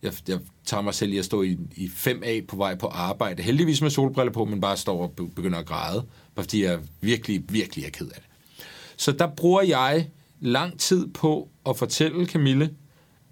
jeg, 0.02 0.12
jeg 0.28 0.38
tager 0.64 0.80
mig 0.80 0.94
selv 0.94 1.12
i 1.12 1.18
at 1.18 1.24
stå 1.24 1.42
i, 1.42 1.58
i 1.76 1.86
5A 1.86 2.46
på 2.46 2.56
vej 2.56 2.74
på 2.74 2.86
arbejde. 2.86 3.42
Heldigvis 3.42 3.82
med 3.82 3.90
solbriller 3.90 4.32
på, 4.32 4.44
men 4.44 4.60
bare 4.60 4.76
står 4.76 5.02
og 5.02 5.12
begynder 5.12 5.58
at 5.58 5.66
græde. 5.66 6.06
Bare 6.34 6.44
fordi 6.44 6.64
jeg 6.64 6.80
virkelig, 7.00 7.44
virkelig 7.48 7.84
er 7.84 7.90
ked 7.90 8.06
af 8.06 8.14
det. 8.14 8.64
Så 8.96 9.12
der 9.12 9.26
bruger 9.26 9.62
jeg 9.62 10.10
lang 10.40 10.80
tid 10.80 11.08
på 11.08 11.48
at 11.66 11.78
fortælle 11.78 12.26
Camille, 12.26 12.74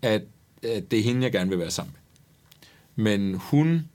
at, 0.02 0.22
at 0.62 0.90
det 0.90 0.98
er 0.98 1.02
hende, 1.02 1.22
jeg 1.22 1.32
gerne 1.32 1.50
vil 1.50 1.58
være 1.58 1.70
sammen 1.70 1.94
med. 1.94 2.00
Men 3.04 3.34
hun 3.34 3.88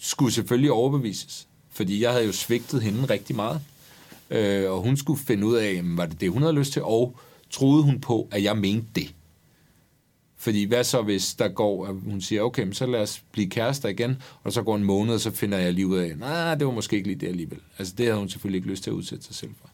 skulle 0.00 0.32
selvfølgelig 0.32 0.72
overbevises, 0.72 1.48
fordi 1.70 2.02
jeg 2.02 2.12
havde 2.12 2.26
jo 2.26 2.32
svigtet 2.32 2.82
hende 2.82 3.04
rigtig 3.04 3.36
meget. 3.36 3.60
Øh, 4.32 4.70
og 4.70 4.82
hun 4.82 4.96
skulle 4.96 5.20
finde 5.20 5.46
ud 5.46 5.56
af, 5.56 5.80
var 5.84 6.06
det 6.06 6.20
det, 6.20 6.30
hun 6.30 6.42
havde 6.42 6.54
lyst 6.54 6.72
til, 6.72 6.82
og 6.82 7.16
troede 7.50 7.82
hun 7.82 8.00
på, 8.00 8.28
at 8.30 8.42
jeg 8.42 8.58
mente 8.58 8.86
det. 8.94 9.14
Fordi 10.36 10.64
hvad 10.64 10.84
så, 10.84 11.02
hvis 11.02 11.34
der 11.34 11.48
går, 11.48 11.86
at 11.86 11.94
hun 12.04 12.20
siger, 12.20 12.42
okay, 12.42 12.72
så 12.72 12.86
lad 12.86 13.00
os 13.00 13.22
blive 13.32 13.50
kærester 13.50 13.88
igen, 13.88 14.22
og 14.42 14.52
så 14.52 14.62
går 14.62 14.76
en 14.76 14.84
måned, 14.84 15.14
og 15.14 15.20
så 15.20 15.30
finder 15.30 15.58
jeg 15.58 15.72
lige 15.72 15.86
ud 15.86 15.98
af, 15.98 16.18
nej, 16.18 16.54
det 16.54 16.66
var 16.66 16.72
måske 16.72 16.96
ikke 16.96 17.08
lige 17.08 17.20
det 17.20 17.28
alligevel. 17.28 17.60
Altså 17.78 17.94
det 17.98 18.06
havde 18.06 18.18
hun 18.18 18.28
selvfølgelig 18.28 18.58
ikke 18.58 18.68
lyst 18.68 18.82
til 18.82 18.90
at 18.90 18.94
udsætte 18.94 19.24
sig 19.24 19.34
selv 19.34 19.50
for. 19.60 19.70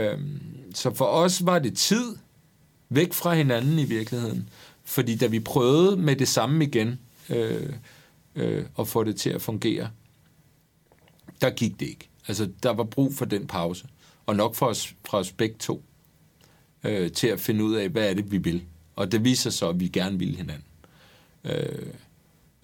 Øhm, 0.00 0.40
så 0.74 0.94
for 0.94 1.04
os 1.04 1.46
var 1.46 1.58
det 1.58 1.76
tid 1.76 2.16
væk 2.88 3.12
fra 3.12 3.34
hinanden 3.34 3.78
i 3.78 3.84
virkeligheden. 3.84 4.48
Fordi 4.84 5.16
da 5.16 5.26
vi 5.26 5.40
prøvede 5.40 5.96
med 5.96 6.16
det 6.16 6.28
samme 6.28 6.64
igen, 6.64 6.98
øh, 7.30 7.72
øh, 8.34 8.64
at 8.78 8.88
få 8.88 9.04
det 9.04 9.16
til 9.16 9.30
at 9.30 9.42
fungere, 9.42 9.90
der 11.40 11.50
gik 11.50 11.80
det 11.80 11.86
ikke. 11.86 12.08
Altså, 12.28 12.48
der 12.62 12.70
var 12.70 12.84
brug 12.84 13.14
for 13.14 13.24
den 13.24 13.46
pause. 13.46 13.86
Og 14.26 14.36
nok 14.36 14.54
for 14.54 14.66
os, 14.66 14.94
fra 15.04 15.18
os 15.18 15.32
begge 15.32 15.56
to, 15.58 15.82
øh, 16.84 17.12
til 17.12 17.26
at 17.26 17.40
finde 17.40 17.64
ud 17.64 17.74
af, 17.74 17.88
hvad 17.88 18.10
er 18.10 18.14
det, 18.14 18.32
vi 18.32 18.38
vil. 18.38 18.62
Og 18.96 19.12
det 19.12 19.24
viser 19.24 19.50
sig, 19.50 19.68
at 19.68 19.80
vi 19.80 19.88
gerne 19.88 20.18
vil 20.18 20.36
hinanden. 20.36 20.64
Øh, 21.44 21.86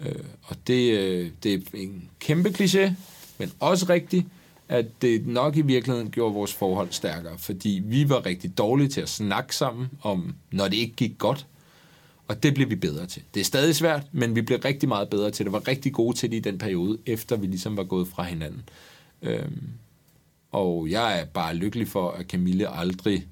øh, 0.00 0.24
og 0.42 0.56
det, 0.66 0.98
øh, 0.98 1.30
det 1.42 1.54
er 1.54 1.58
en 1.74 2.10
kæmpe 2.20 2.48
kliché, 2.48 2.90
men 3.38 3.52
også 3.60 3.86
rigtigt, 3.88 4.26
at 4.68 4.86
det 5.02 5.26
nok 5.26 5.56
i 5.56 5.60
virkeligheden 5.60 6.10
gjorde 6.10 6.34
vores 6.34 6.54
forhold 6.54 6.88
stærkere, 6.90 7.38
fordi 7.38 7.82
vi 7.84 8.08
var 8.08 8.26
rigtig 8.26 8.58
dårlige 8.58 8.88
til 8.88 9.00
at 9.00 9.08
snakke 9.08 9.56
sammen 9.56 9.88
om, 10.02 10.34
når 10.50 10.68
det 10.68 10.76
ikke 10.76 10.94
gik 10.96 11.18
godt, 11.18 11.46
og 12.28 12.42
det 12.42 12.54
blev 12.54 12.70
vi 12.70 12.76
bedre 12.76 13.06
til. 13.06 13.22
Det 13.34 13.40
er 13.40 13.44
stadig 13.44 13.76
svært, 13.76 14.06
men 14.12 14.34
vi 14.34 14.42
blev 14.42 14.58
rigtig 14.64 14.88
meget 14.88 15.08
bedre 15.08 15.30
til 15.30 15.44
det. 15.44 15.52
var 15.52 15.68
rigtig 15.68 15.92
gode 15.92 16.16
til 16.16 16.30
det 16.30 16.36
i 16.36 16.40
den 16.40 16.58
periode, 16.58 16.98
efter 17.06 17.36
vi 17.36 17.46
ligesom 17.46 17.76
var 17.76 17.84
gået 17.84 18.08
fra 18.08 18.22
hinanden. 18.22 18.62
Øhm, 19.22 19.68
og 20.50 20.90
jeg 20.90 21.20
er 21.20 21.24
bare 21.24 21.54
lykkelig 21.54 21.88
for, 21.88 22.10
at 22.10 22.26
Camille 22.26 22.68
aldrig 22.68 23.26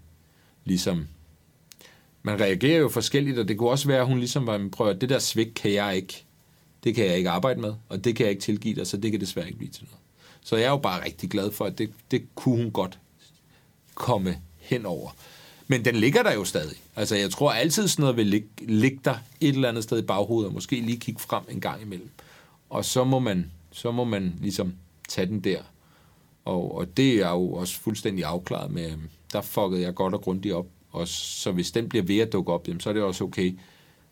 ligesom... 0.64 1.07
Man 2.22 2.40
reagerer 2.40 2.79
jo 2.79 2.88
forskelligt, 2.88 3.38
og 3.38 3.49
det 3.49 3.59
kunne 3.59 3.70
også 3.70 3.88
være, 3.88 4.01
at 4.01 4.07
hun 4.07 4.18
ligesom 4.18 4.46
var, 4.46 4.68
prøv 4.72 4.88
at 4.88 5.01
det 5.01 5.09
der 5.09 5.18
svigt 5.18 5.55
kan 5.55 5.72
jeg 5.72 5.96
ikke, 5.96 6.25
det 6.85 6.94
kan 6.94 7.07
jeg 7.07 7.16
ikke 7.16 7.31
arbejde 7.31 7.61
med, 7.61 7.75
og 7.88 8.05
det 8.05 8.16
kan 8.16 8.25
jeg 8.25 8.31
ikke 8.31 8.42
tilgive 8.42 8.75
dig, 8.75 8.87
så 8.87 8.96
det 8.96 9.11
kan 9.11 9.20
desværre 9.20 9.46
ikke 9.46 9.59
blive 9.59 9.70
til 9.70 9.85
noget. 9.85 9.99
Så 10.40 10.57
jeg 10.57 10.64
er 10.64 10.70
jo 10.70 10.77
bare 10.77 11.05
rigtig 11.05 11.31
glad 11.31 11.53
for, 11.53 11.64
at 11.64 11.79
det, 11.79 11.90
det 12.11 12.22
kunne 12.35 12.57
hun 12.57 12.70
godt 12.70 12.99
komme 13.94 14.38
henover. 14.59 15.11
Men 15.66 15.85
den 15.85 15.96
ligger 15.96 16.22
der 16.22 16.33
jo 16.33 16.44
stadig. 16.44 16.77
Altså, 16.96 17.16
jeg 17.16 17.31
tror 17.31 17.53
altid 17.53 17.88
sådan 17.88 18.03
noget 18.03 18.16
vil 18.16 18.27
ligge, 18.27 18.49
ligge 18.61 19.01
der 19.05 19.14
et 19.40 19.55
eller 19.55 19.68
andet 19.68 19.85
sted 19.85 19.99
i 19.99 20.03
baghovedet, 20.03 20.49
og 20.49 20.55
måske 20.55 20.81
lige 20.81 20.99
kigge 20.99 21.20
frem 21.20 21.44
en 21.49 21.61
gang 21.61 21.83
imellem. 21.83 22.11
Og 22.70 22.85
så 22.85 23.05
må 23.05 23.18
man, 23.18 23.51
så 23.72 23.90
må 23.92 24.05
man 24.05 24.35
ligesom 24.40 24.75
tage 25.09 25.27
den 25.27 25.40
der. 25.40 25.62
Og, 26.46 26.76
og 26.76 26.96
det 26.96 27.14
er 27.14 27.30
jo 27.30 27.52
også 27.52 27.80
fuldstændig 27.80 28.24
afklaret 28.24 28.70
med, 28.70 28.92
øhm, 28.92 29.09
der 29.32 29.40
fuckede 29.40 29.82
jeg 29.82 29.94
godt 29.94 30.14
og 30.14 30.20
grundigt 30.20 30.54
op. 30.54 30.66
Og 30.90 31.09
så 31.09 31.52
hvis 31.52 31.70
den 31.70 31.88
bliver 31.88 32.02
ved 32.02 32.18
at 32.18 32.32
dukke 32.32 32.52
op, 32.52 32.68
jamen, 32.68 32.80
så 32.80 32.88
er 32.88 32.92
det 32.92 33.02
også 33.02 33.24
okay. 33.24 33.59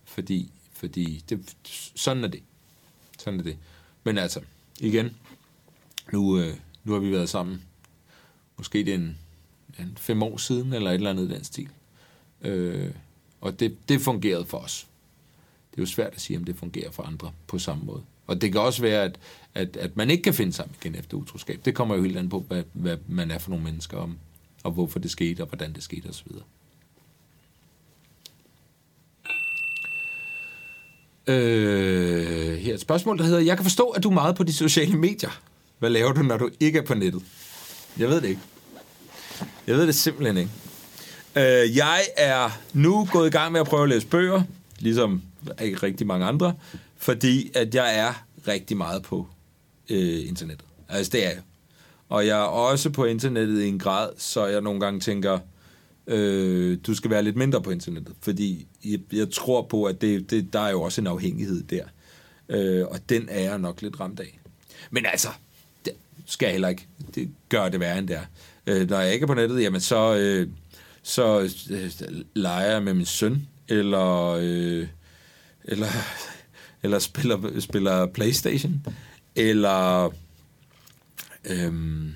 Fordi, 0.04 0.50
fordi 0.72 1.24
det, 1.28 1.56
sådan 1.94 2.24
er 2.24 2.28
det. 2.28 2.42
Sådan 3.18 3.40
er 3.40 3.44
det. 3.44 3.56
Men 4.04 4.18
altså, 4.18 4.40
igen, 4.80 5.16
nu, 6.12 6.38
øh, 6.38 6.56
nu 6.84 6.92
har 6.92 7.00
vi 7.00 7.12
været 7.12 7.28
sammen. 7.28 7.62
Måske 8.56 8.78
det 8.78 8.88
er 8.88 8.94
en, 8.98 9.18
en 9.78 9.96
fem 9.96 10.22
år 10.22 10.36
siden, 10.36 10.72
eller 10.72 10.90
et 10.90 10.94
eller 10.94 11.10
andet 11.10 11.30
i 11.30 11.34
den 11.34 11.44
stil. 11.44 11.68
Øh, 12.40 12.90
og 13.40 13.60
det, 13.60 13.76
det 13.88 14.00
fungerede 14.00 14.46
for 14.46 14.58
os. 14.58 14.86
Det 15.70 15.78
er 15.78 15.82
jo 15.82 15.86
svært 15.86 16.14
at 16.14 16.20
sige, 16.20 16.36
om 16.36 16.44
det 16.44 16.56
fungerer 16.56 16.90
for 16.90 17.02
andre 17.02 17.32
på 17.46 17.58
samme 17.58 17.84
måde. 17.84 18.02
Og 18.26 18.40
det 18.40 18.52
kan 18.52 18.60
også 18.60 18.82
være, 18.82 19.02
at, 19.02 19.18
at, 19.54 19.76
at 19.76 19.96
man 19.96 20.10
ikke 20.10 20.22
kan 20.22 20.34
finde 20.34 20.52
sammen 20.52 20.76
igen 20.80 20.94
efter 20.94 21.16
utroskab. 21.16 21.60
Det 21.64 21.74
kommer 21.74 21.96
jo 21.96 22.02
helt 22.02 22.16
an 22.16 22.28
på, 22.28 22.44
hvad, 22.48 22.62
hvad 22.72 22.96
man 23.08 23.30
er 23.30 23.38
for 23.38 23.50
nogle 23.50 23.64
mennesker, 23.64 23.96
om, 23.96 24.18
og 24.62 24.72
hvorfor 24.72 24.98
det 24.98 25.10
skete, 25.10 25.40
og 25.40 25.46
hvordan 25.46 25.72
det 25.72 25.82
skete 25.82 26.06
osv. 26.06 26.26
Øh, 31.26 32.56
her 32.56 32.70
er 32.70 32.74
et 32.74 32.80
spørgsmål, 32.80 33.18
der 33.18 33.24
hedder, 33.24 33.40
jeg 33.40 33.56
kan 33.56 33.64
forstå, 33.64 33.88
at 33.88 34.02
du 34.02 34.10
er 34.10 34.14
meget 34.14 34.36
på 34.36 34.42
de 34.42 34.52
sociale 34.52 34.96
medier. 34.96 35.40
Hvad 35.78 35.90
laver 35.90 36.12
du, 36.12 36.22
når 36.22 36.36
du 36.36 36.50
ikke 36.60 36.78
er 36.78 36.82
på 36.82 36.94
nettet? 36.94 37.22
Jeg 37.98 38.08
ved 38.08 38.20
det 38.20 38.28
ikke. 38.28 38.40
Jeg 39.66 39.76
ved 39.76 39.86
det 39.86 39.94
simpelthen 39.94 40.36
ikke. 40.36 40.50
Øh, 41.36 41.76
jeg 41.76 42.00
er 42.16 42.60
nu 42.72 43.08
gået 43.12 43.26
i 43.26 43.30
gang 43.30 43.52
med 43.52 43.60
at 43.60 43.66
prøve 43.66 43.82
at 43.82 43.88
læse 43.88 44.06
bøger, 44.06 44.42
ligesom 44.78 45.22
ikke 45.62 45.76
rigtig 45.82 46.06
mange 46.06 46.26
andre, 46.26 46.54
fordi 46.96 47.50
at 47.54 47.74
jeg 47.74 47.98
er 47.98 48.24
rigtig 48.48 48.76
meget 48.76 49.02
på 49.02 49.26
øh, 49.90 50.28
internettet. 50.28 50.66
Altså, 50.88 51.10
det 51.12 51.26
er 51.26 51.30
jeg. 51.30 51.42
Og 52.08 52.26
jeg 52.26 52.38
er 52.38 52.44
også 52.44 52.90
på 52.90 53.04
internettet 53.04 53.62
i 53.62 53.68
en 53.68 53.78
grad, 53.78 54.10
så 54.16 54.46
jeg 54.46 54.60
nogle 54.60 54.80
gange 54.80 55.00
tænker, 55.00 55.38
øh, 56.06 56.78
du 56.86 56.94
skal 56.94 57.10
være 57.10 57.22
lidt 57.22 57.36
mindre 57.36 57.62
på 57.62 57.70
internettet. 57.70 58.14
Fordi 58.20 58.66
jeg, 58.84 59.00
jeg 59.12 59.30
tror 59.30 59.62
på, 59.62 59.84
at 59.84 60.00
det, 60.00 60.30
det, 60.30 60.52
der 60.52 60.60
er 60.60 60.70
jo 60.70 60.82
også 60.82 61.00
en 61.00 61.06
afhængighed 61.06 61.62
der. 61.62 61.84
Øh, 62.48 62.86
og 62.86 63.08
den 63.08 63.28
er 63.28 63.40
jeg 63.40 63.58
nok 63.58 63.82
lidt 63.82 64.00
ramt 64.00 64.20
af. 64.20 64.40
Men 64.90 65.06
altså, 65.06 65.28
det 65.84 65.92
skal 66.26 66.46
jeg 66.46 66.52
heller 66.52 66.68
ikke 66.68 66.86
det 67.14 67.30
det 67.50 67.80
værre 67.80 67.98
end 67.98 68.08
det 68.08 68.16
er. 68.16 68.24
Øh, 68.66 68.90
når 68.90 69.00
jeg 69.00 69.14
ikke 69.14 69.24
er 69.24 69.26
på 69.26 69.34
nettet, 69.34 69.62
jamen 69.62 69.80
så, 69.80 70.16
øh, 70.16 70.48
så 71.02 71.50
øh, 71.70 71.90
leger 72.34 72.72
jeg 72.72 72.82
med 72.82 72.94
min 72.94 73.06
søn, 73.06 73.48
eller, 73.68 74.38
øh, 74.40 74.86
eller, 75.64 75.86
eller 76.82 76.98
spiller, 76.98 77.60
spiller 77.60 78.06
Playstation, 78.06 78.86
eller 79.36 80.10
Øhm, 81.44 82.12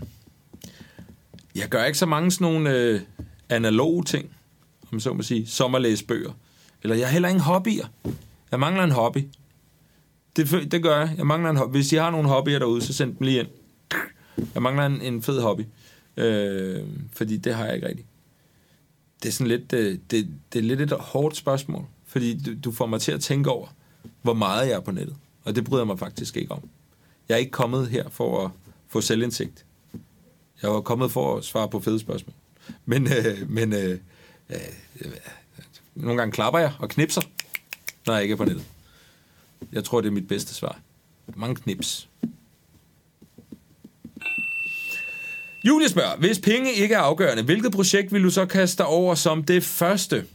jeg 1.54 1.68
gør 1.68 1.84
ikke 1.84 1.98
så 1.98 2.06
mange 2.06 2.30
sådan 2.30 2.44
nogle 2.44 2.76
øh, 2.76 3.00
analoge 3.48 4.04
ting, 4.04 4.30
om 4.92 5.00
så 5.00 5.12
må 5.12 5.22
sige, 5.22 5.46
som 5.46 5.74
at 5.74 5.82
læse 5.82 6.04
bøger. 6.04 6.32
Eller 6.82 6.96
jeg 6.96 7.06
har 7.06 7.12
heller 7.12 7.28
ingen 7.28 7.42
hobbyer. 7.42 7.86
Jeg 8.50 8.60
mangler 8.60 8.84
en 8.84 8.90
hobby. 8.90 9.24
Det, 10.36 10.72
det 10.72 10.82
gør 10.82 10.98
jeg. 10.98 11.14
Jeg 11.16 11.26
mangler 11.26 11.50
en 11.50 11.56
hobby. 11.56 11.72
Hvis 11.72 11.92
I 11.92 11.96
har 11.96 12.10
nogle 12.10 12.28
hobbyer 12.28 12.58
derude, 12.58 12.82
så 12.82 12.92
send 12.92 13.16
dem 13.16 13.26
lige 13.26 13.40
ind. 13.40 13.48
Jeg 14.54 14.62
mangler 14.62 14.86
en, 14.86 15.00
en 15.02 15.22
fed 15.22 15.40
hobby. 15.40 15.62
Øh, 16.16 16.82
fordi 17.12 17.36
det 17.36 17.54
har 17.54 17.64
jeg 17.64 17.74
ikke 17.74 17.88
rigtigt. 17.88 18.08
Det 19.22 19.28
er 19.28 19.32
sådan 19.32 19.46
lidt, 19.46 19.70
det, 19.70 20.00
det, 20.10 20.28
det 20.52 20.58
er 20.58 20.62
lidt 20.62 20.80
et 20.80 20.92
hårdt 20.92 21.36
spørgsmål, 21.36 21.86
fordi 22.06 22.42
du, 22.42 22.54
du 22.64 22.72
får 22.72 22.86
mig 22.86 23.00
til 23.00 23.12
at 23.12 23.20
tænke 23.20 23.50
over, 23.50 23.68
hvor 24.22 24.34
meget 24.34 24.68
jeg 24.68 24.74
er 24.74 24.80
på 24.80 24.90
nettet. 24.90 25.16
Og 25.44 25.56
det 25.56 25.64
bryder 25.64 25.82
jeg 25.82 25.86
mig 25.86 25.98
faktisk 25.98 26.36
ikke 26.36 26.52
om. 26.52 26.68
Jeg 27.28 27.34
er 27.34 27.38
ikke 27.38 27.50
kommet 27.50 27.88
her 27.88 28.08
for 28.08 28.44
at 28.44 28.50
få 28.88 29.00
selvindsigt. 29.00 29.64
Jeg 30.62 30.70
var 30.70 30.80
kommet 30.80 31.12
for 31.12 31.36
at 31.36 31.44
svare 31.44 31.68
på 31.68 31.80
fede 31.80 31.98
spørgsmål. 31.98 32.34
Men, 32.84 33.08
øh, 33.12 33.50
men 33.50 33.72
øh, 33.72 33.98
øh, 34.50 34.58
nogle 35.94 36.18
gange 36.18 36.32
klapper 36.32 36.58
jeg 36.58 36.72
og 36.78 36.88
knipser, 36.88 37.22
når 38.06 38.14
jeg 38.14 38.22
ikke 38.22 38.32
er 38.32 38.36
på 38.36 38.44
nettet. 38.44 38.64
Jeg 39.72 39.84
tror, 39.84 40.00
det 40.00 40.08
er 40.08 40.12
mit 40.12 40.28
bedste 40.28 40.54
svar. 40.54 40.80
Mange 41.36 41.56
knips. 41.56 42.08
Julie 45.64 45.88
spørger, 45.88 46.16
hvis 46.16 46.38
penge 46.38 46.72
ikke 46.72 46.94
er 46.94 46.98
afgørende, 46.98 47.42
hvilket 47.42 47.72
projekt 47.72 48.12
vil 48.12 48.24
du 48.24 48.30
så 48.30 48.46
kaste 48.46 48.78
dig 48.78 48.86
over 48.86 49.14
som 49.14 49.44
det 49.44 49.64
første? 49.64 50.26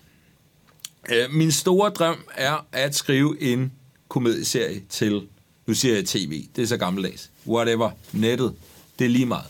Øh, 1.09 1.31
min 1.31 1.51
store 1.51 1.89
drøm 1.89 2.25
er 2.35 2.67
at 2.71 2.95
skrive 2.95 3.41
en 3.41 3.71
komedieserie 4.07 4.81
til, 4.89 5.27
nu 5.65 5.73
siger 5.73 5.95
jeg 5.95 6.05
tv, 6.05 6.45
det 6.55 6.61
er 6.61 6.67
så 6.67 6.77
gammeldags, 6.77 7.31
whatever, 7.47 7.91
nettet, 8.11 8.55
det 8.99 9.05
er 9.05 9.09
lige 9.09 9.25
meget. 9.25 9.45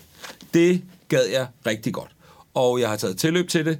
Det 0.53 0.81
gad 1.09 1.25
jeg 1.25 1.47
rigtig 1.65 1.93
godt. 1.93 2.11
Og 2.53 2.79
jeg 2.79 2.89
har 2.89 2.95
taget 2.95 3.17
tilløb 3.17 3.49
til 3.49 3.65
det 3.65 3.79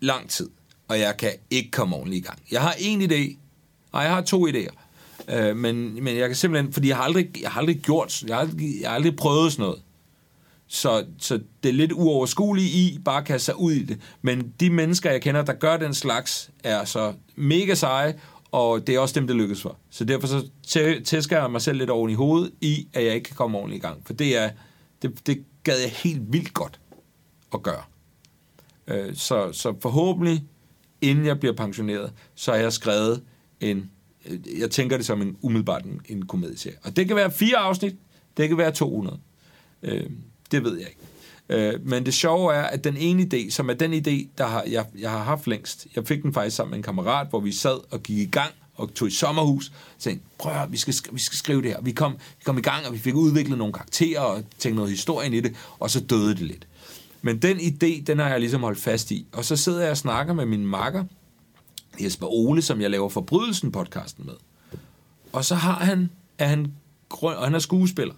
lang 0.00 0.30
tid, 0.30 0.48
og 0.88 0.98
jeg 0.98 1.16
kan 1.16 1.32
ikke 1.50 1.70
komme 1.70 1.96
ordentligt 1.96 2.24
i 2.24 2.26
gang. 2.26 2.38
Jeg 2.50 2.60
har 2.60 2.74
en 2.78 3.02
idé, 3.02 3.36
og 3.92 4.02
jeg 4.02 4.10
har 4.10 4.20
to 4.20 4.48
idéer. 4.48 4.74
Øh, 5.28 5.56
men, 5.56 6.04
men 6.04 6.16
jeg 6.16 6.28
kan 6.28 6.36
simpelthen, 6.36 6.72
fordi 6.72 6.88
jeg 6.88 6.96
har 6.96 7.04
aldrig, 7.04 7.42
jeg 7.42 7.50
har 7.50 7.60
aldrig 7.60 7.78
gjort, 7.78 8.22
jeg 8.22 8.36
har 8.36 8.40
aldrig, 8.40 8.80
jeg 8.80 8.90
har 8.90 8.94
aldrig 8.94 9.16
prøvet 9.16 9.52
sådan 9.52 9.62
noget. 9.62 9.82
Så, 10.68 11.04
så 11.18 11.40
det 11.62 11.68
er 11.68 11.72
lidt 11.72 11.92
uoverskueligt 11.92 12.68
i 12.68 13.00
bare 13.04 13.18
at 13.18 13.24
kaste 13.24 13.44
sig 13.44 13.60
ud 13.60 13.72
i 13.72 13.84
det. 13.84 14.00
Men 14.22 14.52
de 14.60 14.70
mennesker, 14.70 15.10
jeg 15.10 15.22
kender, 15.22 15.42
der 15.42 15.52
gør 15.52 15.76
den 15.76 15.94
slags, 15.94 16.50
er 16.64 16.84
så 16.84 17.12
mega 17.36 17.74
seje, 17.74 18.14
og 18.56 18.86
det 18.86 18.94
er 18.94 18.98
også 18.98 19.20
dem, 19.20 19.26
det 19.26 19.36
lykkes 19.36 19.62
for. 19.62 19.76
Så 19.90 20.04
derfor 20.04 20.26
så 20.26 20.48
tæsker 21.04 21.40
jeg 21.40 21.50
mig 21.50 21.62
selv 21.62 21.78
lidt 21.78 21.90
oven 21.90 22.10
i 22.10 22.14
hovedet 22.14 22.52
i, 22.60 22.88
at 22.92 23.04
jeg 23.04 23.14
ikke 23.14 23.24
kan 23.24 23.36
komme 23.36 23.58
ordentligt 23.58 23.84
i 23.84 23.86
gang. 23.86 24.06
For 24.06 24.12
det, 24.12 24.36
er, 24.36 24.50
det, 25.02 25.26
det 25.26 25.44
gad 25.62 25.80
jeg 25.80 25.90
helt 25.90 26.32
vildt 26.32 26.54
godt 26.54 26.80
at 27.54 27.62
gøre. 27.62 27.82
Øh, 28.86 29.14
så, 29.16 29.52
så 29.52 29.74
forhåbentlig, 29.80 30.44
inden 31.00 31.26
jeg 31.26 31.40
bliver 31.40 31.54
pensioneret, 31.54 32.12
så 32.34 32.52
har 32.52 32.58
jeg 32.58 32.72
skrevet 32.72 33.22
en, 33.60 33.90
øh, 34.26 34.60
jeg 34.60 34.70
tænker 34.70 34.96
det 34.96 35.06
som 35.06 35.22
en 35.22 35.36
umiddelbart 35.40 35.84
en, 35.84 36.00
en 36.08 36.26
komedieserie. 36.26 36.76
Og 36.82 36.96
det 36.96 37.06
kan 37.06 37.16
være 37.16 37.30
fire 37.30 37.56
afsnit, 37.56 37.94
det 38.36 38.48
kan 38.48 38.58
være 38.58 38.70
200. 38.70 39.18
Øh, 39.82 40.10
det 40.50 40.64
ved 40.64 40.78
jeg 40.78 40.88
ikke. 40.88 41.00
Øh, 41.48 41.74
men 41.86 42.06
det 42.06 42.14
sjove 42.14 42.54
er, 42.54 42.62
at 42.62 42.84
den 42.84 42.96
ene 42.96 43.28
idé, 43.32 43.50
som 43.50 43.70
er 43.70 43.74
den 43.74 43.94
idé, 43.94 44.28
der 44.38 44.46
har, 44.46 44.64
jeg, 44.70 44.84
jeg 44.98 45.10
har 45.10 45.22
haft 45.22 45.46
længst, 45.46 45.86
jeg 45.96 46.06
fik 46.06 46.22
den 46.22 46.34
faktisk 46.34 46.56
sammen 46.56 46.70
med 46.70 46.78
en 46.78 46.82
kammerat, 46.82 47.26
hvor 47.30 47.40
vi 47.40 47.52
sad 47.52 47.92
og 47.92 48.02
gik 48.02 48.18
i 48.18 48.30
gang 48.30 48.50
og 48.74 48.94
tog 48.94 49.08
i 49.08 49.10
sommerhus, 49.10 49.68
og 49.68 50.00
tænkte, 50.00 50.26
prøv 50.38 50.52
at 50.52 50.72
vi 50.72 50.76
skal, 50.76 50.94
vi 51.12 51.20
skal 51.20 51.38
skrive 51.38 51.62
det 51.62 51.70
her. 51.70 51.80
Vi 51.80 51.92
kom, 51.92 52.12
vi 52.12 52.42
kom 52.44 52.58
i 52.58 52.60
gang, 52.60 52.86
og 52.86 52.92
vi 52.92 52.98
fik 52.98 53.14
udviklet 53.14 53.58
nogle 53.58 53.72
karakterer 53.72 54.20
og 54.20 54.42
tænkt 54.58 54.76
noget 54.76 54.90
historie 54.90 55.36
i 55.36 55.40
det, 55.40 55.56
og 55.78 55.90
så 55.90 56.00
døde 56.00 56.34
det 56.34 56.42
lidt. 56.42 56.66
Men 57.22 57.38
den 57.38 57.56
idé, 57.56 58.02
den 58.02 58.18
har 58.18 58.28
jeg 58.28 58.40
ligesom 58.40 58.62
holdt 58.62 58.78
fast 58.78 59.10
i. 59.10 59.26
Og 59.32 59.44
så 59.44 59.56
sidder 59.56 59.80
jeg 59.80 59.90
og 59.90 59.96
snakker 59.96 60.34
med 60.34 60.46
min 60.46 60.66
makker, 60.66 61.04
Jesper 62.00 62.26
Ole, 62.26 62.62
som 62.62 62.80
jeg 62.80 62.90
laver 62.90 63.08
Forbrydelsen-podcasten 63.08 64.24
med. 64.24 64.34
Og 65.32 65.44
så 65.44 65.54
har 65.54 65.84
han, 65.84 66.10
er 66.38 66.46
han, 66.46 66.72
og 67.10 67.44
han 67.44 67.54
er 67.54 67.58
skuespiller. 67.58 68.14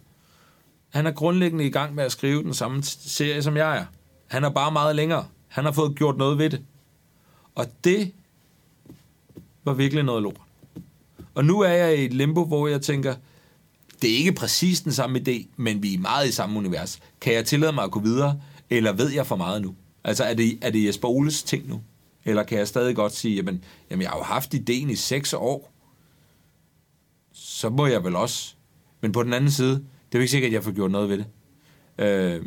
Han 0.98 1.06
er 1.06 1.10
grundlæggende 1.10 1.66
i 1.66 1.70
gang 1.70 1.94
med 1.94 2.04
at 2.04 2.12
skrive 2.12 2.42
den 2.42 2.54
samme 2.54 2.82
serie, 2.82 3.42
som 3.42 3.56
jeg 3.56 3.78
er. 3.78 3.84
Han 4.26 4.44
er 4.44 4.50
bare 4.50 4.72
meget 4.72 4.96
længere. 4.96 5.26
Han 5.48 5.64
har 5.64 5.72
fået 5.72 5.96
gjort 5.96 6.16
noget 6.16 6.38
ved 6.38 6.50
det. 6.50 6.62
Og 7.54 7.66
det 7.84 8.12
var 9.64 9.72
virkelig 9.72 10.04
noget 10.04 10.22
lort. 10.22 10.40
Og 11.34 11.44
nu 11.44 11.60
er 11.60 11.68
jeg 11.68 11.98
i 11.98 12.04
et 12.04 12.12
limbo, 12.12 12.44
hvor 12.44 12.68
jeg 12.68 12.82
tænker, 12.82 13.14
det 14.02 14.10
er 14.10 14.16
ikke 14.16 14.32
præcis 14.32 14.80
den 14.80 14.92
samme 14.92 15.18
idé, 15.18 15.46
men 15.56 15.82
vi 15.82 15.94
er 15.94 15.98
meget 15.98 16.28
i 16.28 16.32
samme 16.32 16.58
univers. 16.58 17.00
Kan 17.20 17.34
jeg 17.34 17.44
tillade 17.44 17.72
mig 17.72 17.84
at 17.84 17.90
gå 17.90 18.00
videre, 18.00 18.40
eller 18.70 18.92
ved 18.92 19.10
jeg 19.10 19.26
for 19.26 19.36
meget 19.36 19.62
nu? 19.62 19.74
Altså, 20.04 20.24
er 20.24 20.34
det, 20.34 20.58
er 20.62 20.70
det 20.70 20.86
Jesper 20.86 21.08
Oles 21.08 21.42
ting 21.42 21.68
nu? 21.68 21.80
Eller 22.24 22.42
kan 22.42 22.58
jeg 22.58 22.68
stadig 22.68 22.96
godt 22.96 23.12
sige, 23.12 23.36
jamen, 23.36 23.64
jamen 23.90 24.02
jeg 24.02 24.10
har 24.10 24.18
jo 24.18 24.24
haft 24.24 24.54
ideen 24.54 24.90
i 24.90 24.96
seks 24.96 25.32
år, 25.32 25.72
så 27.32 27.68
må 27.68 27.86
jeg 27.86 28.04
vel 28.04 28.16
også. 28.16 28.54
Men 29.00 29.12
på 29.12 29.22
den 29.22 29.32
anden 29.32 29.50
side, 29.50 29.84
det 30.08 30.14
er 30.14 30.18
jo 30.18 30.22
ikke 30.22 30.30
sikkert, 30.30 30.48
at 30.48 30.54
jeg 30.54 30.64
får 30.64 30.72
gjort 30.72 30.90
noget 30.90 31.08
ved 31.08 31.18
det. 31.18 31.26
Øh, 31.98 32.42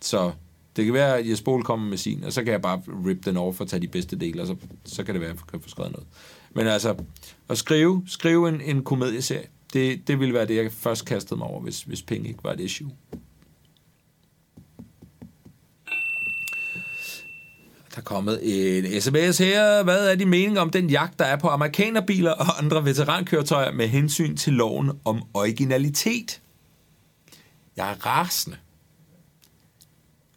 så 0.00 0.32
det 0.76 0.84
kan 0.84 0.94
være, 0.94 1.18
at 1.18 1.30
Jesper 1.30 1.62
kommer 1.62 1.88
med 1.88 1.96
sin, 1.96 2.24
og 2.24 2.32
så 2.32 2.42
kan 2.42 2.52
jeg 2.52 2.62
bare 2.62 2.82
rip 3.06 3.24
den 3.24 3.36
over 3.36 3.52
for 3.52 3.64
at 3.64 3.70
tage 3.70 3.80
de 3.80 3.88
bedste 3.88 4.16
dele, 4.16 4.40
og 4.40 4.46
så, 4.46 4.56
så 4.84 5.04
kan 5.04 5.14
det 5.14 5.20
være, 5.20 5.30
at 5.30 5.36
jeg 5.36 5.46
kan 5.50 5.60
få 5.60 5.68
skrevet 5.68 5.92
noget. 5.92 6.06
Men 6.54 6.66
altså, 6.66 6.94
at 7.48 7.58
skrive, 7.58 8.02
skrive 8.06 8.48
en, 8.48 8.60
en 8.60 8.84
komedieserie, 8.84 9.46
det, 9.72 10.08
det 10.08 10.20
ville 10.20 10.34
være 10.34 10.46
det, 10.46 10.56
jeg 10.56 10.72
først 10.72 11.06
kastede 11.06 11.38
mig 11.38 11.46
over, 11.46 11.60
hvis, 11.60 11.82
hvis 11.82 12.02
penge 12.02 12.28
ikke 12.28 12.44
var 12.44 12.52
et 12.52 12.60
issue. 12.60 12.90
Der 17.94 17.98
er 17.98 18.02
kommet 18.02 18.40
en 18.42 19.00
sms 19.00 19.38
her. 19.38 19.82
Hvad 19.82 20.10
er 20.10 20.14
din 20.14 20.28
mening 20.28 20.58
om 20.58 20.70
den 20.70 20.90
jagt, 20.90 21.18
der 21.18 21.24
er 21.24 21.36
på 21.36 21.48
amerikanerbiler 21.48 22.30
og 22.30 22.58
andre 22.58 22.84
veterankøretøjer 22.84 23.72
med 23.72 23.88
hensyn 23.88 24.36
til 24.36 24.52
loven 24.52 24.90
om 25.04 25.22
originalitet? 25.34 26.40
Jeg 27.80 27.90
er 27.90 28.06
rasende. 28.06 28.56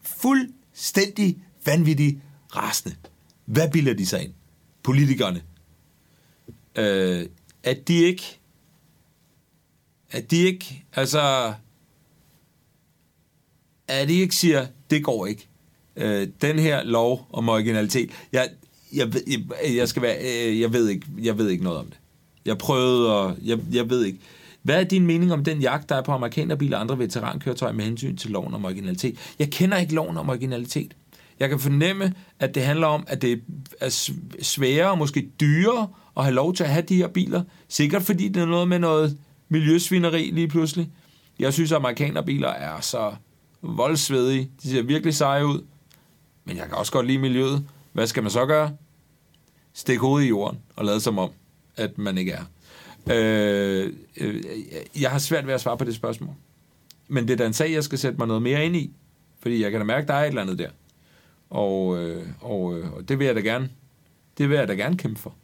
Fuldstændig 0.02 1.44
vanvittig 1.66 2.22
rasende. 2.56 2.96
Hvad 3.46 3.72
bilder 3.72 3.94
de 3.94 4.06
sig 4.06 4.24
ind? 4.24 4.34
Politikerne. 4.84 5.44
Øh, 6.76 7.26
at 7.64 7.88
de 7.88 7.94
ikke... 7.94 8.39
At 10.12 10.32
de 10.32 10.38
ikke... 10.38 10.86
Altså... 10.94 11.54
At 13.88 14.08
de 14.08 14.14
ikke 14.14 14.36
siger, 14.36 14.68
det 14.89 15.04
går 15.04 15.26
ikke. 15.26 15.48
Øh, 15.96 16.28
den 16.41 16.60
her 16.60 16.84
lov 16.84 17.28
om 17.30 17.50
originalitet. 17.50 18.12
Jeg, 18.32 18.50
jeg, 18.94 19.14
jeg, 19.28 19.76
jeg 19.76 19.89
skal 19.89 20.02
være... 20.02 20.18
Øh, 20.22 20.60
jeg 20.60 20.74
ved 20.74 20.89
ikke, 20.89 21.08
jeg 21.22 21.38
ved 21.38 21.50
ikke 21.50 21.64
noget 21.64 21.80
om 21.80 21.86
det. 21.86 22.00
Jeg 22.46 22.58
prøvede, 22.58 23.16
og 23.16 23.38
jeg, 23.41 23.60
jeg 23.72 23.89
ved 23.89 24.04
ikke. 24.06 24.20
Hvad 24.64 24.80
er 24.80 24.84
din 24.84 25.05
mening 25.05 25.34
om 25.34 25.43
den 25.43 25.61
jagt, 25.61 25.89
der 25.89 25.95
er 25.95 26.01
på 26.01 26.11
amerikanerbiler 26.11 26.78
og 26.78 26.82
andre 26.82 26.99
veterankøretøjer 26.99 27.74
med 27.74 27.86
hensyn 27.86 28.18
til 28.18 28.32
loven 28.32 28.53
om 28.53 28.66
originalitet? 28.66 29.18
Jeg 29.39 29.49
kender 29.49 29.78
ikke 29.78 29.95
loven 29.95 30.18
om 30.18 30.30
originalitet. 30.30 30.95
Jeg 31.39 31.49
kan 31.49 31.59
fornemme, 31.59 32.14
at 32.39 32.55
det 32.55 32.64
handler 32.64 32.88
om, 32.88 33.03
at 33.07 33.22
det 33.22 33.41
er 33.82 34.14
sværere 34.41 34.91
og 34.91 34.97
måske 34.97 35.30
dyrere 35.39 35.88
at 36.18 36.24
have 36.24 36.36
lov 36.36 36.53
til 36.53 36.64
at 36.64 36.70
have 36.70 36.86
de 36.89 36.95
her 36.95 37.07
biler. 37.07 37.43
Sikkert 37.68 38.03
fordi 38.03 38.28
det 38.28 38.41
er 38.41 38.45
noget 38.45 38.68
med 38.68 38.80
noget 38.80 39.18
miljøsvineri 39.49 40.32
lige 40.34 40.47
pludselig. 40.47 40.89
Jeg 41.39 41.53
synes, 41.53 41.72
at 41.72 41.76
amerikanerbiler 41.76 42.49
er 42.49 42.82
så 42.82 43.16
voldsvedige. 43.61 44.49
De 44.64 44.70
ser 44.70 44.82
virkelig 44.82 45.16
seje 45.16 45.47
ud. 45.47 45.66
Men 46.45 46.57
jeg 46.57 46.66
kan 46.66 46.74
også 46.74 46.91
godt 46.91 47.07
lide 47.07 47.18
miljøet. 47.18 47.66
Hvad 47.93 48.07
skal 48.07 48.24
man 48.24 48.32
så 48.32 48.45
gøre? 48.45 48.72
Stik 49.74 49.99
hovedet 49.99 50.26
i 50.26 50.30
jorden 50.30 50.59
og 50.76 50.86
lade 50.86 50.99
som 50.99 51.20
om, 51.20 51.30
at 51.78 51.97
man 51.97 52.18
ikke 52.18 52.32
er. 52.32 52.43
Øh, 53.12 53.93
øh, 54.18 54.43
jeg 55.01 55.12
har 55.12 55.20
svært 55.20 55.47
ved 55.47 55.54
at 55.54 55.62
svare 55.62 55.78
på 55.78 55.84
det 55.84 55.95
spørgsmål. 55.95 56.36
Men 57.08 57.28
det 57.28 57.34
er 57.34 57.38
da 57.38 57.45
en 57.45 57.54
sag, 57.54 57.72
jeg 57.72 57.84
skal 57.84 57.99
sætte 57.99 58.18
mig 58.18 58.28
noget 58.28 58.41
mere 58.41 58.66
ind 58.66 58.76
i. 58.76 58.91
Fordi 59.39 59.64
jeg 59.64 59.72
kan 59.72 59.80
da 59.80 59.86
mærke, 59.86 60.01
at 60.01 60.08
der 60.08 60.14
er 60.14 60.24
et 60.24 60.28
eller 60.28 60.41
andet 60.41 60.60
der. 60.60 60.70
Og, 61.49 62.04
øh, 62.04 62.28
og, 62.41 62.78
øh, 62.78 62.93
og 62.93 63.10
det 63.10 63.20
vil 63.20 63.26
jeg 63.26 63.36
da 63.36 63.39
gerne. 63.39 63.70
Det 64.38 64.49
vil 64.49 64.58
jeg 64.58 64.68
da 64.68 64.74
gerne 64.74 64.97
kæmpe 64.97 65.20
for. 65.20 65.36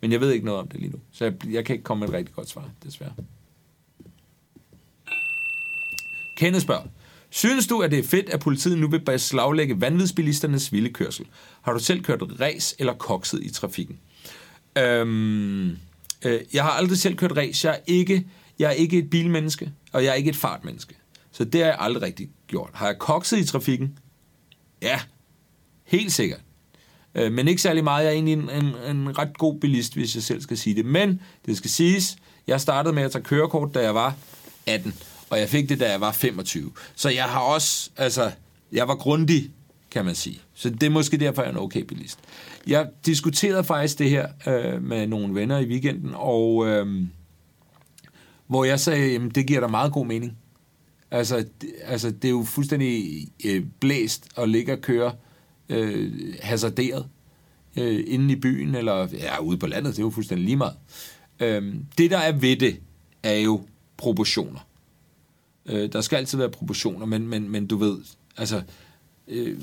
Men 0.00 0.12
jeg 0.12 0.20
ved 0.20 0.32
ikke 0.32 0.46
noget 0.46 0.60
om 0.60 0.68
det 0.68 0.80
lige 0.80 0.92
nu. 0.92 0.98
Så 1.12 1.24
jeg, 1.24 1.46
jeg 1.46 1.64
kan 1.64 1.74
ikke 1.74 1.84
komme 1.84 2.00
med 2.00 2.08
et 2.08 2.14
rigtig 2.14 2.34
godt 2.34 2.48
svar, 2.48 2.70
desværre. 2.84 3.12
Kenneth 6.36 6.62
spørger. 6.62 6.84
Synes 7.30 7.66
du, 7.66 7.80
at 7.80 7.90
det 7.90 7.98
er 7.98 8.02
fedt, 8.02 8.30
at 8.30 8.40
politiet 8.40 8.78
nu 8.78 8.88
vil 8.88 9.00
beslaglægge 9.00 9.80
vanvidsbilisternes 9.80 10.72
vilde 10.72 10.92
kørsel? 10.92 11.26
Har 11.62 11.72
du 11.72 11.78
selv 11.78 12.02
kørt 12.02 12.22
ræs 12.40 12.76
eller 12.78 12.94
kokset 12.94 13.42
i 13.42 13.50
trafikken? 13.50 13.98
Øhm, 14.78 15.78
Øh, 16.24 16.40
jeg 16.52 16.62
har 16.62 16.70
aldrig 16.70 16.98
selv 16.98 17.16
kørt 17.16 17.36
race. 17.36 17.68
Jeg 17.68 17.76
er, 17.76 17.82
ikke, 17.86 18.26
jeg 18.58 18.66
er 18.66 18.72
ikke 18.72 18.98
et 18.98 19.10
bilmenneske, 19.10 19.72
og 19.92 20.04
jeg 20.04 20.10
er 20.10 20.14
ikke 20.14 20.30
et 20.30 20.36
fartmenneske. 20.36 20.94
Så 21.32 21.44
det 21.44 21.60
har 21.60 21.66
jeg 21.68 21.76
aldrig 21.78 22.02
rigtig 22.02 22.28
gjort. 22.46 22.70
Har 22.74 22.86
jeg 22.86 22.98
kokset 22.98 23.38
i 23.38 23.44
trafikken? 23.44 23.98
Ja, 24.82 25.00
helt 25.84 26.12
sikkert. 26.12 26.40
Øh, 27.14 27.32
men 27.32 27.48
ikke 27.48 27.62
særlig 27.62 27.84
meget. 27.84 28.04
Jeg 28.04 28.10
er 28.10 28.14
egentlig 28.14 28.32
en, 28.32 28.50
en, 28.50 28.96
en 28.96 29.18
ret 29.18 29.38
god 29.38 29.60
bilist, 29.60 29.94
hvis 29.94 30.14
jeg 30.14 30.22
selv 30.22 30.40
skal 30.40 30.58
sige 30.58 30.76
det. 30.76 30.84
Men 30.84 31.20
det 31.46 31.56
skal 31.56 31.70
siges, 31.70 32.16
jeg 32.46 32.60
startede 32.60 32.94
med 32.94 33.02
at 33.02 33.12
tage 33.12 33.24
kørekort, 33.24 33.74
da 33.74 33.82
jeg 33.82 33.94
var 33.94 34.14
18, 34.66 34.94
og 35.30 35.38
jeg 35.38 35.48
fik 35.48 35.68
det, 35.68 35.80
da 35.80 35.90
jeg 35.90 36.00
var 36.00 36.12
25. 36.12 36.72
Så 36.96 37.08
jeg 37.08 37.24
har 37.24 37.40
også, 37.40 37.90
altså, 37.96 38.30
jeg 38.72 38.88
var 38.88 38.94
grundig, 38.94 39.50
kan 39.90 40.04
man 40.04 40.14
sige. 40.14 40.40
Så 40.56 40.70
det 40.70 40.82
er 40.82 40.90
måske 40.90 41.16
derfor, 41.16 41.42
jeg 41.42 41.48
er 41.48 41.52
en 41.52 41.60
okay 41.60 41.80
bilist. 41.80 42.18
Jeg 42.66 42.88
diskuterede 43.06 43.64
faktisk 43.64 43.98
det 43.98 44.10
her 44.10 44.28
øh, 44.46 44.82
med 44.82 45.06
nogle 45.06 45.34
venner 45.34 45.58
i 45.58 45.66
weekenden, 45.66 46.10
og 46.14 46.66
øh, 46.66 47.02
hvor 48.46 48.64
jeg 48.64 48.80
sagde, 48.80 49.14
at 49.14 49.34
det 49.34 49.46
giver 49.46 49.60
da 49.60 49.66
meget 49.66 49.92
god 49.92 50.06
mening. 50.06 50.36
Altså, 51.10 51.36
det, 51.60 51.70
altså, 51.82 52.10
det 52.10 52.24
er 52.24 52.30
jo 52.32 52.44
fuldstændig 52.44 53.04
øh, 53.44 53.64
blæst 53.80 54.28
at 54.36 54.48
ligge 54.48 54.72
og 54.72 54.80
køre 54.80 55.12
øh, 55.68 56.12
hasarderet 56.42 57.06
øh, 57.76 58.04
inde 58.06 58.32
i 58.32 58.36
byen, 58.36 58.74
eller 58.74 59.08
ja, 59.12 59.40
ude 59.40 59.58
på 59.58 59.66
landet, 59.66 59.92
det 59.92 59.98
er 59.98 60.06
jo 60.06 60.10
fuldstændig 60.10 60.44
lige 60.44 60.56
meget. 60.56 60.74
Øh, 61.40 61.74
det, 61.98 62.10
der 62.10 62.18
er 62.18 62.32
ved 62.32 62.56
det, 62.56 62.80
er 63.22 63.36
jo 63.36 63.60
proportioner. 63.96 64.60
Øh, 65.66 65.92
der 65.92 66.00
skal 66.00 66.16
altid 66.16 66.38
være 66.38 66.50
proportioner, 66.50 67.06
men, 67.06 67.28
men, 67.28 67.48
men 67.48 67.66
du 67.66 67.76
ved, 67.76 67.98
Altså, 68.36 68.62
øh, 69.28 69.60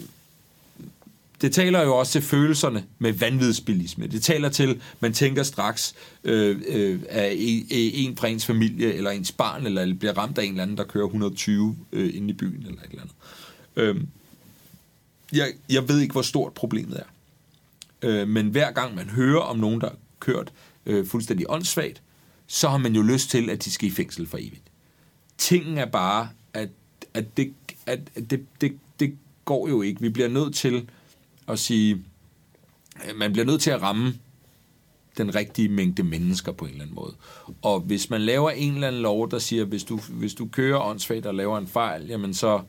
det 1.41 1.51
taler 1.51 1.81
jo 1.81 1.95
også 1.95 2.11
til 2.11 2.21
følelserne 2.21 2.83
med 2.99 3.13
vanvidsbilisme. 3.13 4.07
Det 4.07 4.23
taler 4.23 4.49
til, 4.49 4.81
man 4.99 5.13
tænker 5.13 5.43
straks 5.43 5.95
øh, 6.23 6.61
øh, 6.67 6.99
af 7.09 7.33
en, 7.37 7.65
en 7.69 8.17
fra 8.17 8.27
ens 8.27 8.45
familie, 8.45 8.93
eller 8.93 9.11
ens 9.11 9.31
barn, 9.31 9.65
eller 9.65 9.95
bliver 9.95 10.17
ramt 10.17 10.37
af 10.37 10.43
en 10.43 10.49
eller 10.49 10.63
anden, 10.63 10.77
der 10.77 10.83
kører 10.83 11.05
120 11.05 11.77
øh, 11.91 12.15
inde 12.15 12.29
i 12.29 12.33
byen, 12.33 12.65
eller 12.65 12.81
et 12.81 12.89
eller 12.89 13.01
andet. 13.01 13.15
Øh, 13.75 14.01
jeg, 15.33 15.53
jeg 15.69 15.89
ved 15.89 15.99
ikke, 15.99 16.11
hvor 16.11 16.21
stort 16.21 16.53
problemet 16.53 16.99
er. 16.99 17.05
Øh, 18.01 18.27
men 18.27 18.47
hver 18.47 18.71
gang 18.71 18.95
man 18.95 19.09
hører 19.09 19.41
om 19.41 19.57
nogen, 19.57 19.81
der 19.81 19.89
har 19.89 19.97
kørt 20.19 20.53
øh, 20.85 21.07
fuldstændig 21.07 21.45
åndssvagt, 21.49 22.01
så 22.47 22.69
har 22.69 22.77
man 22.77 22.95
jo 22.95 23.01
lyst 23.01 23.29
til, 23.29 23.49
at 23.49 23.65
de 23.65 23.71
skal 23.71 23.87
i 23.87 23.91
fængsel 23.91 24.27
for 24.27 24.37
evigt. 24.37 24.63
Tingen 25.37 25.77
er 25.77 25.85
bare, 25.85 26.29
at, 26.53 26.69
at, 27.13 27.37
det, 27.37 27.53
at 27.85 27.99
det, 28.29 28.45
det, 28.61 28.77
det 28.99 29.17
går 29.45 29.67
jo 29.67 29.81
ikke. 29.81 30.01
Vi 30.01 30.09
bliver 30.09 30.29
nødt 30.29 30.55
til 30.55 30.89
at 31.47 31.59
sige, 31.59 32.03
øh, 33.09 33.15
man 33.15 33.33
bliver 33.33 33.45
nødt 33.45 33.61
til 33.61 33.71
at 33.71 33.81
ramme 33.81 34.13
den 35.17 35.35
rigtige 35.35 35.69
mængde 35.69 36.03
mennesker 36.03 36.51
på 36.51 36.65
en 36.65 36.71
eller 36.71 36.83
anden 36.83 36.95
måde. 36.95 37.15
Og 37.61 37.79
hvis 37.79 38.09
man 38.09 38.21
laver 38.21 38.49
en 38.49 38.73
eller 38.73 38.87
anden 38.87 39.01
lov, 39.01 39.31
der 39.31 39.39
siger, 39.39 39.65
hvis 39.65 39.83
du, 39.83 39.99
hvis 40.09 40.33
du 40.33 40.45
kører 40.45 40.79
åndssvagt 40.79 41.25
og 41.25 41.35
laver 41.35 41.57
en 41.57 41.67
fejl, 41.67 42.07
jamen 42.07 42.33
så, 42.33 42.61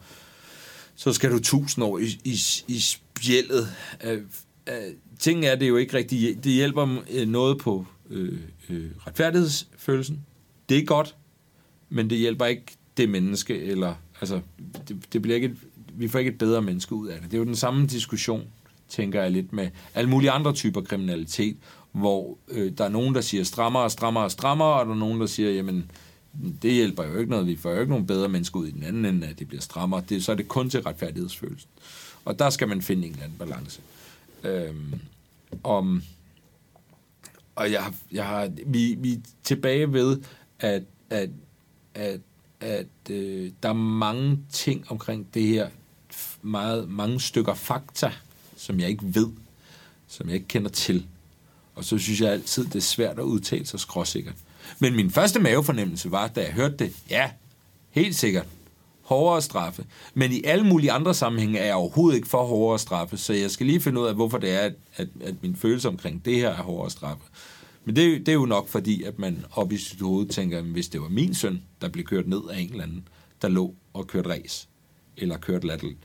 så 0.95 1.13
skal 1.13 1.31
du 1.31 1.39
tusind 1.39 1.85
år 1.85 1.99
i, 1.99 2.21
i, 2.25 2.39
i 2.69 2.79
spjældet. 2.79 3.69
Øh, 4.05 4.23
øh, 4.69 4.75
ting 5.19 5.45
er 5.45 5.55
det 5.55 5.69
jo 5.69 5.77
ikke 5.77 5.97
rigtigt. 5.97 6.45
Det 6.45 6.53
hjælper 6.53 7.03
øh, 7.11 7.29
noget 7.29 7.59
på 7.59 7.87
øh, 8.11 8.41
øh, 8.71 8.91
retfærdighedsfølelsen. 9.07 10.21
Det 10.69 10.79
er 10.79 10.85
godt, 10.85 11.17
men 11.89 12.11
det 12.11 12.19
hjælper 12.19 12.45
ikke 12.45 12.67
det 12.97 13.09
menneske, 13.09 13.63
eller 13.63 13.95
altså, 14.21 14.41
det, 14.89 15.13
det 15.13 15.23
bliver 15.23 15.35
ikke 15.35 15.47
et, 15.47 15.57
vi 15.95 16.09
får 16.09 16.19
ikke 16.19 16.31
et 16.31 16.39
bedre 16.39 16.63
menneske 16.63 16.95
ud 16.95 17.09
af 17.09 17.21
det. 17.21 17.31
Det 17.31 17.37
er 17.37 17.39
jo 17.39 17.45
den 17.45 17.57
samme 17.57 17.87
diskussion, 17.87 18.45
tænker 18.89 19.23
jeg 19.23 19.31
lidt 19.31 19.53
med 19.53 19.71
alle 19.95 20.11
mulige 20.11 20.31
andre 20.31 20.53
typer 20.53 20.81
kriminalitet, 20.81 21.57
hvor 21.93 22.39
øh, 22.49 22.73
der 22.79 22.85
er 22.85 22.89
nogen, 22.89 23.15
der 23.15 23.21
siger 23.21 23.45
strammere, 23.45 23.91
strammere, 23.91 24.31
strammere, 24.31 24.81
og 24.81 24.87
der 24.87 24.93
er 24.93 24.97
nogen, 24.97 25.21
der 25.21 25.27
siger, 25.27 25.51
jamen, 25.51 25.91
det 26.63 26.73
hjælper 26.73 27.05
jo 27.05 27.19
ikke 27.19 27.31
noget, 27.31 27.47
vi 27.47 27.57
får 27.57 27.71
jo 27.71 27.81
ikke 27.81 27.91
nogen 27.91 28.07
bedre 28.07 28.29
mennesker 28.29 28.61
ud 28.61 28.67
i 28.67 28.71
den 28.71 28.83
anden 28.83 29.05
ende, 29.05 29.27
at 29.27 29.39
det 29.39 29.49
bliver 29.49 29.61
strammere. 29.61 30.03
Det, 30.09 30.25
så 30.25 30.33
er 30.33 30.37
det 30.37 30.49
kun 30.49 30.71
til 30.71 30.83
retfærdighedsfølelsen. 30.83 31.71
Og 32.25 32.39
der 32.39 32.51
skal 32.51 32.69
man 32.69 32.83
finde 32.83 33.07
en 33.07 33.13
eller 33.13 33.25
anden 33.25 33.39
balance. 33.39 33.81
Øhm, 34.45 35.01
om, 35.65 36.03
og 37.55 37.73
jeg, 37.73 37.93
jeg 38.13 38.27
har, 38.27 38.51
vi, 38.67 38.95
vi 38.99 39.13
er 39.13 39.19
tilbage 39.43 39.93
ved, 39.93 40.21
at, 40.61 40.83
at, 41.11 41.31
at, 41.95 42.21
at 42.61 43.11
øh, 43.11 43.51
der 43.63 43.69
er 43.69 43.73
mange 43.73 44.39
ting 44.51 44.91
omkring 44.91 45.27
det 45.35 45.43
her, 45.43 45.69
meget, 46.43 46.89
mange 46.89 47.21
stykker 47.21 47.55
fakta, 47.55 48.13
som 48.65 48.81
jeg 48.81 48.89
ikke 48.89 49.15
ved, 49.15 49.29
som 50.09 50.27
jeg 50.29 50.35
ikke 50.35 50.49
kender 50.49 50.71
til. 50.71 51.07
Og 51.75 51.85
så 51.85 51.99
synes 51.99 52.21
jeg 52.21 52.33
altid, 52.33 52.65
det 52.65 52.75
er 52.75 52.81
svært 52.81 53.19
at 53.19 53.23
udtale 53.25 53.67
sig 53.67 53.81
skråsikkert. 53.81 54.35
Men 54.79 54.97
min 54.97 55.11
første 55.11 55.41
mavefornemmelse 55.41 56.11
var, 56.11 56.29
da 56.29 56.41
jeg 56.41 56.53
hørte 56.53 56.77
det, 56.77 56.93
ja, 57.11 57.31
helt 57.91 58.17
sikkert, 58.17 58.47
hårdere 59.03 59.43
straffe. 59.43 59.85
Men 60.15 60.33
i 60.33 60.43
alle 60.45 60.65
mulige 60.65 60.93
andre 60.93 61.15
sammenhænge 61.15 61.59
er 61.59 61.65
jeg 61.65 61.75
overhovedet 61.75 62.17
ikke 62.17 62.29
for 62.29 62.45
hårdere 62.45 62.79
straffe, 62.79 63.17
så 63.17 63.33
jeg 63.33 63.51
skal 63.51 63.67
lige 63.67 63.81
finde 63.81 64.01
ud 64.01 64.07
af, 64.07 64.15
hvorfor 64.15 64.39
det 64.39 64.51
er, 64.51 64.61
at, 64.61 64.75
at, 64.97 65.09
at 65.21 65.35
min 65.43 65.57
følelse 65.57 65.89
omkring 65.89 66.25
det 66.25 66.37
her 66.37 66.49
er 66.49 66.63
hårdere 66.63 66.91
straffe. 66.91 67.25
Men 67.85 67.97
det, 67.97 68.19
det 68.19 68.29
er 68.29 68.37
jo 68.37 68.47
nok 68.47 68.69
fordi, 68.69 69.03
at 69.03 69.19
man 69.19 69.45
op 69.53 69.73
i 69.73 69.77
sit 69.77 70.01
hoved 70.01 70.27
tænker, 70.29 70.59
at 70.59 70.65
hvis 70.65 70.89
det 70.89 71.01
var 71.01 71.09
min 71.09 71.35
søn, 71.35 71.63
der 71.81 71.89
blev 71.89 72.05
kørt 72.05 72.29
ned 72.29 72.41
af 72.51 72.59
en 72.59 72.71
eller 72.71 72.85
anden, 72.85 73.09
der 73.43 73.49
lå 73.49 73.75
og 73.93 74.07
kørte 74.07 74.31
race, 74.31 74.69
eller 75.17 75.37
kørt 75.37 75.65
latterligt, 75.65 75.99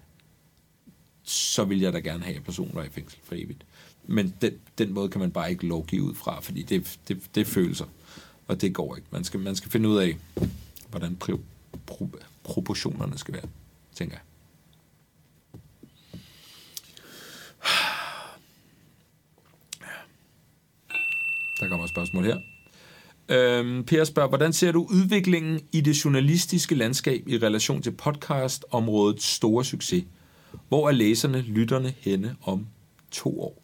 så 1.29 1.63
vil 1.63 1.79
jeg 1.79 1.93
da 1.93 1.99
gerne 1.99 2.23
have 2.23 2.39
personer 2.39 2.83
i 2.83 2.89
fængsel 2.89 3.19
for 3.23 3.35
evigt. 3.35 3.65
Men 4.07 4.33
den, 4.41 4.53
den 4.77 4.93
måde 4.93 5.09
kan 5.09 5.21
man 5.21 5.31
bare 5.31 5.51
ikke 5.51 5.67
lovgive 5.67 6.03
ud 6.03 6.15
fra, 6.15 6.39
fordi 6.39 6.63
det, 6.63 6.99
det, 7.07 7.21
det 7.35 7.41
er 7.41 7.45
følelser, 7.45 7.85
og 8.47 8.61
det 8.61 8.73
går 8.73 8.95
ikke. 8.95 9.07
Man 9.11 9.23
skal, 9.23 9.39
man 9.39 9.55
skal 9.55 9.71
finde 9.71 9.89
ud 9.89 9.97
af, 9.97 10.17
hvordan 10.89 11.15
pro, 11.15 11.39
pro, 11.85 12.09
proportionerne 12.43 13.17
skal 13.17 13.33
være, 13.33 13.45
tænker 13.95 14.15
jeg. 14.15 14.21
Der 21.59 21.67
kommer 21.67 21.83
et 21.83 21.89
spørgsmål 21.89 22.25
her. 22.25 22.37
Øhm, 23.29 23.83
per 23.83 24.03
spørger, 24.03 24.29
hvordan 24.29 24.53
ser 24.53 24.71
du 24.71 24.87
udviklingen 24.89 25.59
i 25.71 25.81
det 25.81 26.05
journalistiske 26.05 26.75
landskab 26.75 27.27
i 27.27 27.37
relation 27.37 27.81
til 27.81 27.91
podcastområdets 27.91 29.25
store 29.25 29.65
succes? 29.65 30.03
Hvor 30.67 30.87
er 30.87 30.91
læserne, 30.91 31.41
lytterne 31.41 31.93
henne 31.97 32.35
om 32.41 32.67
to 33.11 33.41
år? 33.41 33.61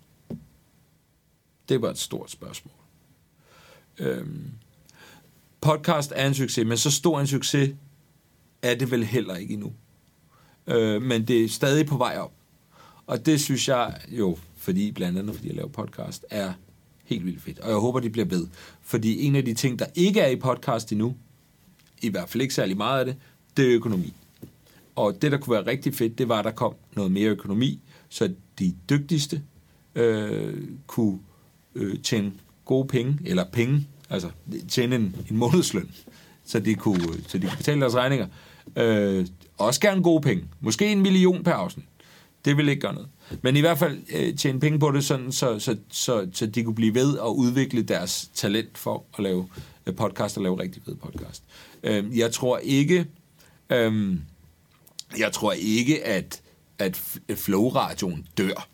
Det 1.69 1.81
var 1.81 1.89
et 1.89 1.97
stort 1.97 2.31
spørgsmål. 2.31 2.73
Øhm, 3.97 4.51
podcast 5.61 6.13
er 6.15 6.27
en 6.27 6.33
succes, 6.33 6.67
men 6.67 6.77
så 6.77 6.91
stor 6.91 7.19
en 7.19 7.27
succes 7.27 7.75
er 8.61 8.75
det 8.75 8.91
vel 8.91 9.03
heller 9.03 9.35
ikke 9.35 9.53
endnu. 9.53 9.73
Øh, 10.67 11.01
men 11.01 11.27
det 11.27 11.43
er 11.43 11.49
stadig 11.49 11.85
på 11.85 11.97
vej 11.97 12.17
op. 12.17 12.31
Og 13.07 13.25
det 13.25 13.41
synes 13.41 13.67
jeg 13.67 13.99
jo, 14.07 14.37
fordi 14.57 14.91
blandt 14.91 15.19
andet 15.19 15.35
fordi 15.35 15.47
jeg 15.47 15.55
laver 15.55 15.69
podcast, 15.69 16.25
er 16.29 16.53
helt 17.03 17.25
vildt 17.25 17.41
fedt. 17.41 17.59
Og 17.59 17.69
jeg 17.69 17.77
håber, 17.77 17.99
de 17.99 18.09
bliver 18.09 18.25
ved. 18.25 18.47
Fordi 18.81 19.25
en 19.25 19.35
af 19.35 19.45
de 19.45 19.53
ting, 19.53 19.79
der 19.79 19.85
ikke 19.95 20.19
er 20.19 20.27
i 20.27 20.35
podcast 20.35 20.91
endnu, 20.91 21.15
i 22.01 22.09
hvert 22.09 22.29
fald 22.29 22.41
ikke 22.41 22.53
særlig 22.53 22.77
meget 22.77 22.99
af 22.99 23.05
det, 23.05 23.15
det 23.57 23.69
er 23.69 23.75
økonomi. 23.75 24.13
Og 24.95 25.21
det, 25.21 25.31
der 25.31 25.37
kunne 25.37 25.53
være 25.53 25.67
rigtig 25.67 25.95
fedt, 25.95 26.17
det 26.17 26.29
var, 26.29 26.39
at 26.39 26.45
der 26.45 26.51
kom 26.51 26.73
noget 26.95 27.11
mere 27.11 27.29
økonomi, 27.29 27.79
så 28.09 28.33
de 28.59 28.73
dygtigste 28.89 29.41
øh, 29.95 30.67
kunne 30.87 31.19
øh, 31.75 31.99
tjene 31.99 32.31
gode 32.65 32.87
penge, 32.87 33.19
eller 33.25 33.43
penge, 33.43 33.87
altså 34.09 34.29
tjene 34.69 34.95
en, 34.95 35.15
en 35.31 35.37
månedsløn, 35.37 35.91
så 36.45 36.59
de, 36.59 36.75
kunne, 36.75 37.03
så 37.27 37.37
de 37.37 37.47
kunne 37.47 37.57
betale 37.57 37.81
deres 37.81 37.95
regninger. 37.95 38.27
Øh, 38.75 39.27
også 39.57 39.81
gerne 39.81 40.03
gode 40.03 40.21
penge. 40.21 40.43
Måske 40.59 40.91
en 40.91 41.01
million 41.01 41.43
per 41.43 41.51
afsnit. 41.51 41.85
Det 42.45 42.57
vil 42.57 42.69
ikke 42.69 42.81
gøre 42.81 42.93
noget. 42.93 43.09
Men 43.41 43.55
i 43.55 43.59
hvert 43.59 43.77
fald 43.77 43.99
øh, 44.15 44.35
tjene 44.35 44.59
penge 44.59 44.79
på 44.79 44.91
det, 44.91 45.03
sådan, 45.03 45.31
så, 45.31 45.59
så, 45.59 45.77
så, 45.89 46.27
så 46.33 46.45
de 46.45 46.63
kunne 46.63 46.75
blive 46.75 46.95
ved 46.95 47.17
at 47.17 47.27
udvikle 47.27 47.81
deres 47.81 48.29
talent 48.33 48.77
for 48.77 49.05
at 49.17 49.23
lave 49.23 49.47
øh, 49.85 49.95
podcast 49.95 50.37
og 50.37 50.43
lave 50.43 50.59
rigtig 50.59 50.81
fed 50.85 50.95
podcast. 50.95 51.43
Øh, 51.83 52.17
jeg 52.17 52.31
tror 52.31 52.57
ikke, 52.57 53.05
øh, 53.69 54.17
jeg 55.19 55.31
tror 55.31 55.51
ikke, 55.51 56.05
at, 56.05 56.41
at 56.79 56.95
Flow-radioen 57.35 58.27
dør. 58.37 58.67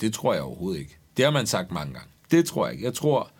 Det 0.00 0.14
tror 0.14 0.34
jeg 0.34 0.42
overhovedet 0.42 0.80
ikke. 0.80 0.98
Det 1.16 1.24
har 1.24 1.32
man 1.32 1.46
sagt 1.46 1.72
mange 1.72 1.92
gange. 1.92 2.08
Det 2.30 2.44
tror 2.44 2.66
jeg 2.66 2.72
ikke. 2.72 2.84
Jeg 2.84 2.94
tror 2.94 3.30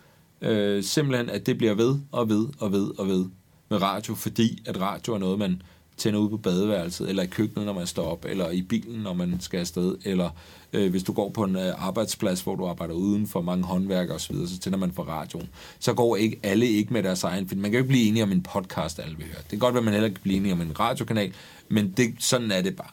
øh, 0.40 0.84
simpelthen, 0.84 1.30
at 1.30 1.46
det 1.46 1.58
bliver 1.58 1.74
ved 1.74 1.98
og 2.12 2.28
ved 2.28 2.48
og 2.58 2.72
ved 2.72 2.98
og 2.98 3.08
ved 3.08 3.26
med 3.68 3.82
radio, 3.82 4.14
fordi 4.14 4.62
at 4.66 4.80
radio 4.80 5.14
er 5.14 5.18
noget, 5.18 5.38
man 5.38 5.62
tænder 5.96 6.20
ud 6.20 6.30
på 6.30 6.36
badeværelset, 6.36 7.08
eller 7.08 7.22
i 7.22 7.26
køkkenet, 7.26 7.66
når 7.66 7.72
man 7.72 7.86
står 7.86 8.04
op, 8.04 8.24
eller 8.28 8.50
i 8.50 8.62
bilen, 8.62 9.00
når 9.00 9.12
man 9.12 9.36
skal 9.40 9.60
afsted, 9.60 9.96
eller 10.04 10.30
øh, 10.72 10.90
hvis 10.90 11.02
du 11.02 11.12
går 11.12 11.30
på 11.30 11.44
en 11.44 11.56
øh, 11.56 11.86
arbejdsplads, 11.86 12.40
hvor 12.40 12.56
du 12.56 12.66
arbejder 12.66 12.94
uden 12.94 13.26
for 13.26 13.40
mange 13.40 13.64
håndværkere 13.64 14.16
osv., 14.16 14.36
så 14.46 14.58
tænder 14.58 14.78
man 14.78 14.92
for 14.92 15.02
radioen. 15.02 15.48
Så 15.78 15.94
går 15.94 16.16
ikke 16.16 16.40
alle 16.42 16.66
ikke 16.66 16.92
med 16.92 17.02
deres 17.02 17.24
egen 17.24 17.48
film. 17.48 17.60
Man 17.60 17.70
kan 17.70 17.78
jo 17.78 17.82
ikke 17.82 17.88
blive 17.88 18.08
enige 18.08 18.22
om 18.22 18.32
en 18.32 18.42
podcast, 18.42 18.98
alle 18.98 19.16
vil 19.16 19.26
høre. 19.26 19.38
Det 19.42 19.50
kan 19.50 19.58
godt 19.58 19.74
være, 19.74 19.80
at 19.80 19.84
man 19.84 19.94
heller 19.94 20.06
ikke 20.06 20.14
kan 20.14 20.22
blive 20.22 20.36
enige 20.36 20.52
om 20.52 20.60
en 20.60 20.80
radiokanal, 20.80 21.32
men 21.68 21.90
det, 21.96 22.14
sådan 22.18 22.50
er 22.50 22.62
det 22.62 22.76
bare. 22.76 22.90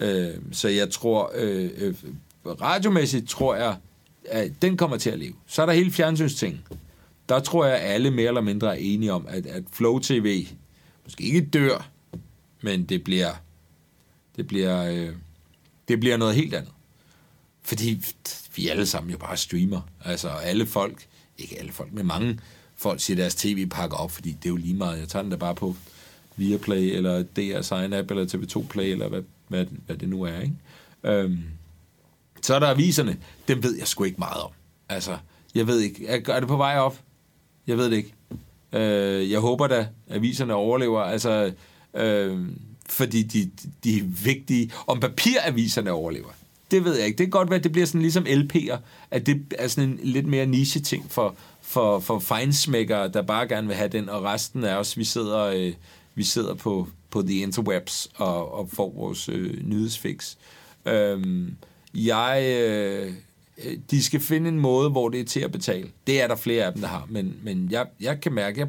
Øh, 0.00 0.34
så 0.52 0.68
jeg 0.68 0.90
tror, 0.90 1.32
øh, 1.34 1.70
øh, 1.76 1.94
radiomæssigt 2.44 3.28
tror 3.28 3.54
jeg, 3.54 3.76
at 4.24 4.62
den 4.62 4.76
kommer 4.76 4.96
til 4.96 5.10
at 5.10 5.18
leve. 5.18 5.34
Så 5.46 5.62
er 5.62 5.66
der 5.66 5.72
hele 5.72 5.90
fjernsynsting. 5.90 6.60
Der 7.28 7.40
tror 7.40 7.64
jeg, 7.64 7.76
at 7.76 7.94
alle 7.94 8.10
mere 8.10 8.28
eller 8.28 8.40
mindre 8.40 8.68
er 8.68 8.80
enige 8.80 9.12
om, 9.12 9.26
at, 9.28 9.46
at 9.46 9.62
Flow 9.72 9.98
TV 9.98 10.46
måske 11.04 11.24
ikke 11.24 11.40
dør, 11.40 11.91
men 12.62 12.84
det 12.84 13.04
bliver, 13.04 13.32
det 14.36 14.46
bliver, 14.46 14.84
øh, 14.84 15.14
det 15.88 16.00
bliver 16.00 16.16
noget 16.16 16.34
helt 16.34 16.54
andet. 16.54 16.72
Fordi 17.62 18.04
vi 18.56 18.68
alle 18.68 18.86
sammen 18.86 19.10
jo 19.10 19.18
bare 19.18 19.36
streamer. 19.36 19.80
Altså 20.04 20.28
alle 20.28 20.66
folk, 20.66 21.06
ikke 21.38 21.58
alle 21.58 21.72
folk, 21.72 21.92
men 21.92 22.06
mange 22.06 22.38
folk 22.76 23.00
siger 23.00 23.16
deres 23.16 23.34
tv 23.34 23.66
pakker 23.66 23.96
op, 23.96 24.10
fordi 24.10 24.30
det 24.30 24.44
er 24.44 24.50
jo 24.50 24.56
lige 24.56 24.74
meget. 24.74 24.98
Jeg 24.98 25.08
tager 25.08 25.22
den 25.22 25.30
da 25.30 25.36
bare 25.36 25.54
på 25.54 25.76
Viaplay, 26.36 26.96
eller 26.96 27.22
DR 27.22 27.60
Sign 27.60 27.92
App, 27.92 28.10
eller 28.10 28.26
TV2 28.26 28.66
Play, 28.66 28.84
eller 28.84 29.08
hvad, 29.08 29.22
hvad, 29.48 29.66
hvad 29.86 29.96
det 29.96 30.08
nu 30.08 30.22
er. 30.22 30.40
Ikke? 30.40 30.54
Øhm, 31.04 31.38
så 32.42 32.54
er 32.54 32.58
der 32.58 32.66
aviserne. 32.66 33.16
Dem 33.48 33.62
ved 33.62 33.78
jeg 33.78 33.88
sgu 33.88 34.04
ikke 34.04 34.18
meget 34.18 34.42
om. 34.42 34.50
Altså, 34.88 35.18
jeg 35.54 35.66
ved 35.66 35.80
ikke. 35.80 36.06
Er, 36.06 36.32
er 36.34 36.40
det 36.40 36.48
på 36.48 36.56
vej 36.56 36.78
op? 36.78 37.00
Jeg 37.66 37.78
ved 37.78 37.90
det 37.90 37.96
ikke. 37.96 38.14
Øh, 38.72 39.30
jeg 39.30 39.40
håber 39.40 39.66
da, 39.66 39.78
at 40.08 40.16
aviserne 40.16 40.54
overlever. 40.54 41.00
Altså, 41.00 41.52
øh, 41.94 42.38
fordi 42.88 43.22
de, 43.22 43.50
de 43.84 43.98
er 43.98 44.04
vigtige. 44.24 44.72
Om 44.86 45.00
papiraviserne 45.00 45.90
overlever, 45.90 46.28
det 46.70 46.84
ved 46.84 46.96
jeg 46.96 47.06
ikke. 47.06 47.18
Det 47.18 47.26
kan 47.26 47.30
godt 47.30 47.50
være, 47.50 47.58
at 47.58 47.64
det 47.64 47.72
bliver 47.72 47.86
sådan 47.86 48.02
ligesom 48.02 48.24
LP'er, 48.26 48.76
at 49.10 49.26
det 49.26 49.54
er 49.58 49.68
sådan 49.68 49.90
en 49.90 50.00
lidt 50.02 50.26
mere 50.26 50.46
niche-ting 50.46 51.06
for, 51.10 51.34
for, 51.62 52.00
for 52.00 52.18
fejnsmækkere, 52.18 53.08
der 53.08 53.22
bare 53.22 53.48
gerne 53.48 53.66
vil 53.66 53.76
have 53.76 53.88
den, 53.88 54.08
og 54.08 54.24
resten 54.24 54.64
af 54.64 54.74
os, 54.76 54.98
vi 54.98 55.04
sidder, 55.04 55.40
øh, 55.44 55.72
vi 56.14 56.22
sidder 56.22 56.54
på 56.54 56.88
på 57.12 57.22
the 57.22 57.34
interwebs 57.34 58.08
og, 58.14 58.54
og 58.54 58.68
får 58.72 58.92
vores 58.96 59.28
øh, 59.28 59.68
nyhedsfix. 59.68 60.36
Øhm, 60.86 61.56
jeg... 61.94 62.44
Øh, 62.60 63.12
øh, 63.64 63.78
de 63.90 64.02
skal 64.02 64.20
finde 64.20 64.48
en 64.48 64.60
måde, 64.60 64.90
hvor 64.90 65.08
det 65.08 65.20
er 65.20 65.24
til 65.24 65.40
at 65.40 65.52
betale. 65.52 65.88
Det 66.06 66.22
er 66.22 66.26
der 66.26 66.36
flere 66.36 66.64
af 66.64 66.72
dem, 66.72 66.80
der 66.80 66.88
har, 66.88 67.06
men, 67.10 67.34
men 67.42 67.68
jeg, 67.70 67.86
jeg 68.00 68.20
kan 68.20 68.32
mærke, 68.32 68.62
at 68.62 68.68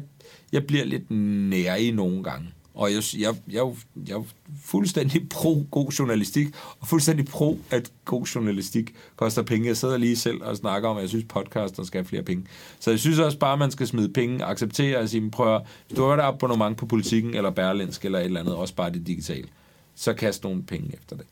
jeg 0.52 0.66
bliver 0.66 0.84
lidt 0.84 1.10
nær 1.10 1.74
i 1.74 1.90
nogle 1.90 2.22
gange. 2.22 2.48
Og 2.74 2.92
jeg, 2.92 3.02
jeg, 3.18 3.34
jeg, 3.52 3.74
jeg 4.08 4.14
er 4.14 4.22
fuldstændig 4.62 5.28
pro 5.28 5.66
god 5.70 5.90
journalistik, 5.90 6.48
og 6.80 6.88
fuldstændig 6.88 7.26
pro, 7.26 7.58
at 7.70 7.92
god 8.04 8.24
journalistik 8.24 8.94
koster 9.16 9.42
penge. 9.42 9.68
Jeg 9.68 9.76
sidder 9.76 9.96
lige 9.96 10.16
selv 10.16 10.42
og 10.42 10.56
snakker 10.56 10.88
om, 10.88 10.96
at 10.96 11.00
jeg 11.00 11.08
synes, 11.08 11.24
podcaster 11.28 11.84
skal 11.84 11.98
have 11.98 12.08
flere 12.08 12.22
penge. 12.22 12.46
Så 12.80 12.90
jeg 12.90 13.00
synes 13.00 13.18
også 13.18 13.38
bare, 13.38 13.52
at 13.52 13.58
man 13.58 13.70
skal 13.70 13.86
smide 13.86 14.08
penge, 14.08 14.44
acceptere 14.44 14.98
og 14.98 15.08
sige, 15.08 15.30
prøv 15.30 15.56
at, 15.56 15.62
hvis 15.86 15.96
du 15.96 16.04
har 16.04 16.14
et 16.14 16.20
abonnement 16.20 16.76
på 16.76 16.86
politikken, 16.86 17.34
eller 17.34 17.50
Berlinsk, 17.50 18.04
eller 18.04 18.18
et 18.18 18.24
eller 18.24 18.40
andet, 18.40 18.54
også 18.54 18.74
bare 18.74 18.92
det 18.92 19.06
digitale, 19.06 19.48
så 19.94 20.12
kast 20.12 20.44
nogle 20.44 20.62
penge 20.62 20.94
efter 20.94 21.16
det. 21.16 21.26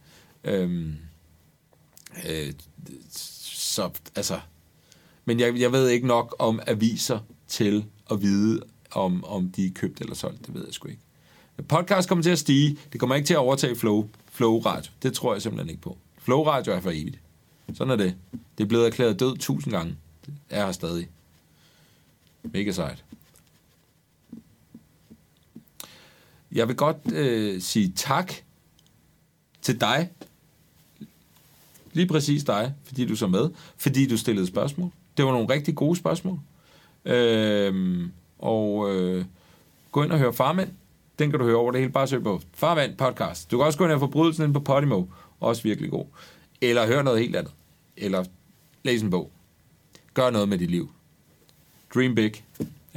Øhm, 0.45 0.95
øh, 2.29 2.53
så, 3.53 3.91
altså, 4.17 4.41
men 5.25 5.41
jeg, 5.41 5.61
jeg 5.61 5.73
ved 5.73 5.89
ikke 5.89 6.07
nok 6.07 6.37
om 6.39 6.61
aviser 6.67 7.19
til 7.49 7.85
at 8.11 8.23
vide, 8.23 8.63
om, 8.91 9.25
om 9.25 9.51
de 9.51 9.67
er 9.67 9.71
købt 9.75 10.01
eller 10.01 10.15
solgt. 10.15 10.47
Det 10.47 10.55
ved 10.55 10.65
jeg 10.65 10.75
sgu 10.75 10.89
ikke. 10.89 11.03
Podcast 11.69 12.09
kommer 12.09 12.23
til 12.23 12.31
at 12.31 12.39
stige. 12.39 12.79
Det 12.93 13.01
kommer 13.01 13.17
ikke 13.17 13.27
til 13.27 13.35
at 13.35 13.39
overtage 13.39 13.77
Flow, 13.77 14.09
Flow 14.33 14.61
Radio. 14.61 14.93
Det 15.03 15.13
tror 15.13 15.33
jeg 15.33 15.43
simpelthen 15.43 15.71
ikke 15.71 15.83
på. 15.83 15.99
Flow 16.19 16.43
Radio 16.43 16.73
er 16.73 16.81
for 16.81 16.91
evigt. 16.91 17.19
Sådan 17.75 17.91
er 17.91 17.97
det. 17.97 18.15
Det 18.59 18.65
er 18.65 18.69
blevet 18.69 18.87
erklæret 18.87 19.21
død 19.21 19.37
tusind 19.37 19.73
gange. 19.73 19.97
Det 20.27 20.35
er 20.51 20.65
her 20.65 20.73
stadig. 20.73 21.09
Mega 22.43 22.73
sejt. 22.73 23.05
Jeg 26.53 26.69
vil 26.69 26.77
godt 26.77 27.13
øh, 27.13 27.61
sige 27.61 27.93
tak 27.97 28.33
til 29.63 29.81
dig. 29.81 30.11
Lige 31.93 32.07
præcis 32.07 32.45
dig, 32.45 32.75
fordi 32.85 33.07
du 33.07 33.17
så 33.17 33.27
med. 33.27 33.51
Fordi 33.77 34.07
du 34.07 34.17
stillede 34.17 34.47
spørgsmål. 34.47 34.91
Det 35.17 35.25
var 35.25 35.33
nogle 35.33 35.55
rigtig 35.55 35.75
gode 35.75 35.97
spørgsmål. 35.97 36.39
Øh, 37.05 38.09
og 38.39 38.95
øh, 38.95 39.25
gå 39.93 40.03
ind 40.03 40.13
og 40.13 40.19
hør 40.19 40.31
Farmænd 40.31 40.71
den 41.19 41.31
kan 41.31 41.41
du 41.41 41.45
høre 41.45 41.57
over 41.57 41.73
det 41.73 41.81
hele. 41.81 41.93
Bare 41.93 42.09
søg 42.09 42.23
på 42.23 42.41
Farvand 42.55 42.97
Podcast. 42.97 43.51
Du 43.51 43.57
kan 43.57 43.67
også 43.67 43.79
gå 43.79 43.85
ind 43.85 43.93
og 43.93 44.01
forbrydelsen 44.01 44.45
ind 44.45 44.55
på 44.55 44.61
Podimo. 44.61 45.05
Også 45.41 45.63
virkelig 45.63 45.91
god. 45.91 46.07
Eller 46.61 46.87
høre 46.87 47.05
noget 47.05 47.21
helt 47.21 47.37
andet. 47.37 47.53
Eller 47.97 48.25
læs 48.83 49.03
en 49.03 49.11
bog. 49.11 49.31
Gør 50.15 50.31
noget 50.31 50.49
med 50.49 50.59
dit 50.59 50.71
liv. 50.71 50.91
Dream 51.95 52.15
big. 52.15 52.45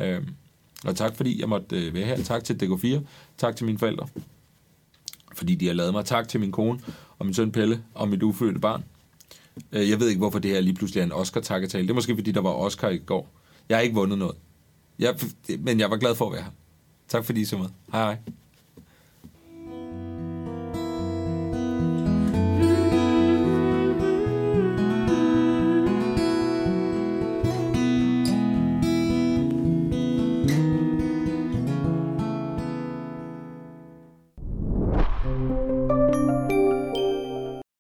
Øhm, 0.01 0.29
og 0.85 0.95
tak 0.95 1.15
fordi 1.15 1.41
jeg 1.41 1.49
måtte 1.49 1.87
øh, 1.87 1.93
være 1.93 2.05
her. 2.05 2.23
Tak 2.23 2.43
til 2.43 2.53
DK4. 2.63 2.99
Tak 3.37 3.55
til 3.55 3.65
mine 3.65 3.79
forældre. 3.79 4.07
Fordi 5.35 5.55
de 5.55 5.67
har 5.67 5.73
lavet 5.73 5.93
mig. 5.93 6.05
Tak 6.05 6.27
til 6.27 6.39
min 6.39 6.51
kone 6.51 6.79
og 7.19 7.25
min 7.25 7.33
søn 7.33 7.51
Pelle 7.51 7.83
og 7.93 8.09
mit 8.09 8.23
ufødte 8.23 8.59
barn. 8.59 8.83
Øh, 9.71 9.89
jeg 9.89 9.99
ved 9.99 10.07
ikke, 10.07 10.19
hvorfor 10.19 10.39
det 10.39 10.51
her 10.51 10.61
lige 10.61 10.73
pludselig 10.73 11.01
er 11.01 11.05
en 11.05 11.11
Oscar-takketale. 11.11 11.83
Det 11.83 11.89
er 11.89 11.95
måske, 11.95 12.15
fordi 12.15 12.31
der 12.31 12.41
var 12.41 12.49
Oscar 12.49 12.89
i 12.89 12.97
går. 12.97 13.29
Jeg 13.69 13.77
har 13.77 13.81
ikke 13.81 13.95
vundet 13.95 14.19
noget. 14.19 14.35
Jeg, 14.99 15.15
men 15.59 15.79
jeg 15.79 15.91
var 15.91 15.97
glad 15.97 16.15
for 16.15 16.25
at 16.25 16.33
være 16.33 16.43
her. 16.43 16.51
Tak 17.07 17.25
fordi 17.25 17.41
I 17.41 17.45
så 17.45 17.57
med. 17.57 17.67
Hej 17.91 18.03
hej. 18.03 18.17